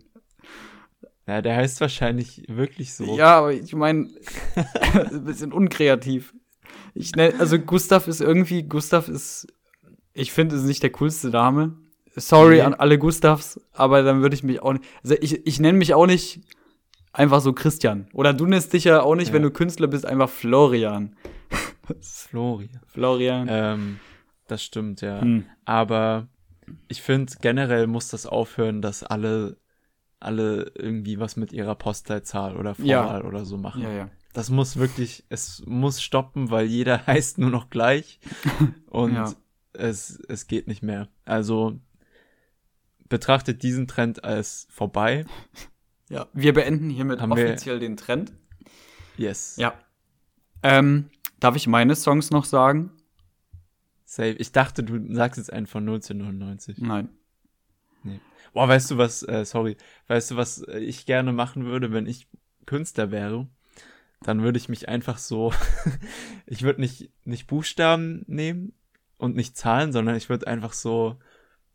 Ja, 1.28 1.42
der 1.44 1.56
heißt 1.58 1.80
wahrscheinlich 1.82 2.44
wirklich 2.48 2.94
so. 2.96 3.16
Ja, 3.16 3.38
aber 3.38 3.54
ich 3.54 3.74
meine, 3.76 4.10
ein 5.12 5.26
bisschen 5.26 5.54
unkreativ. 5.54 6.34
Ich 6.96 7.16
nenn, 7.16 7.40
also 7.40 7.60
Gustav 7.60 8.08
ist 8.08 8.20
irgendwie, 8.22 8.64
Gustav 8.64 9.08
ist, 9.08 9.46
ich 10.14 10.32
finde, 10.32 10.56
ist 10.56 10.64
nicht 10.64 10.82
der 10.82 10.90
coolste 10.92 11.30
Name. 11.30 11.78
Sorry 12.16 12.56
Nee. 12.56 12.62
an 12.62 12.74
alle 12.74 12.98
Gustavs, 12.98 13.60
aber 13.72 14.02
dann 14.02 14.22
würde 14.22 14.34
ich 14.36 14.44
mich 14.44 14.62
auch 14.64 14.74
nicht, 14.74 14.84
also 15.04 15.16
ich, 15.22 15.46
ich 15.46 15.60
nenne 15.60 15.78
mich 15.78 15.94
auch 15.94 16.08
nicht 16.08 16.42
einfach 17.14 17.40
so 17.42 17.54
Christian. 17.54 18.08
Oder 18.14 18.34
du 18.34 18.46
nennst 18.48 18.74
dich 18.74 18.86
ja 18.86 19.02
auch 19.04 19.14
nicht, 19.16 19.28
Ja. 19.28 19.34
wenn 19.36 19.44
du 19.44 19.52
Künstler 19.52 19.88
bist, 19.88 20.06
einfach 20.08 20.30
Florian. 20.30 21.16
Florian. 22.02 22.80
Florian. 22.88 23.48
Ähm, 23.50 24.00
das 24.52 24.64
stimmt, 24.64 25.02
ja. 25.02 25.22
Hm. 25.22 25.46
Aber 25.66 26.28
ich 26.88 27.02
finde, 27.02 27.34
generell 27.42 27.88
muss 27.88 28.10
das 28.10 28.26
aufhören, 28.26 28.82
dass 28.82 29.04
alle, 29.04 29.58
alle 30.20 30.72
irgendwie 30.76 31.20
was 31.20 31.36
mit 31.38 31.52
ihrer 31.54 31.76
Postleitzahl 31.76 32.58
oder 32.58 32.76
Ja. 32.80 33.04
Vorwahl 33.04 33.22
oder 33.26 33.46
so 33.46 33.58
machen. 33.58 33.82
Ja, 33.84 33.92
ja. 33.92 34.10
Das 34.34 34.50
muss 34.50 34.78
wirklich, 34.78 35.24
es 35.30 35.64
muss 35.66 36.02
stoppen, 36.02 36.52
weil 36.52 36.66
jeder 36.68 37.06
heißt 37.08 37.38
nur 37.40 37.50
noch 37.50 37.70
gleich 37.70 38.20
und 38.88 39.14
Ja. 39.16 39.34
es, 39.74 40.20
es 40.28 40.48
geht 40.48 40.68
nicht 40.68 40.84
mehr. 40.84 41.08
Also 41.26 41.80
betrachtet 43.08 43.64
diesen 43.64 43.88
Trend 43.88 44.24
als 44.24 44.68
vorbei. 44.70 45.26
Ja, 46.12 46.26
wir 46.34 46.54
beenden 46.56 46.90
hiermit 46.90 47.22
Haben 47.22 47.34
offiziell 47.34 47.78
den 47.78 47.96
Trend. 47.96 48.34
Yes. 49.16 49.58
Ja. 49.58 49.76
Ähm, 50.64 51.12
darf 51.40 51.56
ich 51.56 51.68
meine 51.68 51.96
Songs 51.96 52.32
noch 52.32 52.46
sagen? 52.46 52.92
Safe. 54.12 54.32
Ich 54.32 54.52
dachte, 54.52 54.84
du 54.84 55.14
sagst 55.14 55.38
jetzt 55.38 55.54
einen 55.54 55.68
von 55.68 55.84
1999. 55.84 56.80
Nein. 56.80 57.10
Boah, 58.54 58.68
weißt 58.68 58.90
du 58.90 58.98
was, 58.98 59.22
äh, 59.22 59.46
sorry, 59.46 59.78
weißt 60.08 60.32
du, 60.32 60.36
was 60.36 60.64
äh, 60.64 60.80
ich 60.80 61.06
gerne 61.06 61.32
machen 61.32 61.66
würde, 61.66 61.92
wenn 61.92 62.08
ich 62.08 62.28
Künstler 62.66 63.12
wäre? 63.12 63.48
Dann 64.24 64.42
würde 64.42 64.58
ich 64.58 64.68
mich 64.68 64.90
einfach 64.90 65.20
so, 65.20 65.54
ich 66.48 66.64
würde 66.64 66.82
nicht, 66.82 67.12
nicht 67.24 67.46
Buchstaben 67.46 68.24
nehmen 68.26 68.74
und 69.20 69.36
nicht 69.36 69.56
Zahlen, 69.56 69.92
sondern 69.92 70.16
ich 70.16 70.28
würde 70.30 70.48
einfach 70.48 70.74
so 70.74 71.20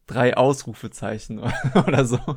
drei 0.08 0.36
Ausrufezeichen 0.36 1.38
oder 1.86 2.04
so. 2.04 2.18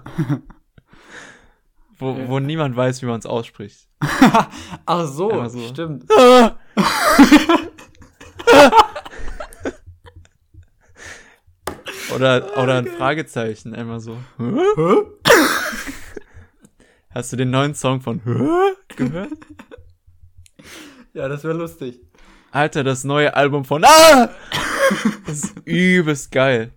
Wo, 1.98 2.12
Ja. 2.16 2.28
wo 2.30 2.38
niemand 2.39 2.76
weiß, 2.76 3.02
wie 3.02 3.08
man 3.08 3.18
es 3.18 3.26
ausspricht. 3.26 3.89
Ach 4.86 5.08
so, 5.08 5.48
so. 5.48 5.68
stimmt. 5.70 6.06
Oder, 12.18 12.57
oder 12.63 12.80
ein 12.80 12.88
Fragezeichen, 12.88 13.76
einmal 13.76 13.99
so. 13.99 14.18
Hast 17.11 17.32
du 17.32 17.38
den 17.38 17.51
neuen 17.51 17.76
Song 17.76 18.01
von 18.01 18.22
gehört? 18.24 19.38
Ja, 21.13 21.28
das 21.28 21.43
wäre 21.43 21.53
lustig. 21.53 22.01
Alter, 22.51 22.84
das 22.84 23.03
neue 23.03 23.36
Album 23.36 23.65
von 23.65 23.84
Ah! 23.86 24.30
Das 25.28 25.43
ist 25.43 25.59
übelst 25.65 26.32
geil. 26.32 26.74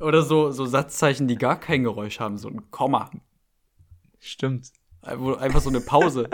Oder 0.00 0.22
so, 0.22 0.50
so 0.50 0.66
Satzzeichen, 0.66 1.28
die 1.28 1.36
gar 1.36 1.60
kein 1.60 1.84
Geräusch 1.84 2.18
haben, 2.18 2.38
so 2.38 2.48
ein 2.48 2.70
Komma. 2.72 3.10
Stimmt. 4.18 4.72
Einfach 5.02 5.60
so 5.60 5.68
eine 5.68 5.80
Pause. 5.80 6.28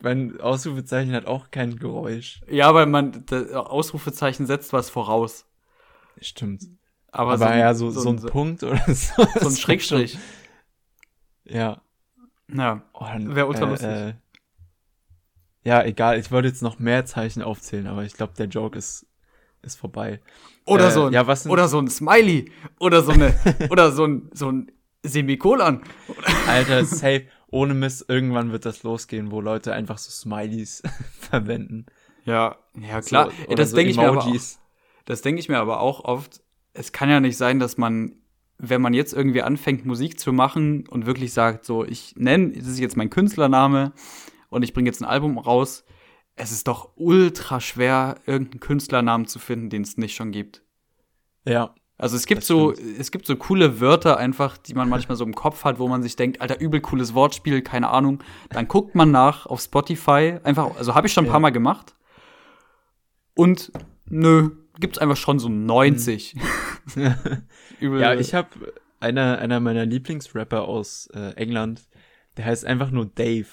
Mein 0.00 0.40
Ausrufezeichen 0.40 1.12
hat 1.12 1.26
auch 1.26 1.50
kein 1.50 1.76
Geräusch. 1.76 2.40
ja, 2.48 2.72
weil 2.72 2.86
man, 2.86 3.26
das 3.26 3.50
Ausrufezeichen 3.52 4.46
setzt 4.46 4.72
was 4.72 4.88
voraus. 4.88 5.47
Stimmt. 6.20 6.64
Aber, 7.10 7.32
Aber, 7.32 7.48
ein- 7.50 7.58
ja, 7.60 7.74
so, 7.74 7.90
so, 7.90 8.10
ein 8.10 8.18
so, 8.18 8.28
Punkt 8.28 8.62
oder 8.62 8.80
so. 8.86 9.26
so 9.40 9.48
ein 9.48 9.56
Schrägstrich. 9.56 10.18
Ja. 11.44 11.80
Ja. 12.52 12.82
Oh, 12.92 13.04
dann, 13.04 13.34
Wär 13.34 13.48
ultra 13.48 13.64
lustig. 13.66 13.88
Äh, 13.88 14.14
ja, 15.64 15.82
egal. 15.84 16.18
Ich 16.18 16.30
wollte 16.30 16.48
jetzt 16.48 16.62
noch 16.62 16.78
mehr 16.78 17.04
Zeichen 17.04 17.42
aufzählen, 17.42 17.86
aber 17.86 18.04
ich 18.04 18.14
glaube, 18.14 18.32
der 18.38 18.46
Joke 18.46 18.78
ist, 18.78 19.06
ist 19.62 19.76
vorbei. 19.78 20.20
Oder 20.66 20.88
Äh, 20.88 20.90
so 20.92 21.06
ein, 21.06 21.12
ja, 21.12 21.26
was 21.26 21.46
oder 21.46 21.68
so 21.68 21.78
ein 21.78 21.88
Smiley. 21.88 22.50
Oder 22.80 23.02
so 23.02 23.12
eine, 23.12 23.34
oder 23.70 23.92
so 23.92 24.04
ein, 24.06 24.30
so 24.32 24.50
ein 24.50 24.70
Semikolon. 25.02 25.82
Alter, 26.46 26.84
safe. 26.86 27.26
Ohne 27.50 27.72
Mist, 27.74 28.04
irgendwann 28.08 28.52
wird 28.52 28.66
das 28.66 28.82
losgehen, 28.82 29.30
wo 29.30 29.40
Leute 29.40 29.72
einfach 29.72 29.96
so 29.98 30.10
Smileys 30.10 30.82
verwenden. 31.18 31.86
Ja, 32.24 32.56
ja 32.78 33.00
klar. 33.00 33.30
So, 33.30 33.48
Ey, 33.48 33.54
das 33.54 33.70
so 33.70 33.76
denke 33.76 33.90
ich 33.90 33.96
mir 33.96 34.08
aber 34.08 34.18
auch. 34.18 34.32
Das 35.08 35.22
denke 35.22 35.40
ich 35.40 35.48
mir 35.48 35.58
aber 35.58 35.80
auch 35.80 36.04
oft. 36.04 36.42
Es 36.74 36.92
kann 36.92 37.08
ja 37.08 37.18
nicht 37.18 37.38
sein, 37.38 37.58
dass 37.58 37.78
man, 37.78 38.12
wenn 38.58 38.82
man 38.82 38.92
jetzt 38.92 39.14
irgendwie 39.14 39.40
anfängt, 39.40 39.86
Musik 39.86 40.20
zu 40.20 40.34
machen 40.34 40.86
und 40.86 41.06
wirklich 41.06 41.32
sagt, 41.32 41.64
so, 41.64 41.82
ich 41.82 42.14
nenne, 42.16 42.50
das 42.50 42.66
ist 42.66 42.78
jetzt 42.78 42.98
mein 42.98 43.08
Künstlername 43.08 43.92
und 44.50 44.62
ich 44.64 44.74
bringe 44.74 44.90
jetzt 44.90 45.00
ein 45.00 45.06
Album 45.06 45.38
raus, 45.38 45.86
es 46.36 46.52
ist 46.52 46.68
doch 46.68 46.90
ultra 46.96 47.58
schwer, 47.58 48.16
irgendeinen 48.26 48.60
Künstlernamen 48.60 49.26
zu 49.26 49.38
finden, 49.38 49.70
den 49.70 49.80
es 49.80 49.96
nicht 49.96 50.14
schon 50.14 50.30
gibt. 50.30 50.62
Ja, 51.46 51.74
Also 51.96 52.14
es 52.14 52.26
gibt 52.26 52.44
so, 52.44 52.72
es 52.72 53.10
gibt 53.10 53.24
so 53.24 53.34
coole 53.34 53.80
Wörter 53.80 54.18
einfach, 54.18 54.58
die 54.58 54.74
man 54.74 54.90
manchmal 54.90 55.16
so 55.16 55.24
im 55.24 55.34
Kopf 55.34 55.64
hat, 55.64 55.78
wo 55.78 55.88
man 55.88 56.02
sich 56.02 56.16
denkt, 56.16 56.42
Alter, 56.42 56.60
übel 56.60 56.82
cooles 56.82 57.14
Wortspiel, 57.14 57.62
keine 57.62 57.88
Ahnung. 57.88 58.22
Dann 58.50 58.68
guckt 58.68 58.94
man 58.94 59.10
nach 59.10 59.46
auf 59.46 59.62
Spotify, 59.62 60.38
einfach, 60.44 60.76
also 60.76 60.94
habe 60.94 61.06
ich 61.06 61.14
schon 61.14 61.24
ein 61.24 61.28
paar 61.28 61.36
Ja. 61.38 61.40
Mal 61.40 61.50
gemacht. 61.52 61.94
Und 63.34 63.72
nö, 64.04 64.50
gibt's 64.78 64.98
einfach 64.98 65.16
schon 65.16 65.38
so 65.38 65.48
90. 65.48 66.34
übel. 67.80 68.00
ja 68.00 68.14
ich 68.18 68.34
habe 68.34 68.72
einer, 69.00 69.38
einer 69.38 69.60
meiner 69.60 69.86
Lieblingsrapper 69.86 70.62
aus 70.62 71.08
äh, 71.14 71.32
England, 71.34 71.88
der 72.36 72.44
heißt 72.46 72.64
einfach 72.64 72.90
nur 72.90 73.06
Dave. 73.06 73.46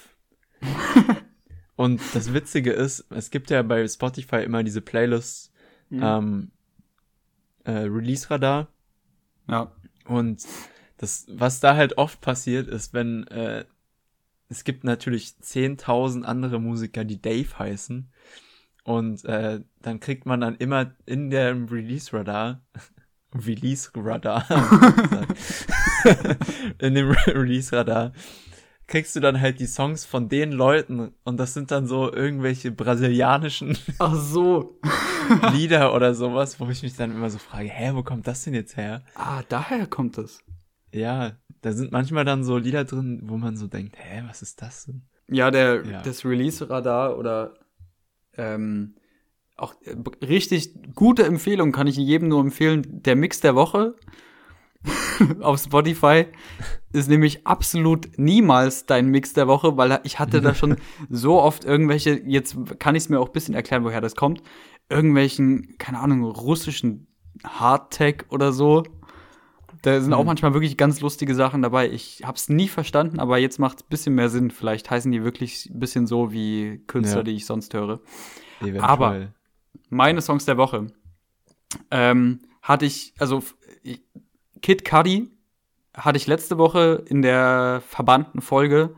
Und 1.76 2.02
das 2.14 2.34
Witzige 2.34 2.72
ist, 2.72 3.06
es 3.10 3.32
gibt 3.32 3.50
ja 3.50 3.62
bei 3.62 3.86
Spotify 3.88 4.38
immer 4.38 4.64
diese 4.64 4.82
Playlists, 4.82 5.52
Mhm. 5.90 6.02
ähm, 6.04 6.52
äh, 7.64 7.72
Release-Radar. 7.72 8.68
ja. 9.48 9.72
Und 10.06 10.44
das, 10.98 11.26
was 11.30 11.60
da 11.60 11.76
halt 11.76 11.98
oft 12.00 12.22
passiert, 12.22 12.68
ist, 12.68 12.94
wenn 12.94 13.28
äh, 13.28 13.66
es 14.50 14.64
gibt 14.64 14.84
natürlich 14.84 15.34
10.000 15.42 16.24
andere 16.24 16.60
Musiker, 16.60 17.04
die 17.04 17.22
Dave 17.22 17.60
heißen. 17.60 18.10
Und 18.86 19.26
äh, 19.26 19.60
dann 19.82 20.00
kriegt 20.00 20.26
man 20.26 20.40
dann 20.42 20.56
immer 20.56 20.92
in 21.06 21.30
der 21.32 21.54
Release-Radar, 21.54 22.62
Release-Radar, 23.36 24.46
in 26.80 26.94
dem 26.94 27.10
Release-Radar, 27.10 28.14
kriegst 28.88 29.16
du 29.16 29.20
dann 29.20 29.42
halt 29.42 29.60
die 29.60 29.66
Songs 29.66 30.06
von 30.06 30.30
den 30.30 30.52
Leuten 30.52 31.12
und 31.24 31.38
das 31.40 31.56
sind 31.56 31.72
dann 31.72 31.88
so 31.88 32.14
irgendwelche 32.14 32.72
brasilianischen 32.72 33.76
Ach 33.98 34.14
so. 34.16 34.80
Lieder 35.54 35.96
oder 35.96 36.14
sowas, 36.14 36.60
wo 36.60 36.70
ich 36.70 36.84
mich 36.84 36.96
dann 36.96 37.10
immer 37.12 37.32
so 37.32 37.40
frage, 37.40 37.68
hä, 37.70 37.92
wo 37.96 38.04
kommt 38.04 38.28
das 38.28 38.44
denn 38.44 38.54
jetzt 38.54 38.78
her? 38.78 39.02
Ah, 39.16 39.42
daher 39.50 39.88
kommt 39.88 40.20
es. 40.20 40.44
Ja, 40.92 41.32
da 41.62 41.72
sind 41.74 41.92
manchmal 41.92 42.26
dann 42.26 42.44
so 42.44 42.58
Lieder 42.60 42.86
drin, 42.86 43.22
wo 43.24 43.38
man 43.38 43.58
so 43.58 43.66
denkt, 43.66 43.96
hä, 43.98 44.22
was 44.28 44.44
ist 44.44 44.62
das 44.62 44.86
denn? 44.86 45.02
Ja, 45.28 45.50
der, 45.50 45.84
Ja. 45.84 46.02
das 46.04 46.24
Release-Radar 46.24 47.18
oder 47.18 47.56
ähm, 48.38 48.96
auch 49.58 49.74
äh, 49.84 50.26
richtig 50.26 50.74
gute 50.96 51.24
Empfehlung 51.24 51.72
kann 51.72 51.88
ich 51.88 51.98
jedem 51.98 52.30
nur 52.30 52.42
empfehlen. 52.42 52.84
Der 53.04 53.16
Mix 53.16 53.40
der 53.40 53.56
Woche 53.56 53.96
auf 55.42 55.60
Spotify 55.60 56.26
ist 56.92 57.10
nämlich 57.10 57.46
absolut 57.48 58.18
niemals 58.18 58.86
dein 58.86 59.08
Mix 59.08 59.34
der 59.34 59.48
Woche, 59.48 59.78
weil 59.78 60.00
ich 60.04 60.20
hatte 60.20 60.42
da 60.42 60.54
schon 60.54 60.78
so 61.10 61.42
oft 61.42 61.66
irgendwelche, 61.66 62.22
jetzt 62.26 62.56
kann 62.80 62.96
ich 62.96 63.04
es 63.04 63.10
mir 63.10 63.20
auch 63.20 63.28
ein 63.28 63.34
bisschen 63.34 63.56
erklären, 63.56 63.84
woher 63.84 64.02
das 64.02 64.16
kommt, 64.16 64.44
irgendwelchen, 64.90 65.76
keine 65.78 66.00
Ahnung, 66.00 66.24
russischen 66.24 67.08
Hardtech 67.44 68.26
oder 68.30 68.52
so. 68.52 68.84
Da 69.86 70.02
sind 70.02 70.14
auch 70.14 70.22
Mhm. 70.22 70.28
manchmal 70.28 70.54
wirklich 70.54 70.78
ganz 70.78 71.00
lustige 71.02 71.36
Sachen 71.36 71.62
dabei. 71.62 71.90
Ich 71.90 72.22
hab's 72.26 72.50
nie 72.50 72.68
verstanden, 72.68 73.20
aber 73.20 73.38
jetzt 73.38 73.60
macht 73.60 73.78
es 73.80 73.84
ein 73.86 73.90
bisschen 73.90 74.16
mehr 74.16 74.30
Sinn. 74.30 74.50
Vielleicht 74.50 74.90
heißen 74.90 75.12
die 75.12 75.24
wirklich 75.24 75.68
ein 75.70 75.80
bisschen 75.80 76.08
so 76.08 76.32
wie 76.32 76.82
Künstler, 76.88 77.18
Ja. 77.18 77.24
die 77.24 77.32
ich 77.36 77.46
sonst 77.46 77.74
höre. 77.74 78.00
Eventuell. 78.62 78.82
Aber- 78.82 79.28
Meine 79.90 80.22
Songs 80.22 80.46
der 80.46 80.58
Woche 80.58 80.88
ähm, 81.92 82.40
hatte 82.62 82.86
ich, 82.86 83.14
also 83.20 83.44
ich- 83.84 84.02
Kid 84.62 84.84
Cudi 84.90 85.32
hatte 85.94 86.18
ich 86.18 86.26
letzte 86.28 86.58
Woche 86.58 87.04
in 87.08 87.22
der 87.22 87.82
verbannten 87.88 88.42
Folge 88.42 88.96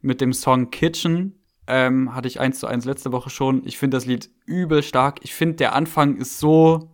mit 0.00 0.20
dem 0.20 0.32
Song 0.32 0.70
Kitchen. 0.70 1.38
Ähm, 1.66 2.14
hatte 2.14 2.28
ich 2.28 2.40
eins 2.40 2.58
zu 2.58 2.66
eins 2.66 2.84
letzte 2.84 3.12
Woche 3.12 3.30
schon. 3.30 3.64
Ich 3.66 3.78
finde 3.78 3.96
das 3.96 4.04
Lied 4.06 4.28
übel 4.44 4.82
stark. 4.82 5.20
Ich 5.22 5.32
finde, 5.34 5.56
der 5.56 5.74
Anfang 5.74 6.16
ist 6.16 6.38
so. 6.38 6.90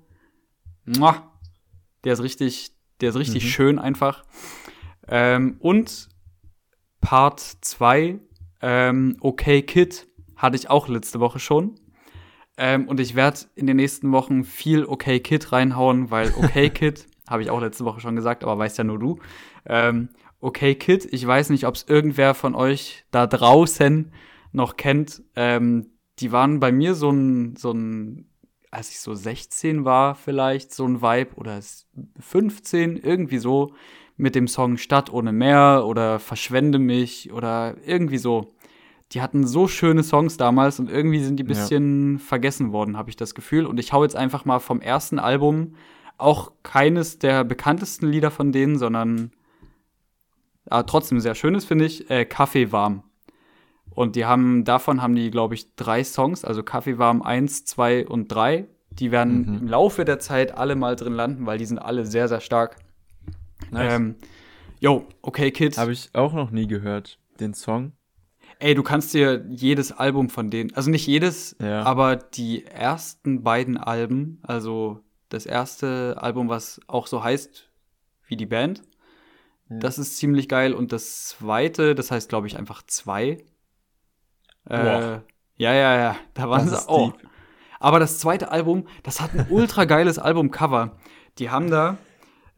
Muah, 0.84 1.32
der 2.04 2.12
ist 2.12 2.22
richtig, 2.22 2.72
der 3.00 3.10
ist 3.10 3.16
richtig 3.16 3.44
Mhm. 3.44 3.48
schön 3.48 3.78
einfach. 3.78 4.24
Ähm, 5.08 5.56
und 5.58 6.08
Part 7.00 7.40
2, 7.40 8.18
ähm, 8.62 9.16
Okay 9.20 9.62
Kid, 9.62 10.06
hatte 10.36 10.56
ich 10.56 10.70
auch 10.70 10.88
letzte 10.88 11.20
Woche 11.20 11.38
schon. 11.38 11.74
Ähm, 12.56 12.88
und 12.88 13.00
ich 13.00 13.14
werde 13.14 13.40
in 13.54 13.66
den 13.66 13.76
nächsten 13.76 14.12
Wochen 14.12 14.44
viel 14.44 14.84
Okay 14.84 15.20
Kid 15.20 15.52
reinhauen, 15.52 16.10
weil 16.10 16.32
Okay 16.36 16.70
Kid, 16.70 17.06
habe 17.28 17.42
ich 17.42 17.50
auch 17.50 17.60
letzte 17.60 17.84
Woche 17.84 18.00
schon 18.00 18.16
gesagt, 18.16 18.42
aber 18.44 18.58
weißt 18.58 18.78
ja 18.78 18.84
nur 18.84 18.98
du. 18.98 19.18
Ähm, 19.66 20.10
okay 20.40 20.74
Kid, 20.74 21.08
ich 21.10 21.26
weiß 21.26 21.50
nicht, 21.50 21.66
ob 21.66 21.74
es 21.74 21.84
irgendwer 21.88 22.34
von 22.34 22.54
euch 22.54 23.04
da 23.10 23.26
draußen 23.26 24.12
noch 24.52 24.76
kennt. 24.76 25.22
Ähm, 25.36 25.86
die 26.18 26.32
waren 26.32 26.60
bei 26.60 26.70
mir 26.72 26.94
so 26.94 27.10
ein, 27.10 27.56
so 27.56 27.72
ein, 27.72 28.29
als 28.70 28.90
ich 28.90 29.00
so 29.00 29.14
16 29.14 29.84
war 29.84 30.14
vielleicht, 30.14 30.72
so 30.74 30.84
ein 30.86 31.02
Vibe 31.02 31.34
oder 31.36 31.58
s- 31.58 31.86
15, 32.20 32.96
irgendwie 32.96 33.38
so 33.38 33.74
mit 34.16 34.34
dem 34.34 34.46
Song 34.48 34.76
Stadt 34.76 35.12
ohne 35.12 35.32
Meer 35.32 35.84
oder 35.86 36.18
Verschwende 36.18 36.78
mich 36.78 37.32
oder 37.32 37.76
irgendwie 37.84 38.18
so. 38.18 38.52
Die 39.12 39.22
hatten 39.22 39.44
so 39.46 39.66
schöne 39.66 40.04
Songs 40.04 40.36
damals 40.36 40.78
und 40.78 40.88
irgendwie 40.88 41.18
sind 41.24 41.36
die 41.36 41.42
ein 41.42 41.48
Ja. 41.48 41.54
bisschen 41.54 42.18
vergessen 42.20 42.70
worden, 42.72 42.96
habe 42.96 43.10
ich 43.10 43.16
das 43.16 43.34
Gefühl. 43.34 43.66
Und 43.66 43.80
ich 43.80 43.92
hau 43.92 44.04
jetzt 44.04 44.14
einfach 44.14 44.44
mal 44.44 44.60
vom 44.60 44.80
ersten 44.80 45.18
Album 45.18 45.74
auch 46.16 46.52
keines 46.62 47.18
der 47.18 47.42
bekanntesten 47.44 48.06
Lieder 48.06 48.30
von 48.30 48.52
denen, 48.52 48.78
sondern 48.78 49.32
ah, 50.68 50.82
trotzdem 50.84 51.18
sehr 51.18 51.34
schönes, 51.34 51.64
finde 51.64 51.86
ich, 51.86 52.08
äh, 52.10 52.24
Kaffee 52.24 52.70
warm. 52.72 53.02
Und 53.94 54.16
die 54.16 54.24
haben, 54.24 54.64
davon 54.64 55.02
haben 55.02 55.14
die, 55.16 55.30
glaube 55.30 55.54
ich, 55.54 55.74
drei 55.74 56.04
Songs, 56.04 56.44
also 56.44 56.62
Kaffee 56.62 56.98
warm 56.98 57.22
1, 57.22 57.64
2 57.64 58.06
und 58.06 58.28
3. 58.28 58.66
Die 58.92 59.10
werden 59.10 59.46
Mhm. 59.46 59.58
im 59.60 59.68
Laufe 59.68 60.04
der 60.04 60.18
Zeit 60.18 60.56
alle 60.56 60.74
mal 60.76 60.96
drin 60.96 61.12
landen, 61.14 61.46
weil 61.46 61.58
die 61.58 61.66
sind 61.66 61.78
alle 61.78 62.06
sehr, 62.06 62.28
sehr 62.28 62.40
stark. 62.40 62.76
Nice. 63.70 63.94
Ähm, 63.94 64.14
yo, 64.80 65.06
okay, 65.22 65.50
Kids. 65.50 65.78
Habe 65.78 65.92
ich 65.92 66.10
auch 66.14 66.32
noch 66.32 66.50
nie 66.50 66.66
gehört, 66.66 67.18
den 67.40 67.54
Song. 67.54 67.92
Ey, 68.58 68.74
du 68.74 68.82
kannst 68.82 69.14
dir 69.14 69.44
jedes 69.48 69.90
Album 69.92 70.28
von 70.28 70.50
denen, 70.50 70.74
also 70.74 70.90
nicht 70.90 71.06
jedes, 71.06 71.56
Ja. 71.60 71.82
aber 71.84 72.16
die 72.16 72.64
ersten 72.66 73.42
beiden 73.42 73.76
Alben, 73.78 74.38
also 74.42 75.00
das 75.30 75.46
erste 75.46 76.16
Album, 76.20 76.48
was 76.48 76.80
auch 76.86 77.06
so 77.06 77.22
heißt 77.24 77.70
wie 78.26 78.36
die 78.36 78.46
Band, 78.46 78.82
das 79.68 79.98
ist 79.98 80.16
ziemlich 80.18 80.48
geil. 80.48 80.74
Und 80.74 80.90
das 80.92 81.28
zweite, 81.28 81.94
das 81.94 82.10
heißt, 82.10 82.28
glaube 82.28 82.48
ich, 82.48 82.58
einfach 82.58 82.82
zwei. 82.86 83.38
Äh, 84.70 85.20
ja, 85.56 85.74
ja, 85.74 85.96
ja, 85.96 86.16
da 86.34 86.48
waren 86.48 86.68
Das 86.70 86.84
sie 86.84 86.88
auch. 86.88 87.12
deep. 87.12 87.28
Aber 87.80 87.98
das 87.98 88.18
zweite 88.18 88.50
Album, 88.50 88.86
das 89.02 89.20
hat 89.20 89.34
ein 89.34 89.46
ultra 89.50 89.84
geiles 89.84 90.18
Albumcover. 90.18 90.98
Die 91.38 91.50
haben 91.50 91.70
da, 91.70 91.96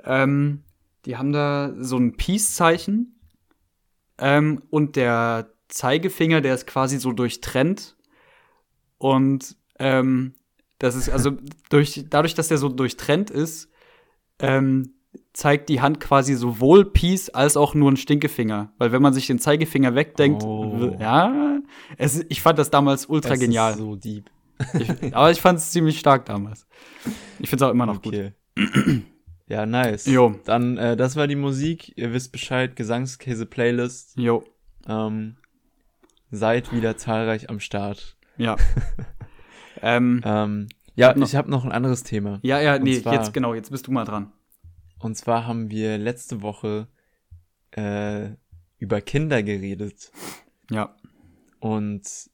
ähm, 0.05 0.65
die 1.05 1.17
haben 1.17 1.33
da 1.33 1.73
so 1.79 1.97
ein 1.97 2.17
Peace-Zeichen 2.17 3.21
ähm, 4.19 4.63
und 4.71 4.97
der 4.97 5.53
Zeigefinger, 5.69 6.41
der 6.41 6.55
ist 6.55 6.67
quasi 6.67 6.99
so 6.99 7.13
durchtrennt. 7.13 7.97
Und 8.99 9.57
ähm, 9.79 10.35
das 10.79 10.95
ist 10.97 11.09
also 11.09 11.33
durch, 11.71 12.05
dadurch, 12.11 12.35
dass 12.35 12.49
der 12.49 12.59
so 12.59 12.69
durchtrennt 12.69 13.31
ist, 13.31 13.71
ähm, 14.39 14.95
zeigt 15.33 15.69
die 15.69 15.81
Hand 15.81 15.99
quasi 16.01 16.35
sowohl 16.35 16.85
Peace 16.85 17.29
als 17.31 17.57
auch 17.57 17.75
nur 17.75 17.91
ein 17.91 17.97
Stinkefinger. 17.97 18.73
Weil 18.79 18.93
wenn 18.93 19.01
man 19.03 19.15
sich 19.15 19.27
den 19.27 19.39
Zeigefinger 19.39 19.95
wegdenkt, 19.95 20.43
Oh. 20.45 20.95
ja, 21.01 21.59
es, 21.97 22.25
ich 22.29 22.43
fand 22.43 22.59
das 22.59 22.71
damals 22.71 23.07
ultra 23.07 23.31
Das 23.31 23.41
genial. 23.41 23.75
So 23.77 23.97
deep. 23.97 24.31
Ich, 24.79 25.15
aber 25.15 25.31
ich 25.31 25.41
fand 25.41 25.59
es 25.59 25.71
ziemlich 25.73 25.99
stark 25.99 26.27
damals. 26.27 26.67
Ich 27.39 27.49
finde 27.49 27.65
es 27.65 27.69
auch 27.69 27.73
immer 27.73 27.87
noch 27.87 28.01
gut. 28.03 28.15
Okay. 28.15 28.33
Ja, 29.49 29.67
nice. 29.67 30.07
Jo. 30.07 30.37
Dann, 30.45 30.77
äh, 30.79 30.97
das 30.97 31.17
war 31.17 31.27
die 31.27 31.35
Musik. 31.37 31.93
Ihr 31.97 32.13
wisst 32.13 32.31
Bescheid, 32.33 32.77
Gesangskäse-Playlist. 32.77 34.17
Jo, 34.19 34.45
Ähm, 34.89 35.37
seid 36.31 36.73
wieder 36.73 36.97
zahlreich 36.97 37.51
am 37.51 37.59
Start. 37.61 38.17
ja. 38.37 38.57
ähm, 39.83 40.21
Ähm, 40.25 40.69
ja, 40.95 41.17
ich 41.17 41.35
habe 41.35 41.51
noch 41.51 41.65
ein 41.65 41.73
anderes 41.73 42.03
Thema. 42.03 42.39
ja, 42.43 42.61
ja, 42.61 42.79
nee, 42.79 43.01
zwar- 43.01 43.15
jetzt 43.15 43.33
genau, 43.35 43.55
jetzt 43.55 43.71
bist 43.71 43.87
du 43.87 43.93
mal 43.93 44.05
dran. 44.05 44.31
Und 45.03 45.17
zwar 45.17 45.47
haben 45.47 45.69
wir 45.69 45.99
letzte 45.99 46.43
Woche 46.43 46.87
äh, 47.73 48.31
über 48.79 49.01
Kinder 49.01 49.43
geredet. 49.43 50.13
Ja. 50.71 50.95
Und 51.59 52.31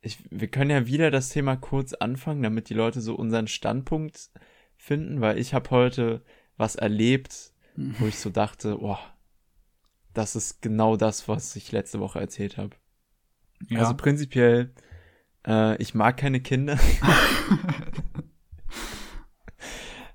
ich, 0.00 0.18
wir 0.30 0.48
können 0.48 0.70
ja 0.70 0.86
wieder 0.86 1.12
das 1.12 1.28
Thema 1.28 1.56
kurz 1.56 1.92
anfangen, 1.92 2.42
damit 2.42 2.68
die 2.68 2.74
Leute 2.74 3.00
so 3.00 3.14
unseren 3.14 3.46
Standpunkt 3.46 4.30
finden, 4.76 5.20
weil 5.20 5.38
ich 5.38 5.54
habe 5.54 5.70
heute 5.70 6.24
was 6.56 6.74
erlebt, 6.74 7.52
wo 7.76 8.06
ich 8.06 8.18
so 8.18 8.30
dachte, 8.30 8.78
boah, 8.78 8.98
das 10.12 10.34
ist 10.34 10.62
genau 10.62 10.96
das, 10.96 11.28
was 11.28 11.54
ich 11.54 11.70
letzte 11.70 12.00
Woche 12.00 12.18
erzählt 12.18 12.56
habe. 12.56 12.74
ja. 13.68 13.78
Also 13.78 13.94
prinzipiell, 13.94 14.74
äh, 15.46 15.80
ich 15.80 15.94
mag 15.94 16.16
keine 16.16 16.40
Kinder. 16.40 16.76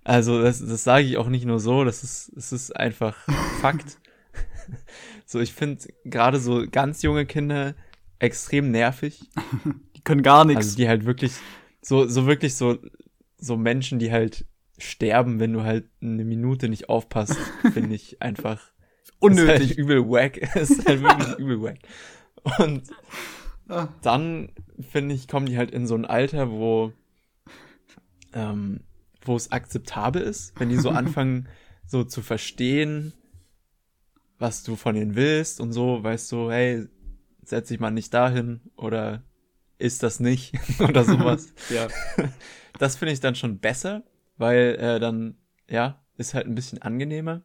also 0.06 0.41
das, 0.41 0.66
das 0.66 0.84
sage 0.86 1.06
ich 1.06 1.18
auch 1.18 1.28
nicht 1.28 1.45
nur 1.45 1.60
so, 1.60 1.84
das 1.84 2.03
ist, 2.03 2.32
es 2.38 2.51
ist 2.53 2.76
einfach 2.76 3.18
Fakt. 3.62 3.97
so, 5.26 5.39
ich 5.39 5.53
finde 5.53 5.86
gerade 6.06 6.39
so 6.39 6.66
ganz 6.72 7.01
junge 7.01 7.26
Kinder 7.26 7.76
extrem 8.20 8.72
nervig. 8.72 9.30
die 9.97 10.01
können 10.01 10.24
gar 10.24 10.45
nichts. 10.45 10.66
Also 10.68 10.78
die 10.78 10.88
halt 10.88 11.06
wirklich, 11.06 11.34
so, 11.82 12.08
so 12.08 12.26
wirklich 12.26 12.56
so, 12.56 12.78
so 13.38 13.58
Menschen, 13.58 13.99
die 13.99 14.12
halt 14.12 14.45
sterben, 14.78 15.39
wenn 15.39 15.53
du 15.53 15.64
halt 15.64 15.89
eine 16.01 16.24
Minute 16.26 16.70
nicht 16.70 16.88
aufpasst, 16.89 17.38
finde 17.74 17.95
ich 17.95 18.22
einfach 18.22 18.72
Ist 19.03 19.14
Unnötig. 19.20 19.70
halt 19.70 19.78
übel 19.78 20.10
wack. 20.10 20.38
ist 20.56 20.86
halt 20.88 21.01
wirklich 21.01 21.38
übel 21.39 21.62
wack. 21.62 21.78
Und 22.60 22.84
Ah. 23.68 23.88
dann, 24.03 24.51
finde 24.91 25.16
ich, 25.16 25.28
kommen 25.28 25.47
die 25.47 25.58
halt 25.58 25.72
in 25.72 25.88
so 25.88 25.95
ein 25.95 26.06
Alter, 26.06 26.51
wo, 26.51 26.93
ähm, 28.34 28.82
wo 29.28 29.36
es 29.36 29.51
akzeptabel 29.51 30.21
ist, 30.21 30.53
wenn 30.59 30.69
die 30.69 30.78
so 30.78 30.89
anfangen, 30.91 31.47
so 31.86 32.03
zu 32.03 32.21
verstehen, 32.21 33.13
was 34.39 34.63
du 34.63 34.76
von 34.76 34.95
ihnen 34.95 35.15
willst 35.15 35.59
und 35.59 35.71
so, 35.71 36.03
weißt 36.03 36.32
du, 36.32 36.51
hey, 36.51 36.88
setz 37.43 37.69
dich 37.69 37.80
mal 37.80 37.91
nicht 37.91 38.13
dahin 38.13 38.61
oder 38.76 39.23
ist 39.78 40.03
das 40.03 40.19
nicht 40.19 40.53
oder 40.80 41.03
sowas. 41.03 41.53
ja. 41.69 41.88
Das 42.80 42.95
finde 42.97 43.13
ich 43.13 43.19
dann 43.19 43.36
schon 43.36 43.59
besser, 43.59 44.03
weil 44.38 44.78
äh, 44.80 44.99
dann, 44.99 45.38
ja, 45.69 46.01
ist 46.17 46.34
halt 46.34 46.47
ein 46.47 46.55
bisschen 46.55 46.82
angenehmer. 46.82 47.41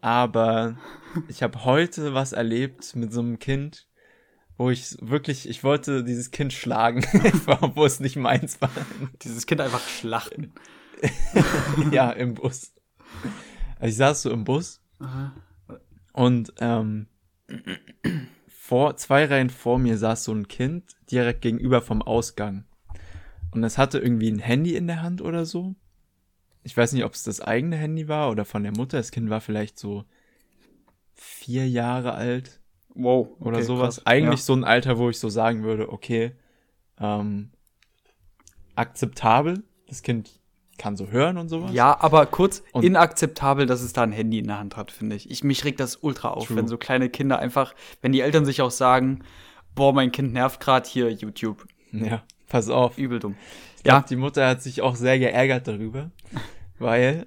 Aber 0.00 0.78
ich 1.28 1.42
habe 1.42 1.64
heute 1.64 2.14
was 2.14 2.32
erlebt 2.32 2.96
mit 2.96 3.12
so 3.12 3.20
einem 3.20 3.38
Kind, 3.38 3.86
wo 4.56 4.70
ich 4.70 4.96
wirklich, 5.00 5.48
ich 5.48 5.62
wollte 5.62 6.04
dieses 6.04 6.30
Kind 6.30 6.52
schlagen, 6.52 7.04
obwohl 7.46 7.86
es 7.86 8.00
nicht 8.00 8.16
meins 8.16 8.60
war. 8.60 8.70
Dieses 9.22 9.46
Kind 9.46 9.60
einfach 9.60 9.86
schlachten. 9.86 10.52
ja, 11.92 12.10
im 12.10 12.34
Bus. 12.34 12.72
Also 13.78 13.88
ich 13.90 13.96
saß 13.96 14.22
so 14.22 14.30
im 14.30 14.44
Bus 14.44 14.82
und 16.12 16.52
ähm, 16.58 17.06
vor 18.48 18.96
zwei 18.96 19.24
Reihen 19.24 19.50
vor 19.50 19.78
mir 19.78 19.96
saß 19.98 20.24
so 20.24 20.32
ein 20.32 20.48
Kind 20.48 20.96
direkt 21.10 21.40
gegenüber 21.42 21.80
vom 21.82 22.02
Ausgang. 22.02 22.64
Und 23.52 23.64
es 23.64 23.78
hatte 23.78 23.98
irgendwie 23.98 24.30
ein 24.30 24.38
Handy 24.38 24.76
in 24.76 24.86
der 24.86 25.02
Hand 25.02 25.22
oder 25.22 25.44
so. 25.44 25.74
Ich 26.62 26.76
weiß 26.76 26.92
nicht, 26.92 27.04
ob 27.04 27.14
es 27.14 27.22
das 27.24 27.40
eigene 27.40 27.76
Handy 27.76 28.06
war 28.06 28.30
oder 28.30 28.44
von 28.44 28.62
der 28.62 28.72
Mutter. 28.72 28.98
Das 28.98 29.10
Kind 29.10 29.30
war 29.30 29.40
vielleicht 29.40 29.78
so 29.78 30.04
vier 31.14 31.68
Jahre 31.68 32.14
alt 32.14 32.60
Wow. 32.94 33.28
oder 33.40 33.58
okay, 33.58 33.66
sowas. 33.66 33.96
krass. 33.96 34.06
Eigentlich 34.06 34.40
Ja. 34.40 34.44
so 34.46 34.52
ein 34.54 34.64
Alter, 34.64 34.98
wo 34.98 35.08
ich 35.10 35.18
so 35.18 35.28
sagen 35.30 35.62
würde, 35.62 35.90
okay, 35.92 36.32
ähm, 36.98 37.50
akzeptabel. 38.74 39.62
Das 39.88 40.02
Kind 40.02 40.39
kann 40.80 40.96
so 40.96 41.08
hören 41.08 41.36
und 41.36 41.48
sowas. 41.48 41.72
Ja, 41.72 42.00
aber 42.00 42.26
kurz 42.26 42.62
Und- 42.72 42.84
inakzeptabel, 42.84 43.66
dass 43.66 43.82
es 43.82 43.92
da 43.92 44.02
ein 44.02 44.12
Handy 44.12 44.38
in 44.38 44.46
der 44.48 44.58
Hand 44.58 44.76
hat, 44.76 44.90
finde 44.90 45.14
ich. 45.14 45.30
ich. 45.30 45.44
Mich 45.44 45.64
regt 45.64 45.78
das 45.78 45.96
ultra 45.96 46.30
auf, 46.30 46.46
True. 46.48 46.56
wenn 46.56 46.66
so 46.68 46.78
kleine 46.78 47.10
Kinder 47.10 47.38
einfach, 47.38 47.74
wenn 48.00 48.12
die 48.12 48.20
Eltern 48.22 48.44
sich 48.44 48.62
auch 48.62 48.70
sagen, 48.70 49.22
boah, 49.74 49.92
mein 49.92 50.10
Kind 50.10 50.32
nervt 50.32 50.58
gerade 50.60 50.88
hier 50.88 51.10
YouTube. 51.10 51.66
Ja, 51.92 52.22
pass 52.48 52.68
auf. 52.70 52.98
Übel 52.98 53.18
dumm. 53.20 53.36
Ich 53.76 53.84
glaub, 53.84 54.02
Ja. 54.02 54.06
die 54.08 54.16
Mutter 54.16 54.46
hat 54.48 54.62
sich 54.62 54.80
auch 54.82 54.96
sehr 54.96 55.18
geärgert 55.18 55.68
darüber, 55.68 56.10
weil 56.78 57.26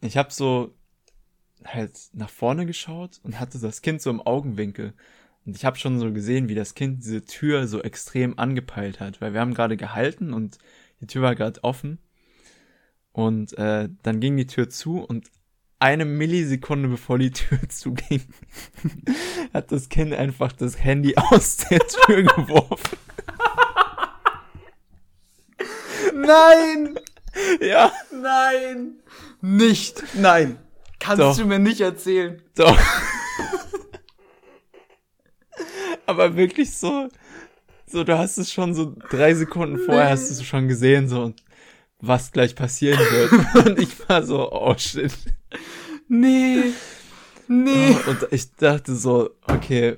ich 0.00 0.16
habe 0.16 0.32
so 0.32 0.74
halt 1.64 1.92
nach 2.12 2.30
vorne 2.30 2.64
geschaut 2.66 3.20
und 3.22 3.38
hatte 3.40 3.58
das 3.58 3.82
Kind 3.82 4.00
so 4.02 4.10
im 4.10 4.20
Augenwinkel. 4.20 4.94
Und 5.46 5.56
ich 5.56 5.64
habe 5.64 5.76
schon 5.78 5.98
so 5.98 6.12
gesehen, 6.12 6.48
wie 6.48 6.54
das 6.54 6.74
Kind 6.74 7.02
diese 7.02 7.24
Tür 7.24 7.66
so 7.66 7.82
extrem 7.82 8.38
angepeilt 8.38 9.00
hat, 9.00 9.20
weil 9.20 9.32
wir 9.32 9.40
haben 9.40 9.54
gerade 9.54 9.76
gehalten 9.76 10.32
und 10.32 10.58
die 11.00 11.06
Tür 11.06 11.22
war 11.22 11.34
gerade 11.34 11.62
offen. 11.64 11.98
Und 13.12 13.56
äh, 13.58 13.88
dann 14.02 14.20
ging 14.20 14.36
die 14.36 14.46
Tür 14.46 14.68
zu 14.68 14.98
und 14.98 15.30
eine 15.80 16.04
Millisekunde 16.04 16.88
bevor 16.88 17.18
die 17.18 17.30
Tür 17.30 17.58
zuging, 17.68 18.22
hat 19.54 19.72
das 19.72 19.88
Kind 19.88 20.12
einfach 20.12 20.52
das 20.52 20.82
Handy 20.82 21.16
aus 21.16 21.56
der 21.56 21.80
Tür 21.80 22.22
geworfen. 22.22 22.98
Nein! 26.14 26.98
Ja, 27.60 27.92
Nein! 28.12 29.00
Nicht! 29.40 30.02
Nein! 30.14 30.58
Kannst 30.98 31.20
Doch. 31.20 31.36
du 31.36 31.46
mir 31.46 31.58
nicht 31.58 31.80
erzählen? 31.80 32.42
Doch. 32.54 32.78
Aber 36.04 36.36
wirklich 36.36 36.76
so, 36.76 37.08
so, 37.86 38.04
du 38.04 38.18
hast 38.18 38.36
es 38.36 38.52
schon 38.52 38.74
so 38.74 38.94
drei 39.10 39.32
Sekunden 39.34 39.78
vorher 39.78 40.10
hast 40.10 40.28
du 40.28 40.34
es 40.34 40.44
schon 40.44 40.68
gesehen, 40.68 41.08
so, 41.08 41.22
und 41.22 41.42
was 42.00 42.32
gleich 42.32 42.54
passieren 42.54 42.98
wird. 42.98 43.66
Und 43.66 43.78
ich 43.78 44.08
war 44.08 44.22
so, 44.24 44.50
oh 44.52 44.74
shit. 44.76 45.12
Nee! 46.08 46.72
Nee! 47.48 47.96
Und 48.06 48.28
ich 48.30 48.52
dachte 48.54 48.94
so, 48.94 49.30
okay, 49.46 49.96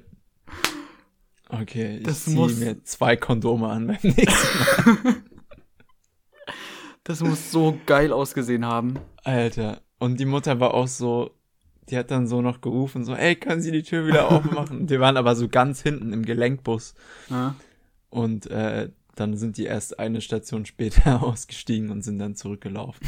okay, 1.49 1.99
ich 1.99 2.03
Das 2.05 2.25
ziehe 2.25 2.37
muss- 2.37 2.57
mir 2.57 2.83
zwei 2.85 3.17
Kondome 3.17 3.69
an 3.69 3.87
beim 3.87 3.99
nächsten 4.03 4.59
Mal. 5.05 5.15
Das 7.05 7.21
muss 7.21 7.51
so 7.51 7.79
geil 7.87 8.13
ausgesehen 8.13 8.65
haben. 8.65 8.95
Alter. 9.25 9.81
Und 9.99 10.21
die 10.21 10.25
Mutter 10.25 10.61
war 10.61 10.75
auch 10.75 10.87
so, 10.89 11.33
die 11.89 11.97
hat 11.99 12.11
dann 12.11 12.27
so 12.29 12.43
noch 12.43 12.61
gerufen, 12.61 13.05
so, 13.05 13.15
ey, 13.15 13.35
können 13.37 13.61
Sie 13.61 13.73
die 13.73 13.83
Tür 13.83 14.07
wieder 14.07 14.29
aufmachen? 14.31 14.89
Wir 14.89 15.01
waren 15.01 15.17
aber 15.17 15.35
so 15.35 15.49
ganz 15.49 15.83
hinten 15.83 16.13
im 16.13 16.25
Gelenkbus. 16.25 16.95
Ja. 17.29 17.55
Und 18.09 18.47
äh, 18.51 18.91
dann 19.15 19.37
sind 19.37 19.57
die 19.57 19.65
erst 19.65 19.99
eine 19.99 20.21
Station 20.21 20.67
später 20.67 21.23
ausgestiegen 21.25 21.91
und 21.91 22.03
sind 22.03 22.19
dann 22.19 22.37
zurückgelaufen. 22.37 23.07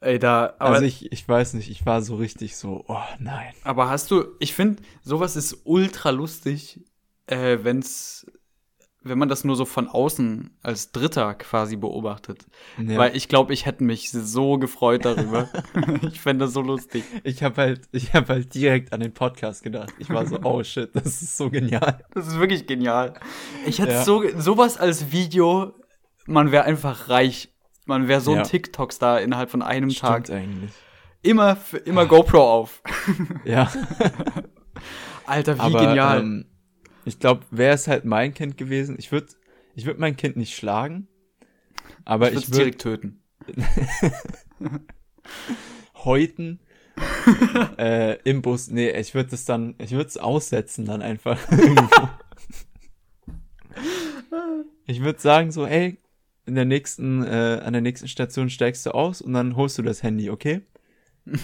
Ey, 0.00 0.18
da, 0.18 0.54
also 0.58 0.84
ich, 0.84 1.10
ich 1.10 1.26
weiß 1.26 1.54
nicht, 1.54 1.70
ich 1.70 1.86
war 1.86 2.02
so 2.02 2.16
richtig 2.16 2.56
so, 2.56 2.84
oh 2.86 3.02
nein. 3.18 3.54
aber 3.64 3.88
hast 3.88 4.10
du, 4.10 4.24
ich 4.40 4.54
finde, 4.54 4.82
sowas 5.02 5.36
ist 5.36 5.62
ultra 5.64 6.10
lustig, 6.10 6.84
äh, 7.26 7.58
wenn's, 7.62 8.26
wenn 9.08 9.18
man 9.18 9.28
das 9.28 9.44
nur 9.44 9.56
so 9.56 9.64
von 9.64 9.88
außen 9.88 10.50
als 10.62 10.92
Dritter 10.92 11.34
quasi 11.34 11.76
beobachtet. 11.76 12.46
Ja. 12.78 12.98
Weil 12.98 13.16
ich 13.16 13.28
glaube, 13.28 13.52
ich 13.52 13.66
hätte 13.66 13.84
mich 13.84 14.10
so 14.10 14.58
gefreut 14.58 15.04
darüber. 15.04 15.48
ich 16.02 16.20
fände 16.20 16.44
das 16.44 16.54
so 16.54 16.60
lustig. 16.60 17.04
Ich 17.24 17.42
habe 17.42 17.60
halt, 17.60 17.82
ich 17.92 18.14
habe 18.14 18.28
halt 18.34 18.54
direkt 18.54 18.92
an 18.92 19.00
den 19.00 19.12
Podcast 19.12 19.62
gedacht. 19.62 19.92
Ich 19.98 20.10
war 20.10 20.26
so, 20.26 20.38
oh 20.44 20.62
shit, 20.62 20.90
das 20.94 21.22
ist 21.22 21.36
so 21.36 21.50
genial. 21.50 22.04
Das 22.14 22.26
ist 22.26 22.38
wirklich 22.38 22.66
genial. 22.66 23.14
Ich 23.66 23.78
hätte 23.78 23.92
Ja. 23.92 24.04
so 24.04 24.22
sowas 24.38 24.76
als 24.78 25.12
Video, 25.12 25.72
man 26.26 26.52
wäre 26.52 26.64
einfach 26.64 27.08
reich. 27.08 27.52
Man 27.84 28.08
wäre 28.08 28.20
so 28.20 28.32
ein 28.32 28.38
Ja. 28.38 28.42
TikTok-Star 28.42 29.20
innerhalb 29.20 29.50
von 29.50 29.62
einem 29.62 29.90
Tag. 29.90 30.26
Stimmt 30.26 30.38
eigentlich. 30.40 30.70
Immer, 31.22 31.56
immer 31.84 32.06
GoPro 32.06 32.40
auf. 32.40 32.82
Ja, 33.44 33.70
Alter, 35.26 35.56
wie 35.56 35.60
aber 35.60 35.86
genial. 35.86 36.20
Ähm, 36.20 36.46
ich 37.06 37.18
glaube, 37.18 37.44
wäre 37.50 37.74
es 37.74 37.88
halt 37.88 38.04
mein 38.04 38.34
Kind 38.34 38.58
gewesen, 38.58 38.96
ich 38.98 39.10
würde, 39.12 39.28
ich 39.74 39.86
würde 39.86 40.00
mein 40.00 40.16
Kind 40.16 40.36
nicht 40.36 40.54
schlagen, 40.54 41.08
aber 42.04 42.28
ich 42.28 42.34
würde 42.34 42.46
würde 42.48 42.58
direkt 42.58 42.80
töten. 42.82 43.22
häuten 46.04 46.60
äh, 47.78 48.16
im 48.22 48.42
Bus. 48.42 48.70
Nee, 48.70 48.90
ich 48.98 49.14
würde 49.14 49.34
es 49.34 49.44
dann, 49.44 49.74
ich 49.78 49.90
würde 49.92 50.08
es 50.08 50.16
aussetzen 50.16 50.86
dann 50.86 51.02
einfach. 51.02 51.38
ich 54.86 55.02
würde 55.02 55.20
sagen 55.20 55.52
so, 55.52 55.66
ey, 55.66 55.98
in 56.46 56.54
der 56.54 56.64
nächsten, 56.64 57.22
äh, 57.22 57.60
an 57.62 57.74
der 57.74 57.82
nächsten 57.82 58.08
Station 58.08 58.48
steigst 58.48 58.86
du 58.86 58.92
aus 58.92 59.20
und 59.20 59.34
dann 59.34 59.56
holst 59.56 59.76
du 59.78 59.82
das 59.82 60.02
Handy, 60.02 60.30
okay? 60.30 60.62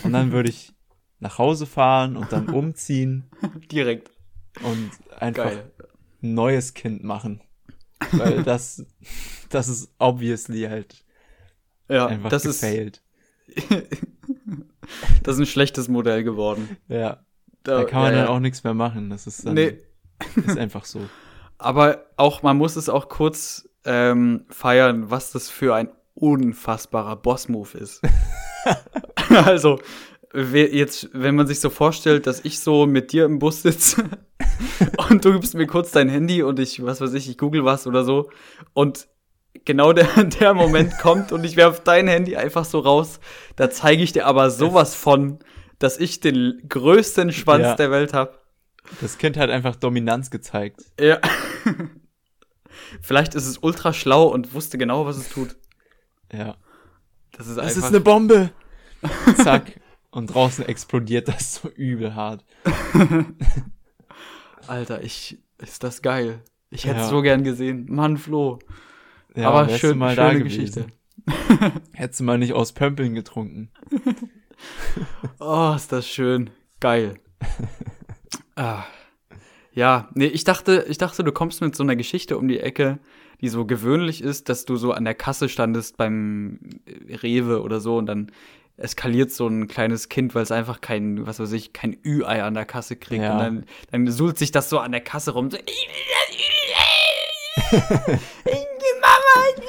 Und 0.04 0.12
dann 0.12 0.32
würde 0.32 0.48
ich 0.48 0.72
nach 1.18 1.38
Hause 1.38 1.66
fahren 1.66 2.16
und 2.16 2.32
dann 2.32 2.48
umziehen 2.48 3.24
Direkt. 3.70 4.10
Und 4.62 4.90
einfach 5.18 5.44
Geil. 5.44 5.70
ein 6.22 6.34
neues 6.34 6.74
Kind 6.74 7.02
machen. 7.04 7.40
Weil 8.12 8.42
das, 8.44 8.84
das 9.48 9.68
ist 9.68 9.92
obviously 9.98 10.62
halt 10.62 11.04
Ja, 11.88 12.06
einfach 12.06 12.30
das 12.30 12.44
ist, 12.44 12.60
gefailt. 12.60 13.02
das 15.22 15.36
ist 15.36 15.40
ein 15.40 15.46
schlechtes 15.46 15.88
Modell 15.88 16.24
geworden. 16.24 16.76
Ja, 16.88 17.24
da 17.62 17.84
kann 17.84 18.02
man 18.02 18.14
dann 18.14 18.26
auch 18.26 18.40
nichts 18.40 18.64
mehr 18.64 18.74
machen. 18.74 19.10
Das 19.10 19.26
ist 19.26 19.46
dann, 19.46 19.54
Nee, 19.54 19.78
ist 20.36 20.58
einfach 20.58 20.84
so. 20.84 21.00
aber 21.58 22.06
auch, 22.16 22.42
man 22.42 22.56
muss 22.56 22.76
es 22.76 22.88
auch 22.88 23.08
kurz 23.08 23.68
ähm, 23.84 24.46
feiern, 24.48 25.10
was 25.10 25.32
das 25.32 25.48
für 25.48 25.74
ein 25.74 25.88
unfassbarer 26.14 27.16
Boss-Move 27.16 27.78
ist. 27.78 28.02
also, 29.28 29.80
jetzt, 30.34 31.10
wenn 31.12 31.34
man 31.34 31.46
sich 31.46 31.60
so 31.60 31.68
vorstellt, 31.70 32.26
dass 32.26 32.44
ich 32.44 32.60
so 32.60 32.86
mit 32.86 33.12
dir 33.12 33.24
im 33.26 33.38
Bus 33.38 33.62
sitze 33.62 34.04
und 35.10 35.24
du 35.24 35.32
gibst 35.32 35.54
mir 35.54 35.66
kurz 35.66 35.90
dein 35.90 36.08
Handy 36.08 36.42
und 36.42 36.58
ich, 36.58 36.82
was 36.84 37.00
weiß 37.00 37.12
ich, 37.14 37.28
ich 37.28 37.36
google 37.38 37.64
was 37.64 37.86
oder 37.86 38.04
so 38.04 38.30
und 38.72 39.08
genau 39.64 39.92
der, 39.92 40.06
der 40.40 40.54
Moment 40.54 40.98
kommt 40.98 41.32
und 41.32 41.44
ich 41.44 41.56
werf 41.56 41.80
dein 41.80 42.08
Handy 42.08 42.36
einfach 42.36 42.64
so 42.64 42.78
raus, 42.78 43.20
da 43.56 43.70
zeige 43.70 44.02
ich 44.02 44.12
dir 44.12 44.26
aber 44.26 44.50
sowas 44.50 44.94
von, 44.94 45.38
dass 45.78 45.98
ich 45.98 46.20
den 46.20 46.62
größten 46.68 47.32
Schwanz 47.32 47.62
Ja. 47.64 47.74
der 47.76 47.90
Welt 47.90 48.14
habe. 48.14 48.38
Das 49.00 49.18
Kind 49.18 49.36
hat 49.36 49.50
einfach 49.50 49.76
Dominanz 49.76 50.30
gezeigt. 50.30 50.80
Ja. 50.98 51.18
Vielleicht 53.00 53.34
ist 53.34 53.46
es 53.46 53.58
ultra 53.58 53.92
schlau 53.92 54.26
und 54.28 54.54
wusste 54.54 54.78
genau, 54.78 55.06
was 55.06 55.16
es 55.16 55.28
tut. 55.28 55.56
Ja. 56.32 56.56
Das 57.36 57.46
ist 57.46 57.56
Das 57.58 57.66
einfach. 57.66 57.76
ist 57.78 57.84
eine 57.88 58.00
Bombe! 58.00 58.50
Zack. 59.42 59.80
Und 60.12 60.26
draußen 60.32 60.64
explodiert 60.66 61.26
das 61.26 61.54
so 61.56 61.68
übel 61.70 62.14
hart. 62.14 62.44
Alter, 64.68 65.02
ich. 65.02 65.38
Ist 65.58 65.82
das 65.84 66.02
geil. 66.02 66.40
Ich 66.70 66.86
hätte 66.86 67.00
Ja. 67.00 67.08
so 67.08 67.22
gern 67.22 67.44
gesehen. 67.44 67.86
Mann, 67.88 68.16
Flo. 68.16 68.58
Ja, 69.34 69.50
Aber 69.50 69.68
schön, 69.70 69.96
mal 69.98 70.14
schöne 70.14 70.38
da 70.38 70.42
Geschichte. 70.44 70.86
Hättest 71.92 72.20
du 72.20 72.24
mal 72.24 72.38
nicht 72.38 72.52
aus 72.52 72.72
Pömpeln 72.72 73.14
getrunken. 73.14 73.70
Oh, 75.40 75.72
ist 75.74 75.90
das 75.90 76.06
schön. 76.06 76.50
Geil. 76.78 77.14
ah. 78.54 78.84
Ja, 79.72 80.08
nee, 80.14 80.26
ich 80.26 80.44
dachte, 80.44 80.84
ich 80.88 80.98
dachte, 80.98 81.24
du 81.24 81.32
kommst 81.32 81.60
mit 81.62 81.74
so 81.74 81.82
einer 81.82 81.96
Geschichte 81.96 82.38
um 82.38 82.46
die 82.46 82.60
Ecke, 82.60 83.00
die 83.40 83.48
so 83.48 83.64
gewöhnlich 83.66 84.22
ist, 84.22 84.48
dass 84.48 84.64
du 84.64 84.76
so 84.76 84.92
an 84.92 85.04
der 85.04 85.14
Kasse 85.14 85.48
standest 85.48 85.96
beim 85.96 86.60
Rewe 87.08 87.62
oder 87.62 87.80
so 87.80 87.96
und 87.96 88.06
dann 88.06 88.30
eskaliert 88.76 89.30
so 89.30 89.46
ein 89.46 89.68
kleines 89.68 90.08
Kind, 90.08 90.34
weil 90.34 90.42
es 90.42 90.52
einfach 90.52 90.80
kein, 90.80 91.26
was 91.26 91.38
weiß 91.40 91.52
ich, 91.52 91.72
kein 91.72 91.96
Ü-Ei 92.04 92.42
an 92.42 92.54
der 92.54 92.64
Kasse 92.64 92.96
kriegt. 92.96 93.22
Ja. 93.22 93.32
Und 93.32 93.38
dann, 93.38 93.66
dann 93.90 94.10
suhlt 94.10 94.38
sich 94.38 94.50
das 94.50 94.68
so 94.68 94.78
an 94.78 94.92
der 94.92 95.00
Kasse 95.02 95.32
rum. 95.32 95.50
So, 95.50 95.58
ich 95.58 95.88
will 95.88 96.04
das 96.28 96.36
Ü-Ei! 98.08 98.18
Mama! 99.00 99.66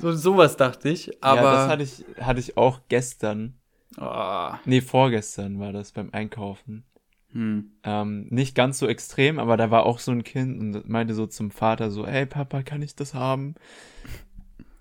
So, 0.00 0.12
sowas 0.12 0.56
dachte 0.56 0.88
ich. 0.88 1.22
Aber. 1.22 1.42
ja, 1.42 1.52
das 1.52 1.68
hatte 1.68 1.82
ich, 1.82 2.04
hatte 2.24 2.40
ich 2.40 2.56
auch 2.56 2.80
gestern. 2.88 3.54
Ah, 3.96 4.58
Nee, 4.64 4.80
vorgestern 4.80 5.58
war 5.58 5.72
das 5.72 5.90
beim 5.92 6.10
Einkaufen. 6.12 6.84
hm. 7.32 7.72
Ähm, 7.82 8.26
nicht 8.30 8.54
ganz 8.54 8.78
so 8.78 8.86
extrem, 8.86 9.38
aber 9.40 9.56
da 9.56 9.70
war 9.72 9.86
auch 9.86 9.98
so 9.98 10.12
ein 10.12 10.22
Kind 10.22 10.60
und 10.60 10.88
meinte 10.88 11.14
so 11.14 11.26
zum 11.26 11.50
Vater 11.50 11.90
so, 11.90 12.06
ey 12.06 12.26
Papa, 12.26 12.62
kann 12.62 12.80
ich 12.80 12.94
das 12.94 13.14
haben? 13.14 13.56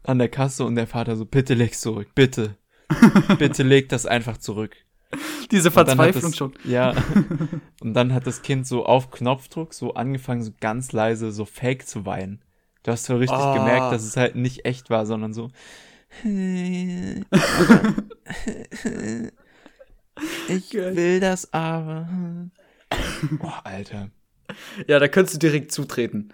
An 0.04 0.20
der 0.20 0.30
Kasse 0.30 0.66
und 0.66 0.76
der 0.76 0.88
Vater 0.88 1.16
so, 1.16 1.26
bitte 1.26 1.56
leg's 1.56 1.82
zurück, 1.82 2.10
bitte. 2.14 2.56
bitte 3.40 3.64
leg 3.64 3.90
das 3.90 4.06
einfach 4.06 4.38
zurück. 4.38 4.76
Diese 5.52 5.70
Und 5.70 5.76
dann 5.78 5.88
hat 5.88 5.96
Verzweiflung 5.98 6.32
das, 6.32 6.38
schon. 6.38 6.54
Ja. 6.66 6.94
Und 7.82 7.94
dann 7.94 8.14
hat 8.14 8.28
das 8.28 8.42
Kind 8.42 8.68
so 8.68 8.86
auf 8.86 9.10
Knopfdruck 9.12 9.74
so 9.74 9.94
angefangen, 9.94 10.44
so 10.44 10.52
ganz 10.60 10.92
leise 10.92 11.32
so 11.32 11.46
fake 11.46 11.88
zu 11.88 12.06
weinen. 12.06 12.42
Du 12.84 12.92
hast 12.92 13.06
so 13.06 13.16
richtig 13.18 13.38
Ah. 13.38 13.56
gemerkt, 13.58 13.92
dass 13.94 14.04
es 14.04 14.18
halt 14.18 14.36
nicht 14.36 14.66
echt 14.66 14.90
war, 14.90 15.06
sondern 15.06 15.34
so. 15.34 15.50
Ich 20.50 20.74
will 20.74 21.20
das 21.20 21.54
aber. 21.54 22.08
Boah, 23.32 23.62
Alter. 23.66 24.10
Ja, 24.88 25.00
da 25.00 25.08
könntest 25.08 25.36
du 25.36 25.40
direkt 25.40 25.72
zutreten. 25.72 26.34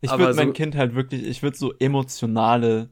Ich 0.00 0.10
würde 0.10 0.34
mein 0.34 0.48
so- 0.48 0.52
Kind 0.52 0.76
halt 0.76 0.94
wirklich, 0.94 1.22
ich 1.24 1.42
würde 1.42 1.56
so 1.56 1.72
emotionale 1.78 2.90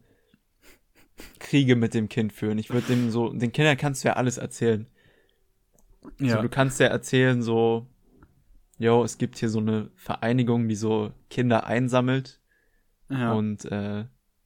Kriege 1.39 1.77
mit 1.77 1.95
dem 1.95 2.09
Kind 2.09 2.33
führen. 2.33 2.59
Ich 2.59 2.71
würde 2.71 2.89
dem 2.89 3.11
so, 3.11 3.33
den 3.33 3.53
Kindern 3.53 3.77
kannst 3.77 4.05
du 4.05 4.09
ja 4.09 4.15
alles 4.15 4.39
erzählen. 4.39 4.87
Ja. 6.19 6.37
So, 6.37 6.43
du 6.43 6.49
kannst 6.49 6.81
ja 6.81 6.87
erzählen, 6.87 7.43
so, 7.43 7.87
yo, 8.79 9.05
es 9.05 9.19
gibt 9.19 9.39
hier 9.39 9.49
so 9.49 9.61
eine 9.61 9.91
Vereinigung, 9.97 10.69
die 10.69 10.75
so 10.75 11.13
Kinder 11.31 11.67
einsammelt. 11.67 12.41
ja. 13.09 13.33
Und, 13.33 13.65
äh, 13.67 14.05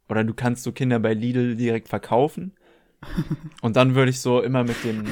oder 0.09 0.23
du 0.23 0.35
kannst 0.35 0.63
so 0.63 0.73
Kinder 0.73 1.01
bei 1.01 1.15
Lidl 1.15 1.57
direkt 1.57 1.89
verkaufen. 1.89 2.53
und 3.63 3.77
dann 3.77 3.95
würde 3.95 4.11
ich 4.11 4.21
so 4.21 4.41
immer 4.41 4.65
mit 4.65 4.85
den, 4.85 5.09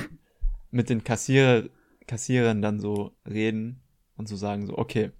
mit 0.70 0.88
den 0.88 1.04
Kassierer, 1.04 1.64
Kassierern 2.06 2.62
dann 2.62 2.80
so 2.80 3.16
reden 3.28 3.80
und 4.16 4.28
so 4.28 4.36
sagen, 4.36 4.66
so, 4.66 4.78
okay, 4.78 5.10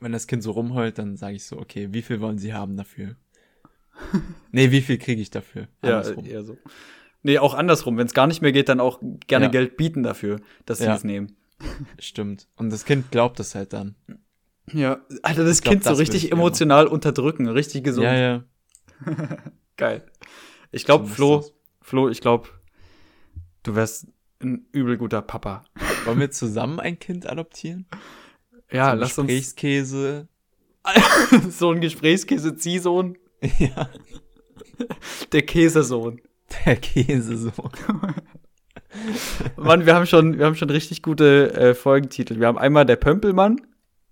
wenn 0.00 0.12
das 0.12 0.26
Kind 0.26 0.42
so 0.42 0.50
rumheult, 0.50 0.98
dann 0.98 1.16
sage 1.16 1.36
ich 1.36 1.46
so, 1.46 1.58
okay, 1.58 1.92
wie 1.92 2.02
viel 2.02 2.20
wollen 2.20 2.38
sie 2.38 2.54
haben 2.54 2.76
dafür? 2.76 3.16
nee, 4.52 4.70
wie 4.70 4.80
viel 4.82 4.98
kriege 4.98 5.20
ich 5.22 5.30
dafür? 5.30 5.68
ja, 5.82 5.98
Andersrum. 6.00 6.24
eher 6.26 6.44
so. 6.44 6.56
Nee, 7.22 7.38
auch 7.38 7.54
andersrum. 7.54 7.96
Wenn 7.98 8.06
es 8.06 8.14
gar 8.14 8.26
nicht 8.26 8.42
mehr 8.42 8.52
geht, 8.52 8.68
dann 8.68 8.80
auch 8.80 9.00
gerne 9.26 9.46
Ja. 9.46 9.50
Geld 9.50 9.76
bieten 9.76 10.02
dafür, 10.02 10.40
dass 10.66 10.78
sie 10.78 10.84
Ja. 10.86 10.94
es 10.96 11.04
nehmen. 11.04 11.36
Stimmt. 11.98 12.48
Und 12.56 12.70
das 12.70 12.84
Kind 12.84 13.10
glaubt 13.12 13.38
das 13.38 13.54
halt 13.54 13.72
dann. 13.72 13.94
Ja, 14.72 15.00
Alter, 15.22 15.44
das 15.44 15.60
glaub, 15.62 15.72
Kind 15.72 15.84
so 15.84 15.90
das 15.90 15.98
würd 15.98 16.08
richtig 16.12 16.32
emotional 16.32 16.86
unterdrücken, 16.88 17.46
richtig 17.48 17.84
gesund. 17.84 18.04
Ja, 18.06 18.14
ja. 18.14 18.44
Geil. 19.76 20.04
Ich 20.72 20.84
glaube, 20.84 21.06
So 21.08 21.14
Flo, 21.14 21.36
das. 21.38 21.52
Flo, 21.80 22.08
ich 22.08 22.20
glaube, 22.20 22.48
du 23.62 23.74
wärst 23.76 24.06
ein 24.42 24.66
übel 24.72 24.96
guter 24.96 25.22
Papa. 25.22 25.64
Wollen 26.04 26.18
wir 26.20 26.30
zusammen 26.32 26.80
ein 26.80 26.98
Kind 26.98 27.28
adoptieren? 27.28 27.86
Ja, 28.70 28.92
so 28.92 28.96
lass 29.00 29.18
uns 29.18 29.28
Gesprächskäse. 29.28 30.28
so 31.50 31.70
ein 31.70 31.80
Gesprächskäse-Ziehsohn, 31.80 33.16
ja. 33.58 33.88
der 35.32 35.42
Käsesohn. 35.42 36.20
Der 36.66 36.76
Käse 36.76 37.36
so. 37.36 37.50
Mann, 39.56 39.86
wir 39.86 39.94
haben 39.94 40.06
schon, 40.06 40.38
wir 40.38 40.46
haben 40.46 40.54
schon 40.54 40.70
richtig 40.70 41.02
gute 41.02 41.52
äh, 41.54 41.74
Folgentitel. 41.74 42.38
Wir 42.40 42.46
haben 42.46 42.58
einmal 42.58 42.84
der 42.84 42.96
Pömpelmann 42.96 43.60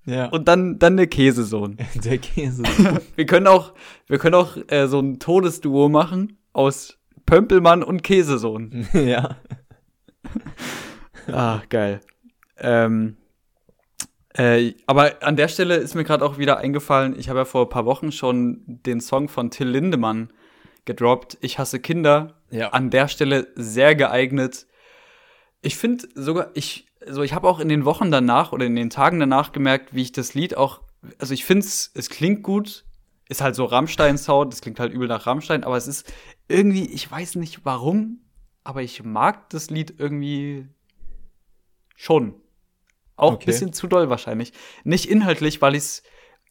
Ja. 0.06 0.26
und 0.30 0.48
dann, 0.48 0.78
dann 0.78 0.96
der 0.96 1.06
Käsesohn. 1.06 1.76
der 2.04 2.18
Käse 2.18 2.62
so. 2.76 2.98
Wir 3.14 3.26
können 3.26 3.46
auch, 3.46 3.74
wir 4.06 4.18
können 4.18 4.34
auch 4.34 4.56
äh, 4.68 4.86
so 4.86 5.00
ein 5.00 5.18
Todesduo 5.18 5.88
machen 5.88 6.38
aus 6.52 6.98
Pömpelmann 7.26 7.82
und 7.82 8.02
Käsesohn. 8.02 8.88
ja. 8.92 9.36
Ah, 11.30 11.60
geil. 11.68 12.00
Ähm, 12.58 13.16
äh, 14.34 14.74
aber 14.86 15.22
an 15.22 15.36
der 15.36 15.48
Stelle 15.48 15.76
ist 15.76 15.94
mir 15.94 16.04
gerade 16.04 16.24
auch 16.24 16.38
wieder 16.38 16.58
eingefallen, 16.58 17.18
ich 17.18 17.28
habe 17.28 17.40
ja 17.40 17.44
vor 17.44 17.66
ein 17.66 17.68
paar 17.70 17.86
Wochen 17.86 18.12
schon 18.12 18.62
den 18.66 19.00
Song 19.00 19.28
von 19.28 19.50
Till 19.50 19.68
Lindemann 19.68 20.32
gedroppt, 20.84 21.38
Ich 21.40 21.58
hasse 21.58 21.78
Kinder. 21.78 22.40
Ja. 22.50 22.70
An 22.70 22.90
der 22.90 23.08
Stelle 23.08 23.48
sehr 23.54 23.94
geeignet. 23.94 24.66
Ich 25.62 25.76
finde 25.76 26.08
sogar, 26.14 26.50
ich, 26.54 26.86
so 27.06 27.22
ich 27.22 27.34
habe 27.34 27.48
auch 27.48 27.60
in 27.60 27.68
den 27.68 27.84
Wochen 27.84 28.10
danach 28.10 28.52
oder 28.52 28.66
in 28.66 28.74
den 28.74 28.90
Tagen 28.90 29.20
danach 29.20 29.52
gemerkt, 29.52 29.94
wie 29.94 30.02
ich 30.02 30.12
das 30.12 30.34
Lied 30.34 30.56
auch 30.56 30.80
also 31.18 31.34
ich 31.34 31.44
finde 31.44 31.66
es, 31.66 31.90
es 31.94 32.10
klingt 32.10 32.42
gut, 32.42 32.84
ist 33.28 33.40
halt 33.40 33.54
so 33.54 33.64
Rammstein-Sound, 33.64 34.52
das 34.52 34.60
klingt 34.60 34.80
halt 34.80 34.92
übel 34.92 35.08
nach 35.08 35.26
Rammstein, 35.26 35.64
aber 35.64 35.76
es 35.76 35.86
ist 35.86 36.12
irgendwie, 36.48 36.86
ich 36.86 37.10
weiß 37.10 37.36
nicht 37.36 37.64
warum, 37.64 38.20
aber 38.64 38.82
ich 38.82 39.02
mag 39.02 39.48
das 39.50 39.70
Lied 39.70 39.94
irgendwie 39.98 40.68
schon. 41.96 42.34
Auch 43.20 43.34
Okay. 43.34 43.44
ein 43.44 43.46
bisschen 43.46 43.72
zu 43.72 43.86
doll 43.86 44.08
wahrscheinlich. 44.10 44.52
Nicht 44.84 45.06
inhaltlich, 45.10 45.60
weil 45.62 45.74
ich's, 45.74 46.02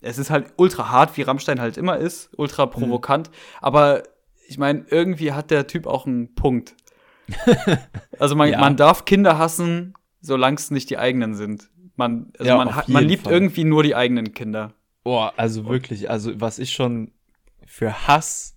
es 0.02 0.18
ist 0.18 0.30
halt 0.30 0.54
ultra 0.58 0.90
hart, 0.90 1.18
wie 1.18 1.24
Rammstein 1.24 1.60
halt 1.60 1.78
immer 1.78 1.98
ist, 1.98 2.30
ultra 2.38 2.66
provokant, 2.66 3.30
aber 3.62 4.04
ich 4.48 4.58
meine, 4.58 4.86
irgendwie 4.90 5.34
hat 5.34 5.52
der 5.52 5.68
Typ 5.68 5.86
auch 5.88 6.06
einen 6.08 6.34
Punkt. 6.36 6.76
also 8.20 8.36
man, 8.36 8.50
Ja. 8.50 8.60
man 8.60 8.76
darf 8.78 9.06
Kinder 9.06 9.38
hassen, 9.38 9.94
solange 10.22 10.56
es 10.58 10.72
nicht 10.72 10.90
die 10.90 10.98
eigenen 10.98 11.36
sind. 11.36 11.70
Man, 11.96 12.32
also 12.38 12.50
Ja, 12.50 12.58
man, 12.58 12.76
hat, 12.76 12.90
man 12.90 13.04
liebt 13.06 13.24
Fall. 13.24 13.34
irgendwie 13.34 13.64
nur 13.64 13.84
die 13.84 13.96
eigenen 13.96 14.34
Kinder. 14.34 14.74
Boah, 15.04 15.34
also 15.38 15.68
wirklich, 15.68 16.10
also 16.10 16.40
was 16.40 16.60
ich 16.60 16.72
schon 16.74 17.12
für 17.66 18.08
Hass 18.08 18.56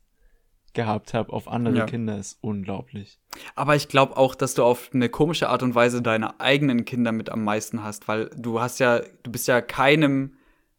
gehabt 0.75 1.13
habe 1.15 1.33
auf 1.33 1.49
andere 1.49 1.77
Ja. 1.79 1.87
Kinder 1.87 2.17
ist 2.19 2.39
unglaublich. 2.41 3.19
Aber 3.55 3.77
ich 3.77 3.89
glaube 3.89 4.17
auch, 4.17 4.35
dass 4.35 4.55
du 4.55 4.65
auf 4.65 4.91
eine 4.95 5.09
komische 5.09 5.49
Art 5.49 5.63
und 5.63 5.75
Weise 5.75 6.03
deine 6.03 6.41
eigenen 6.41 6.85
Kinder 6.85 7.13
mit 7.13 7.31
am 7.31 7.45
meisten 7.45 7.83
hast, 7.83 8.09
weil 8.09 8.31
du 8.37 8.61
hast 8.61 8.79
ja, 8.81 9.01
du 9.23 9.31
bist 9.31 9.49
ja 9.49 9.61
keinem, 9.61 10.35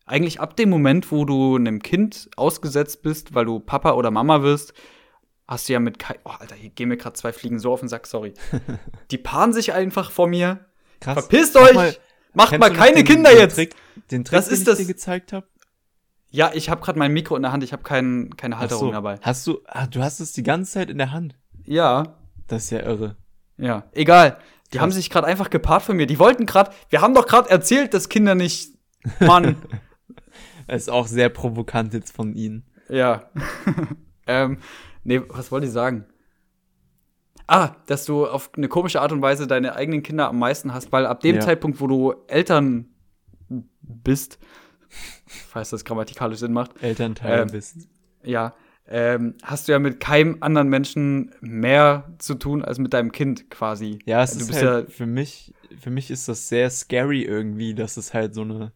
eigentlich 0.06 0.40
ab 0.40 0.56
dem 0.58 0.70
Moment, 0.70 1.12
wo 1.12 1.26
du 1.26 1.56
einem 1.56 1.82
Kind 1.82 2.30
ausgesetzt 2.36 3.02
bist, 3.04 3.34
weil 3.36 3.46
du 3.46 3.60
Papa 3.60 3.92
oder 3.94 4.12
Mama 4.12 4.42
wirst, 4.42 4.74
hast 5.48 5.70
du 5.70 5.74
ja 5.74 5.80
mit 5.80 6.00
kein, 6.00 6.18
oh 6.26 6.32
Alter, 6.40 6.56
hier 6.56 6.70
gehen 6.72 6.90
mir 6.90 6.98
gerade 6.98 7.14
zwei 7.14 7.32
Fliegen 7.34 7.60
so 7.60 7.72
auf 7.74 7.80
den 7.80 7.90
Sack, 7.90 8.08
sorry. 8.08 8.34
Die 9.12 9.18
paaren 9.18 9.54
sich 9.54 9.74
einfach 9.74 10.12
vor 10.12 10.28
mir. 10.28 10.66
Krass. 11.00 11.14
Verpisst 11.20 11.56
euch! 11.58 11.74
mal- 11.74 11.96
Macht 12.36 12.58
mal 12.58 12.74
keine 12.74 12.96
den, 12.96 13.06
Kinder 13.06 13.30
den 13.30 13.40
jetzt! 13.40 13.54
Trick, 13.56 13.76
den 14.10 14.24
Trick, 14.26 14.36
Das 14.36 14.46
den 14.46 14.54
ist 14.56 14.60
ich 14.62 14.66
das- 14.66 14.78
dir 14.80 14.86
gezeigt 14.86 15.34
habe? 15.34 15.46
Ja, 16.36 16.50
ich 16.56 16.68
habe 16.68 16.82
gerade 16.82 16.98
mein 16.98 17.14
Mikro 17.14 17.36
in 17.36 17.44
der 17.44 17.52
Hand, 17.52 17.64
ich 17.64 17.74
habe 17.74 17.84
kein, 17.84 18.36
keine 18.38 18.58
Halterung 18.58 18.92
dabei. 18.92 19.20
Hast 19.22 19.46
du, 19.46 19.60
ah, 19.68 19.86
du 19.86 20.02
hast 20.02 20.20
es 20.20 20.32
die 20.32 20.42
ganze 20.42 20.72
Zeit 20.72 20.90
in 20.90 20.98
der 20.98 21.12
Hand. 21.12 21.36
Ja, 21.64 22.16
Das 22.48 22.64
ist 22.64 22.70
ja 22.72 22.80
irre. 22.80 23.16
Ja, 23.58 23.84
egal. 23.92 24.38
Die 24.72 24.78
Krass. 24.78 24.82
haben 24.82 24.92
sich 24.92 25.12
gerade 25.12 25.28
einfach 25.28 25.52
gepaart 25.52 25.84
von 25.84 25.96
mir. 25.96 26.08
Die 26.08 26.18
wollten 26.18 26.48
gerade, 26.48 26.72
wir 26.90 27.02
haben 27.02 27.14
doch 27.14 27.28
gerade 27.28 27.52
erzählt, 27.52 27.94
dass 27.94 28.10
Kinder 28.10 28.34
nicht. 28.34 28.74
Mann. 29.20 29.58
Ist 30.68 30.90
auch 30.90 31.06
sehr 31.06 31.30
provokant 31.30 31.94
jetzt 31.94 32.16
von 32.16 32.34
ihnen. 32.34 32.66
ja. 32.90 33.30
ähm, 34.28 34.58
nee, 35.04 35.22
was 35.30 35.52
wollte 35.52 35.68
ich 35.68 35.72
sagen? 35.74 36.06
Ah, 37.46 37.76
dass 37.86 38.06
du 38.06 38.26
auf 38.26 38.50
eine 38.58 38.70
komische 38.70 39.02
Art 39.02 39.12
und 39.12 39.22
Weise 39.22 39.46
deine 39.46 39.76
eigenen 39.76 40.02
Kinder 40.02 40.30
am 40.30 40.40
meisten 40.40 40.74
hast, 40.74 40.92
weil 40.92 41.06
ab 41.06 41.20
dem 41.20 41.36
Ja. 41.36 41.42
Zeitpunkt, 41.42 41.80
wo 41.80 41.86
du 41.86 42.16
Eltern 42.28 42.88
bist, 43.82 44.40
falls 45.34 45.70
das 45.72 45.86
grammatikalisch 45.86 46.40
Sinn 46.40 46.54
macht, 46.54 46.82
Elternteil 46.82 47.42
Ähm, 47.44 47.52
bist. 47.52 47.88
ja, 48.24 48.54
ähm, 48.88 49.36
hast 49.44 49.68
du 49.68 49.72
ja 49.72 49.80
mit 49.80 50.00
keinem 50.00 50.38
anderen 50.42 50.68
Menschen 50.70 51.34
mehr 51.42 52.14
zu 52.20 52.36
tun 52.36 52.64
als 52.64 52.80
mit 52.80 52.94
deinem 52.94 53.12
Kind 53.12 53.50
quasi. 53.50 54.00
Ja, 54.06 54.24
es 54.24 54.38
du 54.38 54.46
ist 54.46 54.54
halt, 54.62 54.92
für 54.92 55.06
mich, 55.06 55.54
für 55.80 55.90
mich 55.90 56.12
ist 56.12 56.28
das 56.28 56.50
sehr 56.50 56.70
scary 56.70 57.24
irgendwie, 57.24 57.74
dass 57.76 57.98
es 57.98 58.14
halt 58.14 58.34
so 58.34 58.42
eine, 58.42 58.74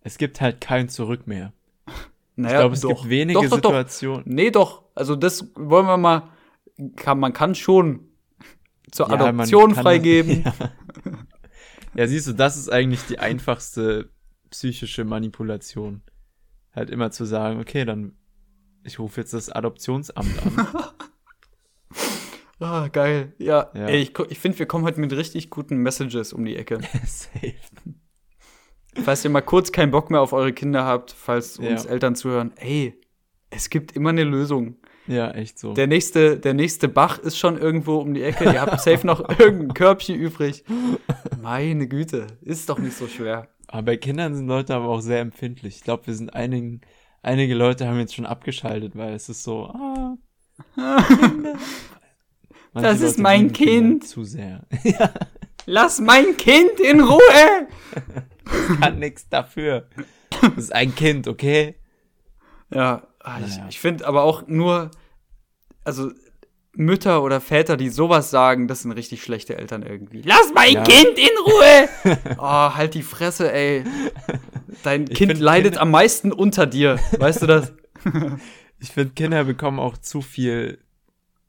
es 0.00 0.18
gibt 0.18 0.40
halt 0.40 0.60
kein 0.60 0.88
Zurück 0.88 1.26
mehr. 1.26 1.52
naja, 2.36 2.54
ich 2.54 2.60
glaube, 2.60 2.74
es 2.74 2.80
doch. 2.80 2.88
gibt 2.88 3.08
wenige 3.10 3.34
doch, 3.40 3.42
doch, 3.50 3.60
doch. 3.60 3.70
Situationen. 3.70 4.24
Nee, 4.26 4.50
doch. 4.50 4.84
Also 4.94 5.16
das 5.16 5.50
wollen 5.56 5.86
wir 5.86 5.96
mal. 5.98 6.30
Kann, 6.96 7.20
man 7.20 7.32
kann 7.32 7.54
schon 7.54 8.08
zur 8.90 9.08
Ja, 9.08 9.14
Adoption 9.14 9.74
freigeben. 9.76 10.42
Das, 10.42 10.58
ja. 10.58 10.70
ja, 11.94 12.06
siehst 12.08 12.26
du, 12.26 12.32
das 12.32 12.56
ist 12.56 12.68
eigentlich 12.70 13.02
die 13.06 13.18
einfachste 13.18 14.10
psychische 14.54 15.04
Manipulation. 15.04 16.02
Halt 16.72 16.88
immer 16.88 17.10
zu 17.10 17.24
sagen, 17.24 17.58
okay, 17.58 17.84
dann 17.84 18.14
ich 18.84 19.00
rufe 19.00 19.20
jetzt 19.20 19.34
das 19.34 19.50
Adoptionsamt 19.50 20.46
an. 20.46 20.68
Ah, 22.60 22.86
geil. 22.88 23.32
Ja, 23.38 23.70
Ja. 23.74 23.88
Ey, 23.88 24.00
ich, 24.00 24.12
ich 24.30 24.38
finde, 24.38 24.58
wir 24.60 24.66
kommen 24.66 24.84
heute 24.84 25.00
mit 25.00 25.12
richtig 25.12 25.50
guten 25.50 25.78
Messages 25.78 26.32
um 26.32 26.44
die 26.44 26.56
Ecke. 26.56 26.78
Safe. 27.04 27.54
Falls 29.02 29.24
ihr 29.24 29.30
mal 29.30 29.42
kurz 29.42 29.72
keinen 29.72 29.90
Bock 29.90 30.08
mehr 30.10 30.20
auf 30.20 30.32
eure 30.32 30.52
Kinder 30.52 30.84
habt, 30.84 31.10
falls 31.10 31.58
Ja. 31.58 31.70
uns 31.70 31.84
Eltern 31.84 32.14
zuhören, 32.14 32.52
ey, 32.56 32.98
es 33.50 33.68
gibt 33.70 33.92
immer 33.92 34.10
eine 34.10 34.22
Lösung. 34.24 34.76
Ja, 35.08 35.32
echt 35.32 35.58
so. 35.58 35.74
Der 35.74 35.88
nächste, 35.88 36.38
der 36.38 36.54
nächste 36.54 36.88
Bach 36.88 37.18
ist 37.18 37.36
schon 37.36 37.58
irgendwo 37.58 37.96
um 37.98 38.14
die 38.14 38.22
Ecke. 38.22 38.44
Ihr 38.44 38.60
habt 38.62 38.80
safe 38.80 39.04
noch 39.06 39.28
irgendein 39.38 39.74
Körbchen 39.74 40.14
übrig. 40.14 40.64
Meine 41.42 41.86
Güte, 41.88 42.28
ist 42.40 42.68
doch 42.70 42.78
nicht 42.78 42.96
so 42.96 43.08
schwer. 43.08 43.48
Aber 43.68 43.82
bei 43.82 43.96
Kindern 43.96 44.34
sind 44.34 44.46
Leute 44.46 44.74
aber 44.74 44.88
auch 44.88 45.00
sehr 45.00 45.20
empfindlich. 45.20 45.76
Ich 45.76 45.82
glaube, 45.84 46.06
wir 46.06 46.14
sind 46.14 46.34
einigen, 46.34 46.80
einige 47.22 47.54
Leute 47.54 47.88
haben 47.88 47.98
jetzt 47.98 48.14
schon 48.14 48.26
abgeschaltet, 48.26 48.96
weil 48.96 49.14
es 49.14 49.28
ist 49.28 49.42
so, 49.42 49.66
ah. 49.66 50.16
Das 52.74 53.00
ist 53.00 53.18
Leute 53.18 53.22
mein 53.22 53.52
Kind. 53.52 54.06
Zu 54.06 54.24
sehr. 54.24 54.66
Lass 55.66 56.00
mein 56.00 56.36
Kind 56.36 56.80
in 56.80 57.00
Ruhe! 57.00 57.68
Kann 58.80 58.98
nix 58.98 59.28
dafür. 59.28 59.88
Das 60.40 60.56
ist 60.56 60.74
ein 60.74 60.94
Kind, 60.94 61.26
okay? 61.28 61.76
Ja, 62.70 63.06
ah, 63.20 63.38
ich, 63.40 63.56
Naja. 63.56 63.66
ich 63.70 63.80
finde 63.80 64.06
aber 64.06 64.24
auch 64.24 64.46
nur, 64.46 64.90
also 65.84 66.10
Mütter 66.76 67.22
oder 67.22 67.40
Väter, 67.40 67.76
die 67.76 67.88
sowas 67.88 68.30
sagen, 68.30 68.66
das 68.68 68.82
sind 68.82 68.92
richtig 68.92 69.22
schlechte 69.22 69.56
Eltern 69.56 69.82
irgendwie. 69.82 70.22
Lass 70.24 70.52
mein 70.54 70.72
Ja. 70.74 70.82
Kind 70.82 71.16
in 71.18 71.28
Ruhe! 71.46 71.88
oh, 72.38 72.42
halt 72.74 72.94
die 72.94 73.02
Fresse, 73.02 73.52
ey. 73.52 73.84
Dein 74.82 75.04
Ich 75.08 75.14
Kind 75.16 75.38
leidet 75.38 75.72
Kinder- 75.74 75.82
am 75.82 75.90
meisten 75.90 76.32
unter 76.32 76.66
dir. 76.66 76.98
Weißt 77.18 77.42
du 77.42 77.46
das? 77.46 77.72
Ich 78.80 78.90
finde, 78.90 79.14
Kinder 79.14 79.44
bekommen 79.44 79.78
auch 79.78 79.96
zu 79.96 80.20
viel, 80.20 80.78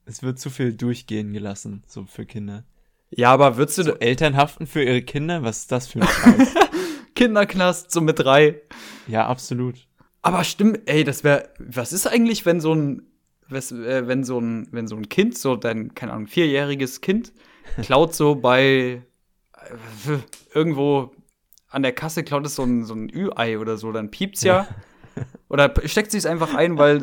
es 0.06 0.22
wird 0.22 0.38
zu 0.38 0.48
viel 0.48 0.72
durchgehen 0.72 1.34
gelassen, 1.34 1.82
so 1.86 2.06
für 2.06 2.24
Kinder. 2.24 2.64
Ja, 3.10 3.30
aber 3.30 3.58
würdest 3.58 3.76
du 3.76 3.82
So 3.82 3.94
Eltern 3.96 4.36
haften 4.38 4.66
für 4.66 4.82
ihre 4.82 5.02
Kinder, 5.02 5.42
was 5.42 5.58
ist 5.58 5.72
das 5.72 5.86
für 5.88 6.00
ein 6.00 6.08
Scheiß? 6.08 6.54
Kinderknast 7.14 7.90
so 7.90 8.00
mit 8.00 8.18
drei? 8.20 8.62
ja, 9.06 9.26
absolut. 9.26 9.74
Aber 10.22 10.44
stimmt, 10.44 10.80
ey, 10.86 11.04
das 11.04 11.24
wäre, 11.24 11.50
was 11.58 11.92
ist 11.92 12.06
eigentlich, 12.06 12.46
wenn 12.46 12.60
so 12.60 12.74
ein, 12.74 13.02
wenn 13.48 14.24
so 14.24 14.38
ein, 14.40 14.68
wenn 14.72 14.86
so 14.88 14.96
ein 14.96 15.08
Kind, 15.08 15.36
so 15.38 15.56
dein, 15.56 15.94
keine 15.94 16.12
Ahnung, 16.12 16.26
vierjähriges 16.26 17.00
Kind, 17.00 17.32
klaut 17.82 18.14
so 18.14 18.34
bei, 18.34 19.02
äh, 19.52 20.18
irgendwo 20.54 21.12
an 21.68 21.82
der 21.82 21.92
Kasse 21.92 22.22
klaut 22.24 22.46
es 22.46 22.54
so 22.54 22.62
ein, 22.64 22.84
so 22.84 22.94
ein 22.94 23.08
Ü-Ei 23.14 23.58
oder 23.58 23.76
so, 23.76 23.92
dann 23.92 24.10
piept's 24.10 24.42
ja. 24.42 24.66
Oder 25.48 25.72
steckt 25.84 26.10
sich's 26.10 26.26
einfach 26.26 26.54
ein, 26.54 26.76
weil 26.78 27.02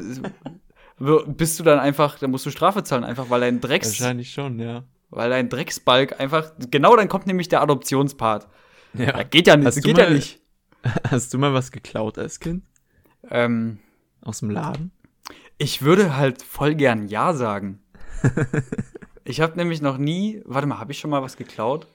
bist 1.28 1.60
du 1.60 1.64
dann 1.64 1.80
einfach, 1.80 2.20
dann 2.20 2.32
musst 2.32 2.46
du 2.46 2.50
Strafe 2.52 2.84
zahlen, 2.84 3.04
einfach 3.04 3.30
weil 3.30 3.42
dein 3.42 3.60
Drecks, 3.62 4.00
Wahrscheinlich 4.00 4.32
schon, 4.32 4.60
ja. 4.60 4.84
weil 5.10 5.30
dein 5.30 5.50
Drecksbalg 5.50 6.20
einfach, 6.20 6.52
genau 6.72 6.96
dann 6.96 7.10
kommt 7.10 7.28
nämlich 7.28 7.50
der 7.50 7.62
Adoptionspart. 7.62 8.48
Ja. 8.94 9.06
Ja, 9.18 9.24
geht 9.24 9.48
ja 9.48 9.58
nicht, 9.58 9.66
Hast 9.68 9.78
du 9.78 9.82
geht 9.82 9.98
ja 9.98 10.04
mal- 10.06 10.14
nicht. 10.14 10.40
Hast 11.10 11.34
du 11.34 11.38
mal 11.38 11.54
was 11.54 11.72
geklaut 11.72 12.18
als 12.20 12.40
Kind? 12.40 12.64
Ähm, 13.30 13.80
Aus 14.22 14.40
dem 14.42 14.50
Laden? 14.52 14.92
Ich 15.58 15.82
würde 15.82 16.16
halt 16.18 16.42
voll 16.42 16.76
gern 16.76 17.08
Ja 17.08 17.34
sagen. 17.34 17.82
ich 19.24 19.42
habe 19.42 19.56
nämlich 19.56 19.82
noch 19.82 19.98
nie. 19.98 20.42
Warte 20.46 20.68
mal, 20.68 20.80
habe 20.80 20.92
ich 20.92 21.00
schon 21.00 21.12
mal 21.12 21.22
was 21.22 21.38
geklaut? 21.38 21.88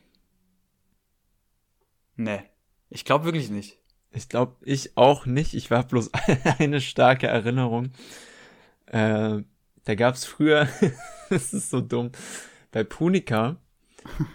Nee. 2.16 2.42
Ich 2.90 3.04
glaube 3.04 3.26
wirklich 3.26 3.50
nicht. 3.50 3.78
Ich 4.10 4.28
glaube, 4.28 4.56
ich 4.64 4.96
auch 4.96 5.26
nicht. 5.26 5.54
Ich 5.54 5.70
war 5.70 5.82
bloß 5.84 6.10
eine 6.58 6.80
starke 6.80 7.26
Erinnerung. 7.26 7.90
Äh, 8.86 9.42
da 9.84 9.94
gab's 9.94 10.24
früher, 10.24 10.68
das 11.30 11.52
ist 11.52 11.70
so 11.70 11.80
dumm, 11.80 12.12
bei 12.72 12.84
Punika, 12.84 13.56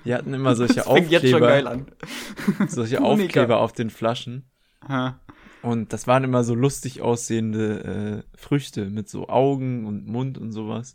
die 0.06 0.14
hatten 0.14 0.34
immer 0.34 0.56
solche 0.56 0.76
Das 0.76 0.88
fängt 0.88 1.12
jetzt 1.12 1.30
schon 1.30 1.42
geil 1.42 1.68
Aufkleber, 1.68 2.60
an. 2.60 2.68
solche 2.70 2.98
Punika. 2.98 3.24
Aufkleber 3.24 3.60
auf 3.60 3.74
den 3.74 3.90
Flaschen. 3.90 4.50
Ha. 4.88 5.20
Und 5.64 5.94
das 5.94 6.08
waren 6.08 6.26
immer 6.26 6.44
so 6.44 6.56
lustig 6.56 7.02
aussehende 7.02 8.24
äh, 8.36 8.38
Früchte 8.38 8.90
mit 8.90 9.08
so 9.08 9.30
Augen 9.30 9.86
und 9.86 10.06
Mund 10.08 10.38
und 10.38 10.52
sowas. 10.52 10.94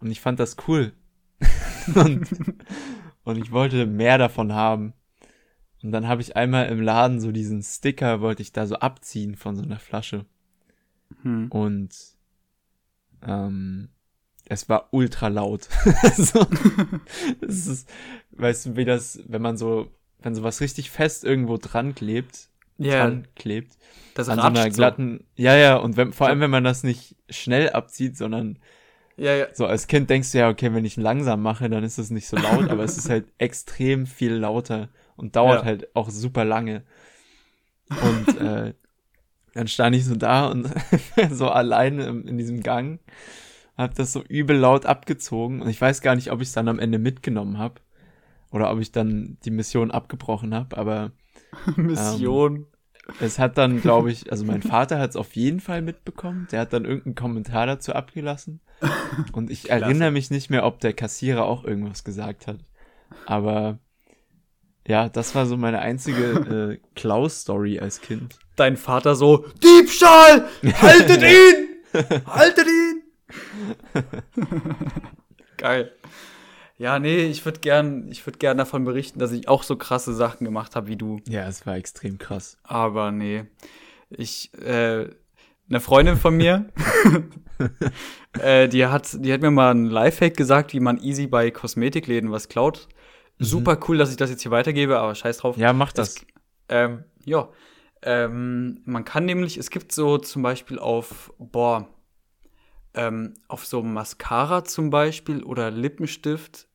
Und 0.00 0.10
ich 0.10 0.22
fand 0.22 0.40
das 0.40 0.56
cool. 0.66 0.92
und, 1.94 2.26
und 3.24 3.36
ich 3.36 3.52
wollte 3.52 3.84
mehr 3.84 4.16
davon 4.16 4.54
haben. 4.54 4.94
Und 5.82 5.92
dann 5.92 6.08
habe 6.08 6.22
ich 6.22 6.34
einmal 6.34 6.68
im 6.70 6.80
Laden 6.80 7.20
so 7.20 7.30
diesen 7.30 7.62
Sticker, 7.62 8.22
wollte 8.22 8.40
ich 8.40 8.52
da 8.52 8.66
so 8.66 8.76
abziehen 8.76 9.34
von 9.34 9.54
so 9.54 9.62
einer 9.62 9.78
Flasche. 9.78 10.24
Hm. 11.22 11.48
Und 11.50 11.94
ähm, 13.22 13.90
es 14.46 14.68
war 14.70 14.88
ultra 14.92 15.28
laut. 15.28 15.68
so, 16.16 16.46
das 17.40 17.66
ist, 17.66 17.88
weißt 18.32 18.66
du, 18.66 18.76
wie 18.76 18.86
das, 18.86 19.22
wenn 19.28 19.42
man 19.42 19.58
so, 19.58 19.90
wenn 20.20 20.34
sowas 20.34 20.62
richtig 20.62 20.90
fest 20.90 21.24
irgendwo 21.24 21.58
dran 21.58 21.94
klebt, 21.94 22.49
Ja, 22.84 22.98
dran 22.98 23.28
klebt, 23.36 23.78
das 24.14 24.28
an 24.28 24.40
so 24.40 24.48
einer 24.48 24.68
ratscht 24.68 24.74
so. 24.74 24.76
glatten, 24.76 25.26
ja, 25.36 25.56
ja, 25.56 25.76
und 25.76 25.96
wenn, 25.96 26.12
vor 26.12 26.26
allem, 26.28 26.40
wenn 26.40 26.50
man 26.50 26.64
das 26.64 26.82
nicht 26.84 27.16
schnell 27.30 27.70
abzieht, 27.70 28.16
sondern 28.16 28.58
Ja, 29.16 29.34
ja. 29.36 29.46
so 29.52 29.66
als 29.66 29.86
Kind 29.88 30.10
denkst 30.10 30.32
du 30.32 30.38
ja, 30.38 30.48
okay, 30.48 30.72
wenn 30.74 30.84
ich 30.84 30.96
langsam 30.96 31.42
mache, 31.42 31.68
dann 31.70 31.84
ist 31.84 31.98
es 31.98 32.10
nicht 32.10 32.28
so 32.28 32.36
laut, 32.36 32.68
aber 32.68 32.84
es 32.84 32.98
ist 32.98 33.10
halt 33.10 33.26
extrem 33.38 34.06
viel 34.06 34.34
lauter 34.34 34.88
und 35.16 35.36
dauert 35.36 35.62
Ja. 35.62 35.64
halt 35.64 35.94
auch 35.96 36.10
super 36.10 36.44
lange. 36.44 36.84
Und 37.98 38.34
äh, 38.36 38.74
dann 39.54 39.68
stand 39.68 39.96
ich 39.96 40.04
so 40.06 40.16
da 40.16 40.48
und 40.48 40.68
so 41.30 41.48
alleine 41.50 42.04
in 42.08 42.38
diesem 42.38 42.62
Gang, 42.62 43.00
hab 43.76 43.94
das 43.96 44.12
so 44.12 44.22
übel 44.24 44.56
laut 44.58 44.86
abgezogen 44.86 45.62
und 45.62 45.68
ich 45.70 45.80
weiß 45.80 46.02
gar 46.02 46.16
nicht, 46.16 46.32
ob 46.32 46.40
ich 46.42 46.48
es 46.48 46.54
dann 46.54 46.68
am 46.68 46.78
Ende 46.80 46.98
mitgenommen 46.98 47.58
habe 47.58 47.80
oder 48.52 48.72
ob 48.72 48.80
ich 48.80 48.92
dann 48.92 49.38
die 49.44 49.50
Mission 49.52 49.90
abgebrochen 49.90 50.54
habe, 50.54 50.76
aber 50.78 51.12
Mission. 51.76 52.54
Ähm, 52.56 52.69
es 53.20 53.38
hat 53.38 53.58
dann, 53.58 53.80
glaube 53.80 54.10
ich, 54.10 54.30
also 54.30 54.44
mein 54.44 54.62
Vater 54.62 54.98
hat 54.98 55.10
es 55.10 55.16
auf 55.16 55.34
jeden 55.34 55.60
Fall 55.60 55.82
mitbekommen. 55.82 56.46
Der 56.52 56.60
hat 56.60 56.72
dann 56.72 56.84
irgendeinen 56.84 57.14
Kommentar 57.14 57.66
dazu 57.66 57.92
abgelassen. 57.92 58.60
Und 59.32 59.50
ich 59.50 59.70
erinnere 59.70 60.10
mich 60.10 60.30
nicht 60.30 60.50
mehr, 60.50 60.64
ob 60.64 60.80
der 60.80 60.92
Kassierer 60.92 61.44
auch 61.44 61.64
irgendwas 61.64 62.04
gesagt 62.04 62.46
hat. 62.46 62.58
Aber 63.26 63.78
ja, 64.86 65.08
das 65.08 65.34
war 65.34 65.46
so 65.46 65.56
meine 65.56 65.80
einzige 65.80 66.78
äh, 66.80 66.88
Klaus-Story 66.94 67.78
als 67.80 68.00
Kind. 68.00 68.38
Dein 68.56 68.76
Vater 68.76 69.14
so, 69.14 69.44
Diebstahl! 69.62 70.48
Haltet 70.80 71.22
ihn! 71.22 72.26
Haltet 72.26 72.66
ihn! 72.66 73.02
Geil. 75.56 75.92
Ja, 76.80 76.98
nee, 76.98 77.26
ich 77.26 77.44
würde 77.44 77.60
gern, 77.60 78.10
ich 78.10 78.24
würde 78.26 78.38
gern 78.38 78.56
davon 78.56 78.86
berichten, 78.86 79.18
dass 79.18 79.32
ich 79.32 79.48
auch 79.48 79.64
so 79.64 79.76
krasse 79.76 80.14
Sachen 80.14 80.46
gemacht 80.46 80.76
habe 80.76 80.86
wie 80.86 80.96
du. 80.96 81.20
Ja, 81.28 81.46
es 81.46 81.66
war 81.66 81.76
extrem 81.76 82.16
krass. 82.16 82.56
Aber 82.62 83.12
nee. 83.12 83.44
Ich, 84.08 84.50
äh, 84.54 85.10
eine 85.68 85.80
Freundin 85.80 86.16
von 86.16 86.38
mir, 86.38 86.70
äh, 88.40 88.66
die 88.66 88.86
hat, 88.86 89.10
die 89.22 89.30
hat 89.30 89.42
mir 89.42 89.50
mal 89.50 89.72
einen 89.72 89.90
Lifehack 89.90 90.34
gesagt, 90.38 90.72
wie 90.72 90.80
man 90.80 90.96
easy 90.96 91.26
bei 91.26 91.50
Kosmetikläden 91.50 92.32
was 92.32 92.48
klaut. 92.48 92.88
Super 93.38 93.78
cool, 93.86 93.98
dass 93.98 94.10
ich 94.10 94.16
das 94.16 94.30
jetzt 94.30 94.40
hier 94.40 94.50
weitergebe, 94.50 94.98
aber 94.98 95.14
scheiß 95.14 95.36
drauf. 95.36 95.58
Ja, 95.58 95.74
mach 95.74 95.92
das. 95.92 96.16
Es, 96.16 96.26
ähm, 96.70 97.04
ja. 97.26 97.50
Ähm, 98.00 98.80
man 98.86 99.04
kann 99.04 99.26
nämlich, 99.26 99.58
es 99.58 99.68
gibt 99.68 99.92
so 99.92 100.16
zum 100.16 100.40
Beispiel 100.40 100.78
auf, 100.78 101.30
boah, 101.36 101.90
ähm, 102.94 103.34
auf 103.48 103.66
so 103.66 103.82
Mascara 103.82 104.64
zum 104.64 104.88
Beispiel 104.88 105.42
oder 105.42 105.70
Lippenstift, 105.70 106.69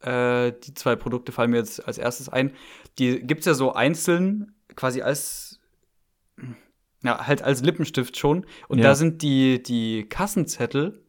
äh, 0.00 0.52
die 0.64 0.74
zwei 0.74 0.96
Produkte 0.96 1.32
fallen 1.32 1.50
mir 1.50 1.58
jetzt 1.58 1.86
als 1.86 1.98
erstes 1.98 2.28
ein. 2.28 2.52
Die 2.98 3.20
gibt's 3.20 3.46
ja 3.46 3.54
so 3.54 3.72
einzeln, 3.72 4.54
quasi 4.76 5.02
als, 5.02 5.60
ja, 7.02 7.26
halt 7.26 7.42
als 7.42 7.62
Lippenstift 7.62 8.16
schon. 8.16 8.46
Und 8.68 8.78
Ja. 8.78 8.84
da 8.84 8.94
sind 8.94 9.22
die, 9.22 9.62
die 9.62 10.06
Kassenzettel 10.08 11.02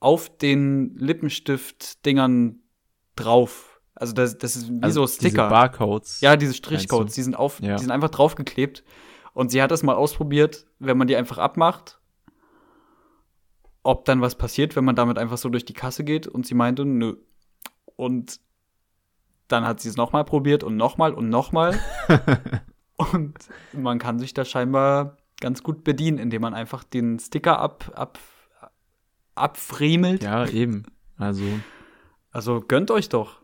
auf 0.00 0.36
den 0.36 0.96
Lippenstift-Dingern 0.96 2.60
drauf. 3.16 3.80
Also 3.94 4.12
das, 4.12 4.36
das 4.38 4.56
ist 4.56 4.70
wie 4.70 4.82
Also 4.82 5.06
so 5.06 5.12
Sticker. 5.12 5.28
Diese 5.44 5.48
Barcodes. 5.50 6.20
Ja, 6.20 6.36
diese 6.36 6.54
Strichcodes, 6.54 7.14
die 7.14 7.22
sind 7.22 7.36
auf, 7.36 7.60
Ja. 7.60 7.76
die 7.76 7.82
sind 7.82 7.92
einfach 7.92 8.10
draufgeklebt. 8.10 8.82
Und 9.32 9.50
sie 9.50 9.62
hat 9.62 9.70
das 9.70 9.82
mal 9.82 9.94
ausprobiert, 9.94 10.66
wenn 10.78 10.96
man 10.98 11.06
die 11.08 11.16
einfach 11.16 11.38
abmacht, 11.38 12.00
ob 13.82 14.04
dann 14.04 14.20
was 14.20 14.34
passiert, 14.36 14.76
wenn 14.76 14.84
man 14.84 14.96
damit 14.96 15.18
einfach 15.18 15.38
so 15.38 15.48
durch 15.48 15.64
die 15.64 15.72
Kasse 15.74 16.04
geht. 16.04 16.26
Und 16.26 16.46
sie 16.46 16.54
meinte, 16.54 16.84
nö. 16.84 17.16
Und 17.96 18.40
dann 19.48 19.66
hat 19.66 19.80
sie 19.80 19.88
es 19.88 19.96
nochmal 19.96 20.24
probiert 20.24 20.64
und 20.64 20.76
nochmal 20.76 21.12
und 21.14 21.28
nochmal. 21.28 21.78
und 22.96 23.34
man 23.72 23.98
kann 23.98 24.18
sich 24.18 24.34
da 24.34 24.44
scheinbar 24.44 25.16
ganz 25.40 25.62
gut 25.62 25.84
bedienen, 25.84 26.18
indem 26.18 26.42
man 26.42 26.54
einfach 26.54 26.84
den 26.84 27.18
Sticker 27.18 27.58
ab, 27.58 27.92
ab, 27.94 28.18
abfriemelt. 29.34 30.22
Ja, 30.22 30.46
eben. 30.46 30.84
Also, 31.16 31.44
Also 32.30 32.60
gönnt 32.60 32.90
euch 32.90 33.08
doch. 33.08 33.42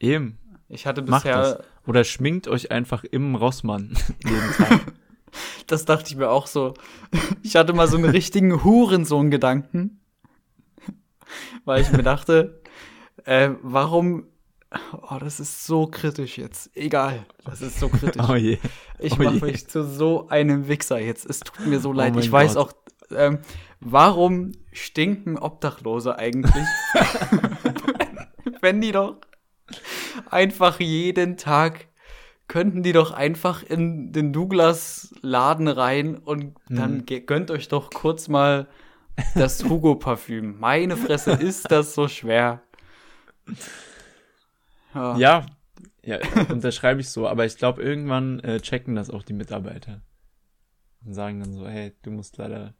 eben. 0.00 0.38
Ich 0.68 0.86
hatte 0.86 1.02
Macht 1.02 1.24
bisher 1.24 1.36
das. 1.36 1.58
Oder 1.86 2.04
schminkt 2.04 2.48
euch 2.48 2.70
einfach 2.70 3.04
im 3.04 3.34
Rossmann 3.34 3.94
jeden 4.24 4.52
Tag. 4.52 4.80
Das 5.66 5.84
dachte 5.84 6.10
ich 6.10 6.16
mir 6.16 6.30
auch 6.30 6.46
so. 6.46 6.74
Ich 7.42 7.56
hatte 7.56 7.72
mal 7.72 7.88
so 7.88 7.96
einen 7.96 8.08
richtigen 8.08 8.64
Hurensohn-Gedanken. 8.64 10.00
Weil 11.64 11.82
ich 11.82 11.92
mir 11.92 12.02
dachte, 12.02 12.61
äh, 13.24 13.50
warum. 13.62 14.26
Oh, 14.92 15.16
das 15.20 15.38
ist 15.38 15.66
so 15.66 15.86
kritisch 15.86 16.38
jetzt. 16.38 16.74
Egal. 16.74 17.26
Das 17.44 17.60
ist 17.60 17.78
so 17.78 17.88
kritisch. 17.88 18.22
oh 18.28 18.34
je. 18.34 18.58
Ich 18.98 19.18
oh 19.18 19.22
mache 19.22 19.44
mich 19.44 19.68
zu 19.68 19.84
so 19.84 20.28
einem 20.28 20.66
Wichser 20.66 20.98
jetzt. 20.98 21.26
Es 21.28 21.40
tut 21.40 21.66
mir 21.66 21.78
so 21.78 21.92
leid. 21.92 22.14
mein 22.14 22.22
ich 22.22 22.32
weiß 22.32 22.54
Gott. 22.54 22.68
auch, 22.68 23.16
ähm, 23.16 23.40
warum 23.80 24.52
stinken 24.72 25.38
Obdachlose 25.38 26.18
eigentlich? 26.18 26.64
Wenn 28.62 28.80
die 28.80 28.92
doch 28.92 29.16
einfach 30.30 30.80
jeden 30.80 31.36
Tag 31.36 31.88
könnten 32.48 32.82
die 32.82 32.92
doch 32.92 33.12
einfach 33.12 33.62
in 33.62 34.12
den 34.12 34.32
Douglas 34.32 35.14
Laden 35.22 35.68
rein 35.68 36.16
und 36.18 36.54
dann 36.68 37.04
Mhm. 37.08 37.26
gönnt 37.26 37.50
euch 37.50 37.68
doch 37.68 37.90
kurz 37.90 38.28
mal 38.28 38.68
das 39.34 39.64
Hugo 39.64 39.94
Parfüm. 39.94 40.58
Meine 40.58 40.96
Fresse, 40.96 41.32
ist 41.32 41.70
das 41.70 41.94
so 41.94 42.08
schwer. 42.08 42.62
Ja. 44.94 45.16
Ja, 45.16 45.46
ja, 46.04 46.18
unterschreibe 46.50 47.00
ich 47.00 47.08
so. 47.08 47.26
Aber 47.28 47.46
ich 47.46 47.56
glaube, 47.56 47.82
irgendwann 47.82 48.40
äh, 48.40 48.60
checken 48.60 48.94
das 48.94 49.10
auch 49.10 49.22
die 49.22 49.32
Mitarbeiter. 49.32 50.02
Und 51.04 51.14
sagen 51.14 51.40
dann 51.40 51.52
so, 51.52 51.66
hey, 51.66 51.92
du 52.02 52.10
musst 52.10 52.36
leider 52.36 52.74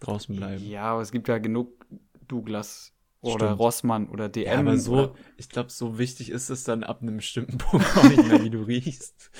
draußen 0.00 0.34
bleiben. 0.36 0.64
Ja, 0.66 0.82
aber 0.92 1.00
es 1.02 1.10
gibt 1.12 1.28
ja 1.28 1.38
genug 1.38 1.86
Douglas 2.28 2.94
oder 3.22 3.46
Stimmt. 3.48 3.60
Rossmann 3.60 4.08
oder 4.08 4.28
DM. 4.28 4.46
Ja, 4.46 4.58
aber 4.60 4.76
so, 4.78 4.92
oder, 4.92 5.14
ich 5.36 5.48
glaube, 5.48 5.70
so 5.70 5.98
wichtig 5.98 6.30
ist 6.30 6.48
es 6.48 6.64
dann 6.64 6.84
ab 6.84 7.02
einem 7.02 7.16
bestimmten 7.16 7.58
Punkt 7.58 7.96
auch 7.96 8.08
nicht 8.08 8.24
mehr, 8.26 8.42
wie 8.42 8.50
du 8.50 8.62
riechst. 8.62 9.30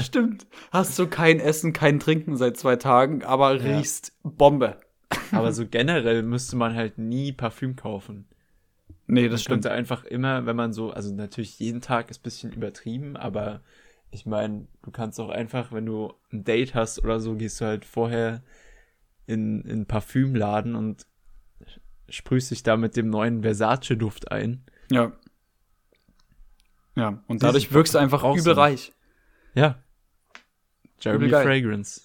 stimmt. 0.00 0.46
Hast 0.72 0.98
du 0.98 1.06
kein 1.06 1.38
Essen, 1.40 1.72
kein 1.72 2.00
Trinken 2.00 2.36
seit 2.36 2.56
zwei 2.56 2.76
Tagen, 2.76 3.22
aber 3.22 3.54
Ja. 3.56 3.76
riechst 3.76 4.16
Bombe. 4.22 4.80
Aber 5.32 5.52
so 5.52 5.66
generell 5.66 6.22
müsste 6.22 6.56
man 6.56 6.74
halt 6.74 6.98
nie 6.98 7.32
Parfüm 7.32 7.76
kaufen. 7.76 8.28
Nee, 9.06 9.22
Man 9.22 9.30
das 9.30 9.42
stimmt. 9.42 9.62
könnte 9.62 9.72
einfach 9.72 10.04
immer, 10.04 10.46
wenn 10.46 10.56
man 10.56 10.72
so, 10.72 10.90
also 10.90 11.14
natürlich 11.14 11.58
jeden 11.58 11.80
Tag 11.80 12.10
ist 12.10 12.20
ein 12.20 12.22
bisschen 12.22 12.52
übertrieben, 12.52 13.16
aber 13.16 13.60
ich 14.10 14.26
meine, 14.26 14.66
du 14.82 14.90
kannst 14.90 15.20
auch 15.20 15.28
einfach, 15.28 15.72
wenn 15.72 15.86
du 15.86 16.12
ein 16.32 16.44
Date 16.44 16.74
hast 16.74 17.02
oder 17.02 17.20
so, 17.20 17.34
gehst 17.34 17.60
du 17.60 17.66
halt 17.66 17.84
vorher 17.84 18.42
in, 19.26 19.62
in 19.62 19.70
einen 19.70 19.86
Parfümladen 19.86 20.74
und 20.74 21.06
sprühst 22.08 22.50
dich 22.50 22.62
da 22.62 22.76
mit 22.76 22.96
dem 22.96 23.10
neuen 23.10 23.42
Versace-Duft 23.42 24.30
ein. 24.30 24.64
Ja. 24.90 25.12
Ja, 26.94 27.22
und 27.26 27.42
dadurch 27.42 27.68
du, 27.68 27.74
wirkst 27.74 27.94
du 27.94 27.98
einfach 27.98 28.24
übel 28.24 28.52
reich. 28.54 28.92
Ja. 29.54 29.82
Jeremy. 31.00 31.28
Fragrance. 31.28 32.02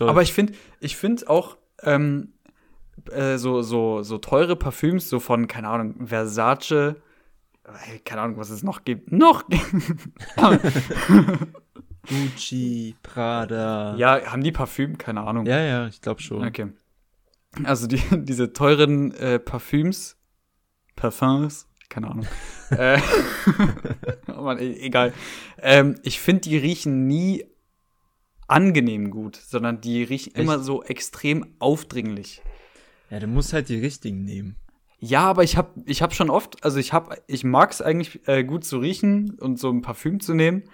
Aber 0.00 0.22
ich 0.22 0.32
finde, 0.32 0.52
ich 0.80 0.96
finde 0.96 1.30
auch 1.30 1.56
ähm, 1.82 2.34
äh, 3.10 3.38
so, 3.38 3.62
so, 3.62 4.02
so 4.02 4.18
teure 4.18 4.56
Parfüms, 4.56 5.08
so 5.08 5.20
von, 5.20 5.46
keine 5.46 5.68
Ahnung, 5.68 6.06
Versace, 6.06 6.72
äh, 6.72 7.98
keine 8.04 8.22
Ahnung, 8.22 8.36
was 8.38 8.50
es 8.50 8.62
noch 8.62 8.84
gibt. 8.84 9.12
Noch! 9.12 9.44
Gucci, 12.08 12.96
Prada. 13.02 13.94
ja, 13.96 14.24
haben 14.32 14.42
die 14.42 14.52
Parfüm? 14.52 14.96
Keine 14.96 15.20
Ahnung. 15.22 15.44
ja, 15.46 15.60
ja, 15.60 15.86
ich 15.88 16.00
glaube 16.00 16.22
schon. 16.22 16.46
Okay. 16.46 16.68
Also 17.64 17.86
die, 17.86 18.00
diese 18.12 18.52
teuren 18.52 19.12
äh, 19.12 19.38
Parfüms, 19.38 20.16
Parfums, 20.96 21.68
keine 21.88 22.10
Ahnung. 22.10 22.26
äh, 22.70 22.98
oh 24.28 24.42
Mann, 24.42 24.58
e- 24.58 24.78
egal. 24.80 25.12
Ähm, 25.60 25.98
ich 26.02 26.20
finde, 26.20 26.42
die 26.42 26.56
riechen 26.56 27.06
nie 27.06 27.44
angenehm 28.46 29.10
gut, 29.10 29.36
sondern 29.36 29.80
die 29.80 30.02
riechen 30.02 30.34
Echt? 30.34 30.42
immer 30.42 30.58
so 30.58 30.82
extrem 30.82 31.54
aufdringlich. 31.58 32.42
Ja, 33.10 33.20
du 33.20 33.26
musst 33.26 33.52
halt 33.52 33.68
die 33.68 33.78
richtigen 33.78 34.24
nehmen. 34.24 34.56
Ja, 35.00 35.22
aber 35.22 35.44
ich 35.44 35.56
habe 35.56 35.70
ich 35.86 36.02
hab 36.02 36.12
schon 36.14 36.28
oft, 36.28 36.64
also 36.64 36.78
ich 36.78 36.92
hab, 36.92 37.16
ich 37.28 37.44
mag 37.44 37.70
es 37.70 37.80
eigentlich 37.80 38.26
äh, 38.26 38.42
gut 38.44 38.64
zu 38.64 38.78
riechen 38.78 39.36
und 39.40 39.58
so 39.58 39.70
ein 39.70 39.80
Parfüm 39.82 40.18
zu 40.20 40.34
nehmen. 40.34 40.64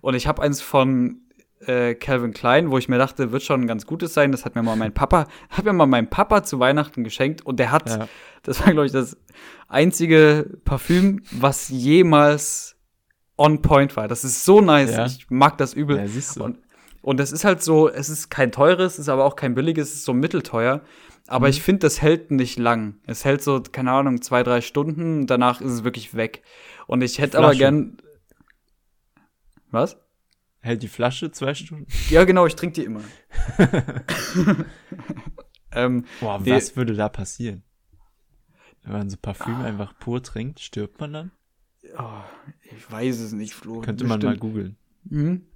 Und 0.00 0.14
ich 0.14 0.26
habe 0.26 0.40
eins 0.42 0.60
von 0.62 1.20
äh, 1.66 1.94
Calvin 1.94 2.32
Klein, 2.32 2.70
wo 2.70 2.78
ich 2.78 2.88
mir 2.88 2.98
dachte, 2.98 3.30
wird 3.30 3.42
schon 3.42 3.62
ein 3.62 3.66
ganz 3.66 3.86
gutes 3.86 4.14
sein. 4.14 4.32
Das 4.32 4.44
hat 4.44 4.54
mir 4.54 4.62
mal 4.62 4.76
mein 4.76 4.94
Papa, 4.94 5.26
hat 5.50 5.64
mir 5.66 5.72
mal 5.74 5.86
mein 5.86 6.08
Papa 6.08 6.42
zu 6.42 6.58
Weihnachten 6.60 7.04
geschenkt 7.04 7.42
und 7.44 7.58
der 7.60 7.70
hat, 7.72 7.88
Ja. 7.90 8.08
das 8.42 8.60
war 8.60 8.72
glaube 8.72 8.86
ich 8.86 8.92
das 8.92 9.16
einzige 9.68 10.58
Parfüm, 10.64 11.22
was 11.30 11.68
jemals 11.68 12.76
on 13.36 13.62
point 13.62 13.96
war. 13.96 14.08
Das 14.08 14.24
ist 14.24 14.44
so 14.44 14.60
nice. 14.60 14.92
Ja. 14.92 15.06
Ich 15.06 15.26
mag 15.30 15.58
das 15.58 15.74
übel. 15.74 15.96
Ja, 15.98 16.06
siehst 16.06 16.36
du. 16.36 16.44
Und, 16.44 16.58
und 17.02 17.20
es 17.20 17.32
ist 17.32 17.44
halt 17.44 17.62
so, 17.62 17.88
es 17.88 18.08
ist 18.08 18.30
kein 18.30 18.52
teures, 18.52 18.94
es 18.94 19.00
ist 19.00 19.08
aber 19.08 19.24
auch 19.24 19.36
kein 19.36 19.54
billiges, 19.54 19.88
es 19.90 19.94
ist 19.96 20.04
so 20.04 20.14
mittelteuer. 20.14 20.80
Aber 21.26 21.46
Mhm. 21.46 21.50
ich 21.50 21.62
finde, 21.62 21.80
das 21.80 22.02
hält 22.02 22.30
nicht 22.30 22.58
lang. 22.58 22.96
Es 23.06 23.24
hält 23.24 23.42
so, 23.42 23.60
keine 23.62 23.92
Ahnung, 23.92 24.20
zwei, 24.22 24.42
drei 24.42 24.60
Stunden, 24.60 25.26
danach 25.26 25.60
ist 25.60 25.70
es 25.72 25.84
wirklich 25.84 26.14
weg. 26.14 26.42
Und 26.86 27.02
ich 27.02 27.18
hätte 27.18 27.38
aber 27.38 27.54
gern. 27.54 27.96
Was? 29.70 29.96
Hält 30.60 30.82
die 30.82 30.88
Flasche 30.88 31.30
zwei 31.32 31.54
Stunden? 31.54 31.86
Ja, 32.10 32.24
genau, 32.24 32.46
ich 32.46 32.56
trinke 32.56 32.74
die 32.80 32.84
immer. 32.84 33.02
ähm, 35.72 36.04
Boah, 36.20 36.38
Die- 36.40 36.50
was 36.52 36.76
würde 36.76 36.94
da 36.94 37.08
passieren? 37.08 37.62
Wenn 38.82 38.92
man 38.92 39.08
so 39.10 39.16
Parfüm 39.16 39.62
einfach 39.62 39.98
pur 39.98 40.22
trinkt, 40.22 40.60
stirbt 40.60 41.00
man 41.00 41.12
dann? 41.12 41.30
oh, 41.98 42.20
ich 42.62 42.90
weiß 42.90 43.20
es 43.20 43.32
nicht, 43.32 43.54
Flo. 43.54 43.80
Könnte 43.80 44.04
man 44.04 44.20
mal 44.20 44.32
Bestimmt. 44.36 44.40
googeln. 44.40 44.76
Mhm. 45.04 45.46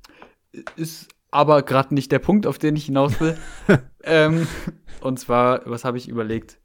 Ist 0.77 1.09
aber 1.31 1.62
gerade 1.62 1.95
nicht 1.95 2.12
der 2.12 2.18
Punkt, 2.18 2.47
auf 2.47 2.59
den 2.59 2.76
ich 2.76 2.87
hinaus 2.87 3.20
will. 3.20 3.37
ähm, 4.05 4.47
und 5.01 5.18
zwar, 5.18 5.62
was 5.64 5.85
habe 5.85 5.99
ich 5.99 6.09
überlegt? 6.09 6.59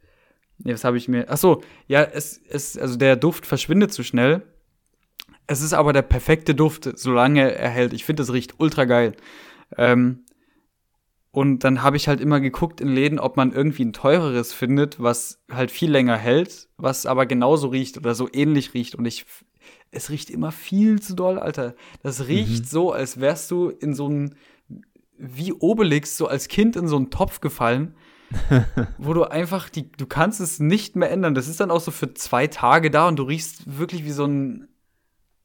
Nee, 0.59 0.74
was 0.74 0.84
habe 0.84 0.97
ich 0.97 1.07
mir. 1.07 1.26
Ach 1.30 1.38
so, 1.38 1.61
ja, 1.88 2.03
es, 2.03 2.41
es, 2.49 2.78
also 2.78 2.95
der 2.97 3.16
Duft 3.16 3.45
verschwindet 3.45 3.91
zu 3.91 4.03
schnell. 4.03 4.43
Es 5.45 5.61
ist 5.61 5.74
aber 5.74 5.91
der 5.91 6.03
perfekte 6.03 6.55
Duft, 6.55 6.97
solange 6.97 7.51
er 7.53 7.70
hält. 7.70 7.93
Ich 7.93 8.05
finde, 8.05 8.24
es 8.24 8.32
riecht 8.32 8.59
ultra 8.59 8.86
geil. 8.86 9.14
Ähm, 9.78 10.24
und 11.32 11.64
dann 11.64 11.82
habe 11.82 11.97
ich 11.97 12.07
halt 12.07 12.22
immer 12.22 12.39
geguckt 12.39 12.80
in 12.80 12.89
Läden, 12.89 13.20
ob 13.20 13.38
man 13.38 13.51
irgendwie 13.51 13.84
ein 13.84 13.91
teureres 13.91 14.53
findet, 14.53 15.01
was 15.01 15.43
halt 15.51 15.72
viel 15.72 15.89
länger 15.89 16.16
hält, 16.16 16.70
was 16.78 17.07
aber 17.07 17.26
genauso 17.26 17.70
riecht 17.70 17.97
oder 17.97 18.14
so 18.14 18.30
ähnlich 18.32 18.76
riecht. 18.76 18.93
Und 18.93 19.05
ich, 19.05 19.26
es 19.89 20.11
riecht 20.11 20.30
immer 20.30 20.51
viel 20.51 21.01
zu 21.01 21.16
doll, 21.16 21.39
Alter. 21.39 21.74
Das 22.03 22.28
riecht 22.28 22.66
mhm. 22.66 22.68
so, 22.68 22.91
als 22.91 23.20
wärst 23.20 23.49
du 23.49 23.70
in 23.70 23.95
so 23.95 24.07
ein, 24.07 24.36
wie 25.18 25.53
Obelix, 25.53 26.18
so 26.18 26.28
als 26.28 26.47
Kind 26.47 26.76
in 26.76 26.88
so 26.88 26.95
einen 26.95 27.09
Topf 27.09 27.39
gefallen 27.39 27.95
wo 28.97 29.14
du 29.14 29.24
einfach, 29.24 29.70
die, 29.70 29.91
du 29.91 30.05
kannst 30.05 30.39
es 30.39 30.59
nicht 30.59 30.95
mehr 30.95 31.11
ändern. 31.11 31.36
Das 31.36 31.47
ist 31.47 31.59
dann 31.59 31.72
auch 31.72 31.82
so 31.82 31.91
für 31.91 32.14
zwei 32.14 32.47
Tage 32.47 32.91
da 32.91 33.07
und 33.07 33.18
du 33.18 33.24
riechst 33.24 33.78
wirklich 33.78 34.03
wie 34.05 34.11
so 34.11 34.26
ein, 34.26 34.68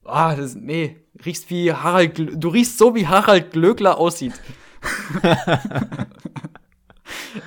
ah, 0.04 0.34
das, 0.34 0.54
nee, 0.54 0.96
riechst 1.24 1.50
wie 1.50 1.72
Harald, 1.72 2.18
du 2.18 2.48
riechst 2.48 2.78
so 2.78 2.94
wie 2.94 3.06
Harald 3.06 3.52
Glöckler 3.52 3.98
aussieht. 3.98 4.34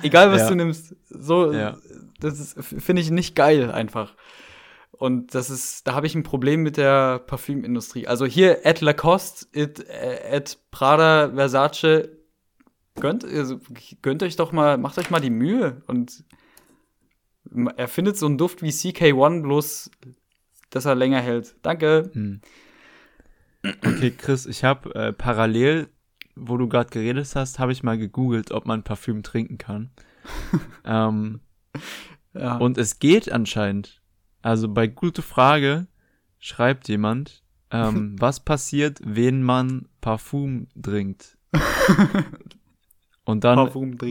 Egal 0.02 0.30
was 0.32 0.42
ja. 0.42 0.48
du 0.48 0.54
nimmst, 0.56 0.96
so, 1.08 1.52
ja. 1.52 1.76
das 2.20 2.54
finde 2.58 3.02
ich 3.02 3.10
nicht 3.10 3.34
geil 3.34 3.70
einfach. 3.70 4.14
Und 5.02 5.34
das 5.34 5.50
ist, 5.50 5.88
da 5.88 5.94
habe 5.94 6.06
ich 6.06 6.14
ein 6.14 6.22
Problem 6.22 6.62
mit 6.62 6.76
der 6.76 7.18
Parfümindustrie. 7.18 8.06
Also 8.06 8.24
hier 8.24 8.60
at 8.64 8.80
Lacoste, 8.80 9.48
at, 9.52 9.80
äh, 9.80 10.36
at 10.36 10.58
Prada, 10.70 11.32
Versace, 11.34 12.08
gönnt, 13.00 13.24
also, 13.24 13.58
gönnt 14.00 14.22
euch 14.22 14.36
doch 14.36 14.52
mal, 14.52 14.78
macht 14.78 14.98
euch 14.98 15.10
mal 15.10 15.18
die 15.18 15.30
Mühe 15.30 15.82
und 15.88 16.22
erfindet 17.76 18.16
so 18.16 18.26
einen 18.26 18.38
Duft 18.38 18.62
wie 18.62 18.70
CK1, 18.70 19.42
bloß 19.42 19.90
dass 20.70 20.84
er 20.84 20.94
länger 20.94 21.20
hält. 21.20 21.56
Danke. 21.62 22.08
Hm. 22.12 22.40
Okay, 23.64 24.12
Chris, 24.16 24.46
ich 24.46 24.62
habe 24.62 24.94
äh, 24.94 25.12
parallel, 25.12 25.88
wo 26.36 26.56
du 26.56 26.68
gerade 26.68 26.90
geredet 26.90 27.28
hast, 27.34 27.58
habe 27.58 27.72
ich 27.72 27.82
mal 27.82 27.98
gegoogelt, 27.98 28.52
ob 28.52 28.66
man 28.66 28.84
Parfüm 28.84 29.24
trinken 29.24 29.58
kann. 29.58 29.90
ähm, 30.84 31.40
ja. 32.34 32.56
Und 32.58 32.78
es 32.78 33.00
geht 33.00 33.32
anscheinend. 33.32 34.01
Also 34.42 34.68
bei 34.68 34.86
gute 34.86 35.22
Frage 35.22 35.86
schreibt 36.38 36.88
jemand, 36.88 37.42
ähm, 37.70 38.16
was 38.20 38.40
passiert, 38.40 39.00
wenn 39.02 39.42
man 39.42 39.88
Parfüm 40.00 40.68
trinkt? 40.80 41.38
Und 43.24 43.44
dann, 43.44 43.58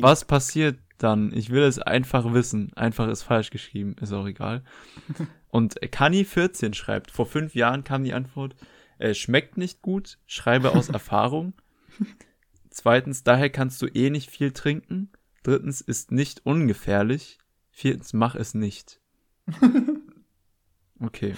was 0.02 0.26
passiert 0.26 0.80
dann? 0.98 1.34
Ich 1.34 1.50
will 1.50 1.64
es 1.64 1.80
einfach 1.80 2.34
wissen. 2.34 2.72
Einfach 2.76 3.10
ist 3.10 3.24
falsch 3.24 3.50
geschrieben, 3.50 3.96
ist 4.00 4.14
auch 4.14 4.26
egal. 4.26 4.64
Und 5.50 5.82
Kani14 5.82 6.74
schreibt, 6.74 7.12
vor 7.12 7.26
fünf 7.26 7.56
Jahren 7.56 7.84
kam 7.84 8.06
die 8.06 8.14
Antwort, 8.14 8.56
äh, 9.00 9.14
schmeckt 9.14 9.58
nicht 9.58 9.82
gut, 9.82 10.18
schreibe 10.26 10.72
aus 10.72 10.88
Erfahrung. 10.90 11.54
Zweitens, 12.70 13.24
daher 13.24 13.50
kannst 13.50 13.82
du 13.82 13.88
eh 13.88 14.10
nicht 14.10 14.32
viel 14.32 14.52
trinken. 14.52 15.12
Drittens, 15.44 15.82
ist 15.82 16.12
nicht 16.12 16.46
ungefährlich. 16.46 17.40
Viertens, 17.72 18.14
mach 18.14 18.36
es 18.36 18.54
nicht. 18.54 19.02
Okay. 21.02 21.36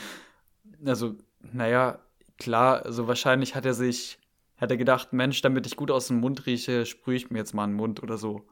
Also, 0.85 1.15
naja, 1.41 1.99
klar, 2.37 2.85
also 2.85 3.07
wahrscheinlich 3.07 3.55
hat 3.55 3.65
er 3.65 3.73
sich 3.73 4.19
hat 4.57 4.71
er 4.71 4.77
gedacht, 4.77 5.13
Mensch, 5.13 5.41
damit 5.41 5.65
ich 5.65 5.75
gut 5.75 5.91
aus 5.91 6.07
dem 6.07 6.19
Mund 6.19 6.45
rieche, 6.45 6.85
sprühe 6.85 7.15
ich 7.15 7.29
mir 7.29 7.39
jetzt 7.39 7.53
mal 7.53 7.65
einen 7.65 7.73
Mund 7.73 8.01
oder 8.01 8.17
so. 8.17 8.47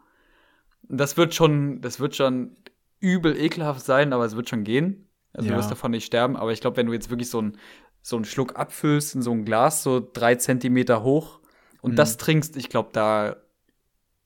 Das 0.83 1.15
wird 1.15 1.33
schon, 1.33 1.79
das 1.81 1.99
wird 1.99 2.15
schon 2.15 2.57
übel 2.99 3.37
ekelhaft 3.37 3.85
sein, 3.85 4.11
aber 4.11 4.25
es 4.25 4.35
wird 4.35 4.49
schon 4.49 4.63
gehen. 4.63 5.07
Also 5.31 5.47
ja. 5.47 5.53
du 5.53 5.59
wirst 5.59 5.71
davon 5.71 5.91
nicht 5.91 6.05
sterben. 6.05 6.35
Aber 6.35 6.51
ich 6.51 6.59
glaube, 6.59 6.77
wenn 6.77 6.87
du 6.87 6.93
jetzt 6.93 7.09
wirklich 7.09 7.29
so 7.29 7.39
einen 7.39 7.57
so 8.01 8.15
einen 8.15 8.25
Schluck 8.25 8.57
abfüllst 8.57 9.15
in 9.15 9.21
so 9.21 9.31
ein 9.31 9.45
Glas, 9.45 9.83
so 9.83 10.05
drei 10.13 10.35
Zentimeter 10.35 11.03
hoch 11.03 11.39
und 11.81 11.91
mhm. 11.91 11.95
das 11.95 12.17
trinkst, 12.17 12.57
ich 12.57 12.69
glaube, 12.69 12.89
da 12.93 13.37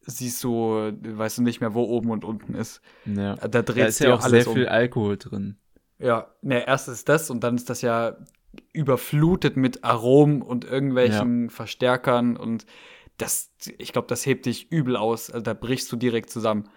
siehst 0.02 0.44
du, 0.44 0.94
weißt 1.02 1.40
du 1.40 1.42
nicht 1.42 1.60
mehr, 1.60 1.74
wo 1.74 1.84
oben 1.84 2.10
und 2.10 2.24
unten 2.24 2.56
ist. 2.56 2.82
Ja. 3.06 3.36
Da 3.36 3.62
dreht 3.62 3.88
ist 3.88 4.00
ja 4.00 4.14
auch 4.14 4.22
sehr 4.22 4.48
um. 4.48 4.54
viel 4.54 4.68
Alkohol 4.68 5.18
drin. 5.18 5.58
Ja, 6.00 6.34
ne, 6.42 6.68
erst 6.68 6.88
ist 6.88 7.08
das 7.10 7.30
und 7.30 7.44
dann 7.44 7.56
ist 7.56 7.70
das 7.70 7.82
ja 7.82 8.18
überflutet 8.74 9.58
mit 9.58 9.84
Aromen 9.84 10.42
und 10.42 10.66
irgendwelchen 10.66 11.44
ja. 11.44 11.50
Verstärkern 11.50 12.38
und 12.38 12.66
das, 13.18 13.54
ich 13.78 13.94
glaube, 13.94 14.08
das 14.08 14.26
hebt 14.26 14.46
dich 14.46 14.72
übel 14.72 14.98
aus. 14.98 15.30
Also 15.30 15.44
da 15.44 15.54
brichst 15.54 15.92
du 15.92 15.96
direkt 15.96 16.30
zusammen. 16.30 16.70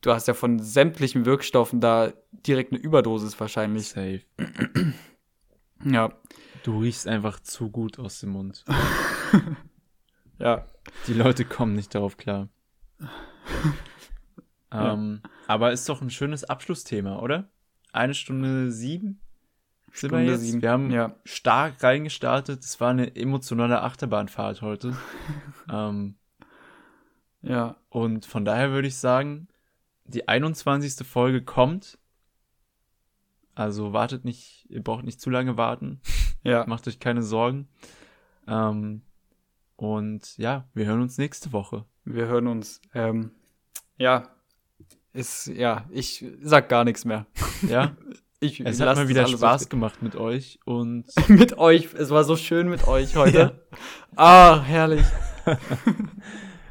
Du 0.00 0.12
hast 0.12 0.28
ja 0.28 0.34
von 0.34 0.60
sämtlichen 0.60 1.24
Wirkstoffen 1.26 1.80
da 1.80 2.12
direkt 2.30 2.72
eine 2.72 2.80
Überdosis 2.80 3.38
wahrscheinlich. 3.40 3.88
Safe. 3.88 4.22
ja. 5.84 6.12
Du 6.62 6.80
riechst 6.80 7.08
einfach 7.08 7.40
zu 7.40 7.70
gut 7.70 7.98
aus 7.98 8.20
dem 8.20 8.30
Mund. 8.30 8.64
ja. 10.38 10.66
Die 11.08 11.14
Leute 11.14 11.44
kommen 11.44 11.74
nicht 11.74 11.94
darauf 11.94 12.16
klar. 12.16 12.48
ja. 14.72 14.92
ähm, 14.92 15.22
aber 15.48 15.72
ist 15.72 15.88
doch 15.88 16.02
ein 16.02 16.10
schönes 16.10 16.44
Abschlussthema, 16.44 17.18
oder? 17.18 17.50
Eine 17.96 18.14
Stunde 18.14 18.70
sieben? 18.70 19.20
sind 19.98 20.12
wir 20.12 20.22
jetzt. 20.22 20.42
Sieben. 20.42 20.62
Wir 20.62 20.70
haben 20.70 20.90
ja. 20.90 21.14
stark 21.24 21.82
reingestartet. 21.82 22.62
Es 22.62 22.80
war 22.80 22.90
eine 22.90 23.16
emotionale 23.16 23.82
Achterbahnfahrt 23.82 24.62
heute. 24.62 24.96
ähm, 25.72 26.16
ja. 27.42 27.76
Und 27.88 28.26
von 28.26 28.44
daher 28.44 28.70
würde 28.70 28.88
ich 28.88 28.96
sagen, 28.96 29.48
die 30.04 30.28
21. 30.28 31.06
Folge 31.06 31.42
kommt. 31.42 31.98
Also 33.54 33.94
wartet 33.94 34.24
nicht, 34.24 34.66
ihr 34.68 34.82
braucht 34.82 35.04
nicht 35.04 35.20
zu 35.20 35.30
lange 35.30 35.56
warten. 35.56 36.00
Ja. 36.42 36.64
Macht 36.64 36.86
euch 36.86 37.00
keine 37.00 37.24
Sorgen. 37.24 37.66
Ähm, 38.46 39.02
und 39.74 40.38
ja, 40.38 40.68
wir 40.74 40.86
hören 40.86 41.00
uns 41.00 41.18
nächste 41.18 41.50
Woche. 41.52 41.86
Wir 42.04 42.26
hören 42.26 42.46
uns. 42.46 42.80
Ähm, 42.94 43.32
ja, 43.98 44.35
ist, 45.16 45.46
ja, 45.46 45.86
ich 45.90 46.24
sag 46.42 46.68
gar 46.68 46.84
nichts 46.84 47.04
mehr. 47.04 47.26
Ja. 47.68 47.96
Ich, 48.38 48.60
es 48.60 48.80
hat 48.80 48.96
mal 48.96 49.08
wieder 49.08 49.26
Spaß 49.26 49.70
gemacht 49.70 50.02
mit 50.02 50.14
euch 50.14 50.60
und 50.66 51.06
mit 51.28 51.56
euch. 51.56 51.94
Es 51.94 52.10
war 52.10 52.22
so 52.22 52.36
schön 52.36 52.68
mit 52.68 52.86
euch 52.86 53.16
heute. 53.16 53.38
ja. 53.38 53.52
Ah, 54.14 54.60
herrlich. 54.62 55.06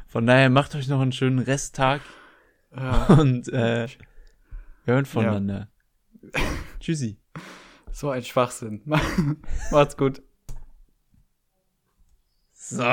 Von 0.06 0.26
daher 0.26 0.48
macht 0.48 0.76
euch 0.76 0.86
noch 0.86 1.00
einen 1.00 1.10
schönen 1.10 1.40
Resttag 1.40 2.02
ja. 2.74 3.06
und 3.06 3.48
äh, 3.48 3.88
hören 4.84 5.06
voneinander. 5.06 5.68
Ja. 6.22 6.40
Tschüssi. 6.78 7.18
So 7.90 8.10
ein 8.10 8.22
Schwachsinn. 8.22 8.82
Macht's 9.72 9.96
gut. 9.96 10.22
So. 12.52 12.84